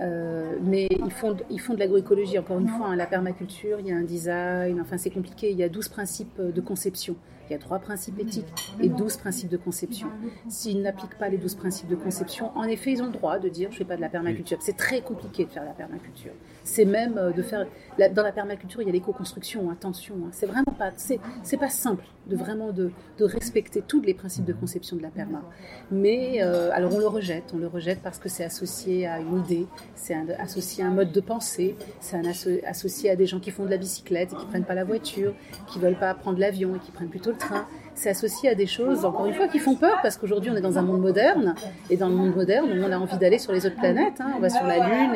Euh, 0.00 0.56
mais 0.62 0.88
ils 0.90 1.10
font, 1.12 1.32
de- 1.32 1.44
ils 1.50 1.60
font 1.60 1.74
de 1.74 1.78
l'agroécologie, 1.78 2.38
encore 2.38 2.58
une 2.58 2.68
fois, 2.68 2.88
hein, 2.88 2.96
la 2.96 3.06
permaculture, 3.06 3.78
il 3.78 3.86
y 3.86 3.92
a 3.92 3.96
un 3.96 4.02
design, 4.02 4.80
enfin 4.80 4.96
c'est 4.98 5.10
compliqué, 5.10 5.50
il 5.50 5.56
y 5.58 5.62
a 5.62 5.68
12 5.68 5.88
principes 5.88 6.40
de 6.40 6.60
conception. 6.60 7.14
Il 7.48 7.52
y 7.52 7.56
a 7.56 7.58
trois 7.58 7.78
principes 7.78 8.18
éthiques 8.18 8.46
et 8.80 8.88
12 8.88 9.16
principes 9.16 9.50
de 9.50 9.56
conception. 9.56 10.08
S'ils 10.48 10.80
n'appliquent 10.82 11.18
pas 11.18 11.28
les 11.28 11.38
12 11.38 11.54
principes 11.56 11.88
de 11.88 11.96
conception, 11.96 12.56
en 12.56 12.64
effet, 12.64 12.92
ils 12.92 13.02
ont 13.02 13.06
le 13.06 13.12
droit 13.12 13.38
de 13.38 13.48
dire 13.48 13.70
je 13.70 13.76
ne 13.76 13.78
fais 13.78 13.84
pas 13.84 13.96
de 13.96 14.00
la 14.00 14.08
permaculture. 14.08 14.58
C'est 14.60 14.76
très 14.76 15.02
compliqué 15.02 15.44
de 15.44 15.50
faire 15.50 15.64
la 15.64 15.72
permaculture. 15.72 16.32
C'est 16.64 16.84
même 16.84 17.18
euh, 17.18 17.32
de 17.32 17.42
faire. 17.42 17.66
dans 18.14 18.22
la 18.22 18.32
permaculture, 18.32 18.80
il 18.82 18.86
y 18.86 18.88
a 18.88 18.92
l'éco-construction, 18.92 19.70
attention. 19.70 20.14
hein. 20.24 20.28
C'est 20.32 20.46
vraiment 20.46 20.72
pas. 20.78 20.90
C'est 20.96 21.56
pas 21.58 21.68
simple 21.68 22.04
de 22.26 22.36
vraiment 22.36 22.70
de, 22.70 22.92
de 23.18 23.24
respecter 23.24 23.82
tous 23.82 24.00
les 24.00 24.14
principes 24.14 24.44
de 24.44 24.52
conception 24.52 24.96
de 24.96 25.02
la 25.02 25.10
perma. 25.10 25.42
Mais 25.90 26.42
euh, 26.42 26.70
alors 26.72 26.94
on 26.94 26.98
le 26.98 27.06
rejette. 27.06 27.52
On 27.54 27.58
le 27.58 27.66
rejette 27.66 28.00
parce 28.02 28.18
que 28.18 28.28
c'est 28.28 28.44
associé 28.44 29.06
à 29.06 29.18
une 29.20 29.40
idée, 29.40 29.66
c'est 29.94 30.14
associé 30.38 30.84
à 30.84 30.86
un 30.86 30.90
mode 30.92 31.12
de 31.12 31.20
pensée, 31.20 31.76
c'est 32.00 32.20
associé 32.66 33.10
à 33.10 33.16
des 33.16 33.26
gens 33.26 33.40
qui 33.40 33.50
font 33.50 33.64
de 33.64 33.70
la 33.70 33.76
bicyclette 33.76 34.32
et 34.32 34.36
qui 34.36 34.46
prennent 34.46 34.64
pas 34.64 34.74
la 34.74 34.84
voiture, 34.84 35.34
qui 35.66 35.78
veulent 35.78 35.98
pas 35.98 36.14
prendre 36.14 36.38
l'avion 36.38 36.76
et 36.76 36.78
qui 36.78 36.92
prennent 36.92 37.08
plutôt 37.10 37.30
le 37.30 37.38
train. 37.38 37.66
C'est 37.94 38.08
associé 38.10 38.48
à 38.48 38.54
des 38.54 38.66
choses, 38.66 39.04
encore 39.04 39.26
une 39.26 39.34
fois, 39.34 39.48
qui 39.48 39.58
font 39.58 39.76
peur 39.76 39.98
parce 40.02 40.16
qu'aujourd'hui 40.16 40.50
on 40.50 40.56
est 40.56 40.60
dans 40.62 40.78
un 40.78 40.82
monde 40.82 41.00
moderne 41.00 41.54
et 41.90 41.96
dans 41.96 42.08
le 42.08 42.14
monde 42.14 42.34
moderne, 42.34 42.68
on 42.84 42.90
a 42.90 42.98
envie 42.98 43.18
d'aller 43.18 43.38
sur 43.38 43.52
les 43.52 43.66
autres 43.66 43.76
planètes. 43.76 44.20
hein. 44.20 44.32
On 44.36 44.40
va 44.40 44.48
sur 44.48 44.66
la 44.66 44.78
Lune 44.78 45.14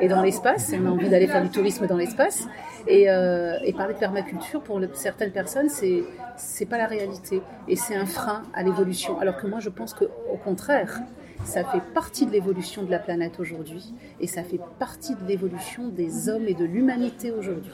et, 0.00 0.08
dans 0.08 0.22
l'espace 0.22 0.72
et 0.72 0.78
on 0.78 0.86
a 0.86 0.90
envie 0.90 1.08
d'aller 1.08 1.26
faire 1.26 1.42
du 1.42 1.50
tourisme 1.50 1.86
dans 1.86 1.96
l'espace. 1.96 2.46
Et, 2.86 3.10
euh, 3.10 3.58
parler 3.76 3.94
de 3.94 3.98
permaculture 3.98 4.60
pour 4.62 4.80
certaines 4.94 5.32
personnes, 5.32 5.68
c'est 5.68 6.04
c'est 6.36 6.66
pas 6.66 6.78
la 6.78 6.86
réalité 6.86 7.42
et 7.68 7.76
c'est 7.76 7.94
un 7.96 8.06
frein 8.06 8.42
à 8.54 8.62
l'évolution. 8.62 9.18
Alors 9.18 9.36
que 9.36 9.46
moi, 9.46 9.60
je 9.60 9.68
pense 9.68 9.92
que 9.94 10.04
au 10.32 10.36
contraire, 10.36 11.00
ça 11.44 11.64
fait 11.64 11.80
partie 11.94 12.26
de 12.26 12.30
l'évolution 12.32 12.82
de 12.84 12.90
la 12.90 12.98
planète 12.98 13.40
aujourd'hui 13.40 13.92
et 14.20 14.26
ça 14.26 14.42
fait 14.42 14.60
partie 14.78 15.14
de 15.14 15.26
l'évolution 15.26 15.88
des 15.88 16.28
hommes 16.28 16.46
et 16.46 16.54
de 16.54 16.64
l'humanité 16.64 17.32
aujourd'hui. 17.32 17.72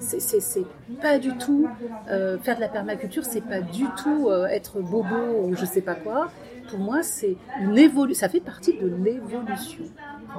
C'est- 0.00 0.64
pas 1.00 1.18
du 1.18 1.36
tout 1.36 1.68
euh, 2.10 2.38
faire 2.38 2.56
de 2.56 2.60
la 2.60 2.68
permaculture, 2.68 3.24
c'est 3.24 3.42
pas 3.42 3.60
du 3.60 3.84
tout 4.02 4.28
euh, 4.28 4.46
être 4.46 4.80
bobo 4.80 5.44
ou 5.44 5.54
je 5.54 5.64
sais 5.64 5.82
pas 5.82 5.94
quoi. 5.94 6.30
Pour 6.70 6.78
moi, 6.78 7.02
c'est 7.02 7.36
une 7.60 7.76
évolution. 7.78 8.20
Ça 8.20 8.28
fait 8.28 8.40
partie 8.40 8.72
de 8.78 8.86
l'évolution, 8.86 9.84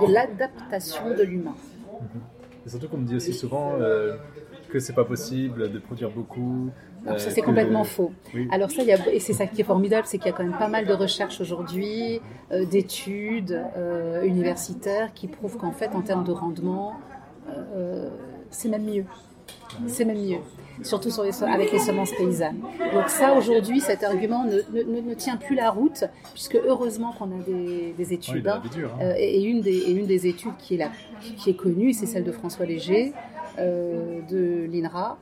de 0.01 0.11
l'adaptation 0.13 1.09
de 1.17 1.23
l'humain. 1.23 1.55
Et 2.65 2.69
surtout 2.69 2.87
qu'on 2.87 2.97
me 2.97 3.05
dit 3.07 3.15
aussi 3.15 3.33
souvent 3.33 3.73
euh, 3.79 4.15
que 4.69 4.79
c'est 4.79 4.93
pas 4.93 5.05
possible 5.05 5.71
de 5.71 5.79
produire 5.79 6.09
beaucoup. 6.11 6.69
Alors, 7.05 7.19
ça, 7.19 7.27
euh, 7.27 7.31
c'est 7.33 7.41
que- 7.41 7.45
complètement 7.47 7.83
faux. 7.83 8.11
Oui. 8.33 8.47
Alors 8.51 8.69
ça, 8.71 8.81
il 8.83 8.87
y 8.87 8.91
a, 8.93 8.97
et 9.11 9.19
c'est 9.19 9.33
ça 9.33 9.47
qui 9.47 9.61
est 9.61 9.63
formidable, 9.65 10.05
c'est 10.07 10.17
qu'il 10.19 10.27
y 10.27 10.33
a 10.33 10.37
quand 10.37 10.43
même 10.43 10.57
pas 10.57 10.67
mal 10.67 10.85
de 10.85 10.93
recherches 10.93 11.41
aujourd'hui, 11.41 12.21
euh, 12.51 12.65
d'études 12.65 13.59
euh, 13.77 14.21
universitaires 14.23 15.13
qui 15.13 15.27
prouvent 15.27 15.57
qu'en 15.57 15.71
fait, 15.71 15.89
en 15.95 16.01
termes 16.01 16.23
de 16.23 16.31
rendement, 16.31 16.93
euh, 17.75 18.09
c'est 18.51 18.69
même 18.69 18.85
mieux. 18.85 19.05
C'est 19.87 20.05
même 20.05 20.19
mieux. 20.21 20.37
Surtout 20.83 21.11
sur 21.11 21.23
les, 21.23 21.43
avec 21.43 21.71
les 21.71 21.79
semences 21.79 22.11
paysannes. 22.11 22.59
Donc 22.93 23.07
ça, 23.09 23.33
aujourd'hui, 23.33 23.79
cet 23.81 24.03
argument 24.03 24.45
ne, 24.45 24.61
ne- 24.75 24.83
ne- 24.83 25.01
ne 25.09 25.13
tient 25.13 25.37
plus 25.37 25.55
la 25.55 25.69
route, 25.69 26.05
puisque 26.33 26.55
heureusement 26.55 27.13
qu'on 27.13 27.25
a 27.39 27.43
des, 27.45 27.93
des 27.95 28.07
Oui, 28.07 28.13
études. 28.15 28.47
hein. 28.47 28.61
hein. 28.65 28.87
Euh, 29.01 29.13
et, 29.17 29.43
une 29.43 29.61
des, 29.61 29.77
et 29.77 29.91
une 29.91 30.07
des 30.07 30.25
études 30.27 30.57
qui 30.57 30.75
est, 30.75 30.77
la, 30.77 30.89
qui 31.37 31.51
est 31.51 31.55
connue, 31.55 31.93
c'est 31.93 32.07
celle 32.07 32.23
de 32.23 32.31
François 32.31 32.65
Léger, 32.65 33.13
euh, 33.59 34.21
de 34.29 34.65
l'INRA, 34.71 35.17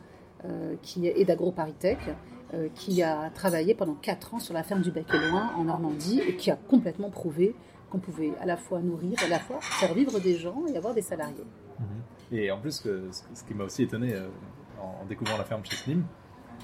euh, 0.45 0.75
qui 0.81 1.07
est, 1.07 1.19
et 1.19 1.25
d'AgroParisTech, 1.25 1.97
qui 2.73 3.03
a 3.03 3.29
travaillé 3.35 3.75
pendant 3.75 3.93
4 3.93 4.33
ans 4.33 4.39
sur 4.39 4.55
la 4.55 4.63
ferme 4.63 4.81
du 4.81 4.89
Bec 4.89 5.05
et 5.13 5.29
Loin 5.29 5.51
en 5.55 5.65
Normandie 5.65 6.19
et 6.27 6.35
qui 6.35 6.49
a 6.49 6.55
complètement 6.55 7.11
prouvé 7.11 7.53
qu'on 7.91 7.99
pouvait 7.99 8.31
à 8.41 8.47
la 8.47 8.57
fois 8.57 8.79
nourrir, 8.79 9.13
à 9.23 9.27
la 9.27 9.37
fois 9.37 9.57
faire 9.61 9.93
vivre 9.93 10.19
des 10.19 10.35
gens 10.35 10.63
et 10.67 10.75
avoir 10.75 10.95
des 10.95 11.03
salariés. 11.03 11.35
Et 12.31 12.51
en 12.51 12.57
plus, 12.59 12.81
ce 13.33 13.43
qui 13.43 13.53
m'a 13.53 13.63
aussi 13.65 13.83
étonné 13.83 14.13
euh, 14.13 14.27
en 14.81 15.05
découvrant 15.07 15.37
la 15.37 15.43
ferme 15.43 15.63
chez 15.65 15.75
Slim, 15.75 16.03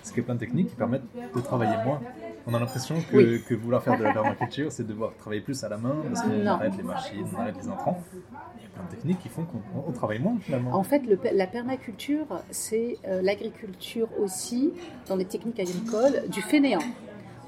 c'est 0.03 0.13
qu'il 0.13 0.21
y 0.21 0.23
a 0.23 0.25
plein 0.25 0.35
de 0.35 0.39
techniques 0.39 0.69
qui 0.69 0.75
permettent 0.75 1.03
de 1.35 1.41
travailler 1.41 1.75
moins. 1.83 1.99
On 2.45 2.53
a 2.53 2.59
l'impression 2.59 2.95
que, 3.09 3.17
Oui. 3.17 3.43
que 3.47 3.55
vouloir 3.55 3.81
faire 3.81 3.97
de 3.97 4.03
la 4.03 4.13
permaculture, 4.13 4.71
c'est 4.71 4.85
devoir 4.85 5.15
travailler 5.17 5.41
plus 5.41 5.63
à 5.63 5.69
la 5.69 5.77
main, 5.77 5.95
parce 6.07 6.21
qu'on 6.21 6.45
arrête 6.45 6.77
les 6.77 6.83
machines, 6.83 7.25
on 7.35 7.39
arrête 7.39 7.55
les 7.59 7.67
intrants. 7.67 8.03
Il 8.13 8.63
y 8.63 8.65
a 8.67 8.69
plein 8.69 8.83
de 8.83 8.89
techniques 8.91 9.19
qui 9.19 9.29
font 9.29 9.45
qu'on 9.45 9.61
on 9.87 9.91
travaille 9.91 10.19
moins 10.19 10.37
finalement. 10.39 10.75
En 10.75 10.83
fait, 10.83 10.99
le- 11.07 11.17
la 11.33 11.47
permaculture, 11.47 12.27
c'est 12.51 12.99
euh, 13.07 13.23
l'agriculture 13.23 14.07
aussi, 14.19 14.73
dans 15.07 15.15
les 15.15 15.25
techniques 15.25 15.59
agricoles, 15.59 16.29
du 16.29 16.41
fainéant. 16.43 16.83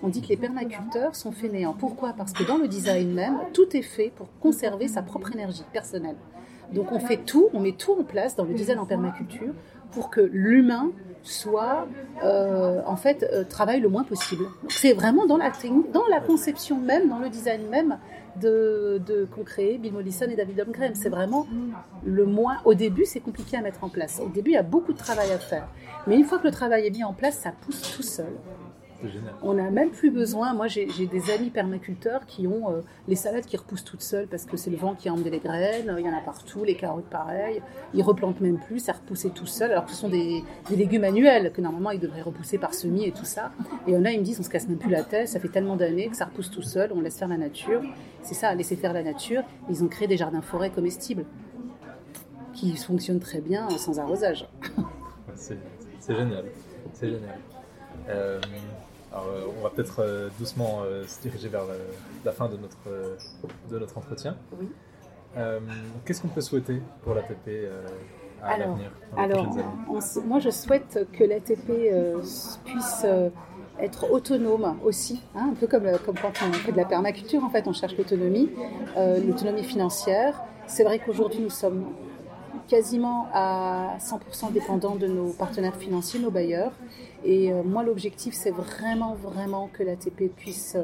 On 0.02 0.08
dit 0.08 0.22
que 0.22 0.28
les 0.30 0.38
permaculteurs 0.38 1.16
sont 1.16 1.32
fainéants. 1.32 1.74
Pourquoi? 1.78 2.14
Parce 2.14 2.32
que 2.34 2.44
dans 2.44 2.58
le 2.58 2.68
design 2.68 3.14
même, 3.14 3.38
tout 3.54 3.76
est 3.76 3.82
fait 3.84 4.12
pour 4.16 4.28
conserver 4.40 4.88
sa 4.88 5.04
propre 5.04 5.32
énergie 5.34 5.64
personnelle. 5.74 6.16
Donc 6.74 6.92
on 6.92 7.00
fait 7.00 7.18
tout, 7.18 7.50
on 7.54 7.60
met 7.60 7.72
tout 7.72 7.94
en 7.94 8.04
place 8.04 8.36
dans 8.36 8.44
le 8.44 8.54
design 8.54 8.80
en 8.80 8.86
permaculture 8.86 9.54
pour 9.92 10.10
que 10.10 10.22
l'humain 10.22 10.92
soit, 11.24 11.88
euh, 12.24 12.82
en 12.86 12.96
fait, 12.96 13.28
euh, 13.32 13.44
travaille 13.44 13.80
le 13.80 13.90
moins 13.90 14.04
possible. 14.04 14.46
C'est 14.70 14.94
vraiment 14.94 15.26
dans 15.26 15.38
la, 15.38 15.52
dans 15.94 16.08
la 16.10 16.20
conception 16.20 16.78
même, 16.78 17.10
dans 17.10 17.20
le 17.20 17.30
design 17.30 17.68
même 17.70 17.98
de, 18.40 19.02
de 19.06 19.26
qu'ont 19.26 19.44
créé 19.44 19.78
Bill 19.78 19.94
Mollison 19.94 20.26
et 20.30 20.36
David 20.36 20.60
Holmgren. 20.62 20.96
C'est 20.96 21.10
vraiment 21.10 21.48
le 22.06 22.26
moins. 22.26 22.58
Au 22.66 22.74
début, 22.74 23.06
c'est 23.06 23.20
compliqué 23.20 23.58
à 23.58 23.62
mettre 23.62 23.84
en 23.84 23.90
place. 23.90 24.22
Au 24.24 24.30
début, 24.30 24.52
il 24.52 24.56
y 24.56 24.58
a 24.58 24.64
beaucoup 24.64 24.94
de 24.94 24.98
travail 24.98 25.32
à 25.32 25.40
faire. 25.40 25.68
Mais 26.06 26.16
une 26.16 26.24
fois 26.24 26.38
que 26.40 26.46
le 26.46 26.52
travail 26.52 26.86
est 26.86 26.92
mis 26.92 27.04
en 27.04 27.14
place, 27.14 27.38
ça 27.38 27.52
pousse 27.62 27.96
tout 27.96 28.04
seul. 28.04 28.34
On 29.42 29.54
n'a 29.54 29.70
même 29.70 29.92
plus 29.92 30.12
besoin. 30.12 30.54
Moi, 30.54 30.68
j'ai 30.68 30.86
des 30.86 31.32
amis 31.32 31.50
permaculteurs 31.50 32.26
qui 32.26 32.48
ont 32.48 32.72
euh, 32.72 32.82
les 33.08 33.16
salades 33.16 33.46
qui 33.46 33.58
repoussent 33.58 33.84
toutes 33.84 34.02
seules 34.02 34.28
parce 34.28 34.46
que 34.46 34.58
c'est 34.58 34.70
le 34.70 34.78
vent 34.78 34.96
qui 34.96 35.10
a 35.10 35.14
emmené 35.14 35.30
les 35.30 35.40
graines. 35.40 35.96
Il 35.98 36.06
y 36.06 36.10
en 36.10 36.18
a 36.18 36.22
partout, 36.22 36.64
les 36.64 36.76
carottes 36.76 37.06
pareil. 37.06 37.62
Ils 37.94 38.04
replantent 38.04 38.42
même 38.42 38.60
plus, 38.60 38.80
ça 38.80 38.94
repoussait 38.94 39.30
tout 39.30 39.46
seul. 39.46 39.72
Alors 39.72 39.86
que 39.86 39.92
ce 39.92 39.98
sont 39.98 40.10
des, 40.10 40.44
légumes 40.70 41.04
annuels 41.04 41.52
que 41.52 41.62
normalement 41.62 41.92
ils 41.92 42.00
devraient 42.00 42.22
repousser 42.22 42.58
par 42.58 42.74
semis 42.74 43.06
et 43.06 43.12
tout 43.12 43.26
ça. 43.26 43.52
Et 43.88 43.96
en 43.96 44.06
a, 44.06 44.12
ils 44.12 44.20
me 44.20 44.26
disent 44.26 44.40
on 44.40 44.44
se 44.44 44.50
casse 44.50 44.68
même 44.68 44.78
plus 44.78 44.92
la 44.92 45.04
tête. 45.04 45.28
Ça 45.28 45.40
fait 45.40 45.50
tellement 45.50 45.76
d'années 45.76 46.08
que 46.08 46.16
ça 46.16 46.26
repousse 46.26 46.52
tout 46.52 46.64
seul. 46.64 46.92
On 46.94 47.02
laisse 47.02 47.18
faire 47.18 47.28
la 47.28 47.38
nature. 47.38 47.82
C'est 48.24 48.36
ça, 48.36 48.54
laisser 48.56 48.76
faire 48.76 48.94
la 48.94 49.04
nature. 49.04 49.44
Ils 49.70 49.84
ont 49.84 49.88
créé 49.88 50.08
des 50.08 50.18
jardins 50.18 50.42
forêts 50.42 50.72
comestibles 50.72 51.26
qui 52.54 52.76
fonctionnent 52.76 53.20
très 53.20 53.40
bien 53.40 53.70
sans 53.70 54.00
arrosage. 54.00 54.48
c'est 55.36 55.58
génial. 56.08 56.46
C'est 56.94 57.10
génial. 57.10 57.38
Euh, 58.10 58.40
euh, 59.26 59.48
on 59.58 59.64
va 59.64 59.70
peut-être 59.70 60.00
euh, 60.00 60.30
doucement 60.40 60.82
se 61.08 61.22
diriger 61.22 61.50
vers 61.50 61.64
la 62.26 62.32
fin 62.32 62.48
de 62.48 62.58
notre, 62.58 63.18
de 63.72 63.80
notre 63.80 63.98
entretien. 63.98 64.38
Oui. 64.60 64.68
Qu'est-ce 66.06 66.22
qu'on 66.22 66.30
peut 66.30 66.42
souhaiter 66.42 66.82
pour 67.04 67.14
l'ATP 67.14 67.70
à 68.42 68.58
l'avenir 68.58 68.92
Alors, 69.16 69.56
moi 70.26 70.40
je 70.40 70.50
souhaite 70.50 71.08
que 71.14 71.24
l'ATP 71.24 71.92
puisse 72.66 73.06
être 73.80 74.12
autonome 74.12 74.80
aussi, 74.84 75.22
hein, 75.36 75.50
un 75.52 75.54
peu 75.54 75.68
comme, 75.68 75.86
comme 76.04 76.16
quand 76.16 76.34
on 76.42 76.54
fait 76.54 76.72
de 76.72 76.78
la 76.78 76.86
permaculture, 76.86 77.44
en 77.44 77.50
fait, 77.52 77.68
on 77.68 77.74
cherche 77.74 77.96
l'autonomie, 77.98 78.50
l'autonomie 78.96 79.64
financière. 79.64 80.42
C'est 80.66 80.84
vrai 80.84 81.00
qu'aujourd'hui, 81.00 81.42
nous 81.42 81.52
sommes 81.52 81.86
quasiment 82.68 83.28
à 83.34 83.98
100% 84.00 84.52
dépendants 84.52 84.96
de 84.96 85.08
nos 85.08 85.32
partenaires 85.32 85.76
financiers, 85.76 86.20
nos 86.20 86.32
bailleurs. 86.32 86.74
Et 87.24 87.52
euh, 87.52 87.64
moi, 87.64 87.84
l'objectif, 87.84 88.34
c'est 88.34 88.52
vraiment, 88.52 89.16
vraiment 89.16 89.70
que 89.72 89.84
l'ATP 89.84 90.34
puisse 90.36 90.78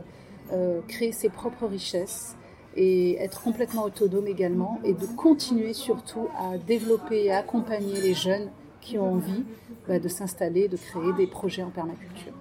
euh, 0.52 0.82
créer 0.88 1.12
ses 1.12 1.30
propres 1.30 1.68
richesses 1.68 2.36
et 2.76 3.18
être 3.22 3.42
complètement 3.42 3.84
autonome 3.84 4.28
également 4.28 4.80
et 4.84 4.94
de 4.94 5.06
continuer 5.06 5.74
surtout 5.74 6.28
à 6.38 6.58
développer 6.58 7.26
et 7.26 7.32
à 7.32 7.40
accompagner 7.40 8.02
les 8.02 8.14
jeunes 8.14 8.50
qui 8.82 8.98
ont 8.98 9.14
envie 9.14 9.44
bah, 9.88 10.00
de 10.00 10.08
s'installer, 10.08 10.68
de 10.68 10.78
créer 10.78 11.14
des 11.14 11.28
projets 11.28 11.64
en 11.64 11.70
permaculture. 11.70 12.34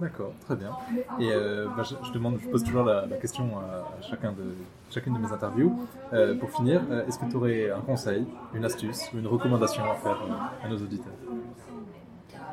D'accord, 0.00 0.32
très 0.46 0.56
bien. 0.56 0.70
Et 1.18 1.30
euh, 1.30 1.66
bah, 1.76 1.82
je, 1.82 2.12
demande, 2.12 2.38
je 2.42 2.48
pose 2.48 2.64
toujours 2.64 2.84
la, 2.84 3.06
question 3.20 3.58
à, 3.58 4.02
chacun 4.02 4.32
de, 4.32 4.54
chacune 4.90 5.12
de 5.12 5.18
mes 5.18 5.30
interviews. 5.30 5.78
Euh, 6.12 6.34
pour 6.36 6.50
finir, 6.50 6.80
euh, 6.90 7.06
est-ce 7.06 7.18
que 7.18 7.26
tu 7.26 7.36
aurais 7.36 7.70
un 7.70 7.80
conseil, 7.80 8.24
une 8.54 8.64
astuce 8.64 9.10
ou 9.12 9.18
une 9.18 9.26
recommandation 9.26 9.82
à 9.84 9.94
faire 9.96 10.18
à 10.64 10.68
nos 10.68 10.76
auditeurs? 10.76 11.12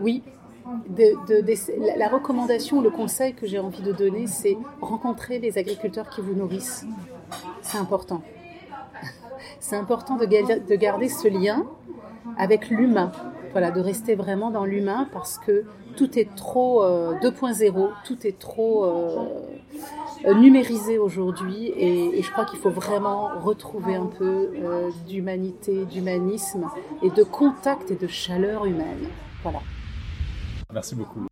Oui. 0.01 0.23
La 1.97 2.09
recommandation, 2.09 2.81
le 2.81 2.89
conseil 2.89 3.33
que 3.33 3.47
j'ai 3.47 3.59
envie 3.59 3.81
de 3.81 3.93
donner, 3.93 4.27
c'est 4.27 4.57
rencontrer 4.81 5.39
les 5.39 5.57
agriculteurs 5.57 6.09
qui 6.09 6.19
vous 6.19 6.33
nourrissent. 6.33 6.85
C'est 7.61 7.77
important. 7.77 8.21
C'est 9.61 9.77
important 9.77 10.17
de 10.17 10.75
garder 10.75 11.07
ce 11.07 11.29
lien 11.29 11.65
avec 12.37 12.69
l'humain. 12.69 13.11
Voilà, 13.51 13.71
de 13.71 13.79
rester 13.79 14.15
vraiment 14.15 14.51
dans 14.51 14.65
l'humain 14.65 15.07
parce 15.11 15.37
que 15.37 15.65
tout 15.95 16.17
est 16.17 16.35
trop 16.35 16.83
2.0, 16.83 16.83
euh, 16.83 17.87
tout 18.05 18.27
est 18.27 18.37
trop 18.37 18.85
euh, 18.85 20.33
numérisé 20.33 20.97
aujourd'hui 20.97 21.71
et, 21.75 22.21
je 22.21 22.31
crois 22.31 22.45
qu'il 22.45 22.59
faut 22.59 22.69
vraiment 22.69 23.29
retrouver 23.39 23.95
un 23.95 24.05
peu 24.05 24.51
euh, 24.55 24.89
d'humanité, 25.07 25.85
d'humanisme 25.85 26.67
et 27.01 27.09
de 27.09 27.23
contact 27.23 27.91
et 27.91 27.95
de 27.95 28.07
chaleur 28.07 28.65
humaine. 28.65 29.07
Voilà. 29.43 29.59
Merci 30.73 30.95
beaucoup. 30.95 31.27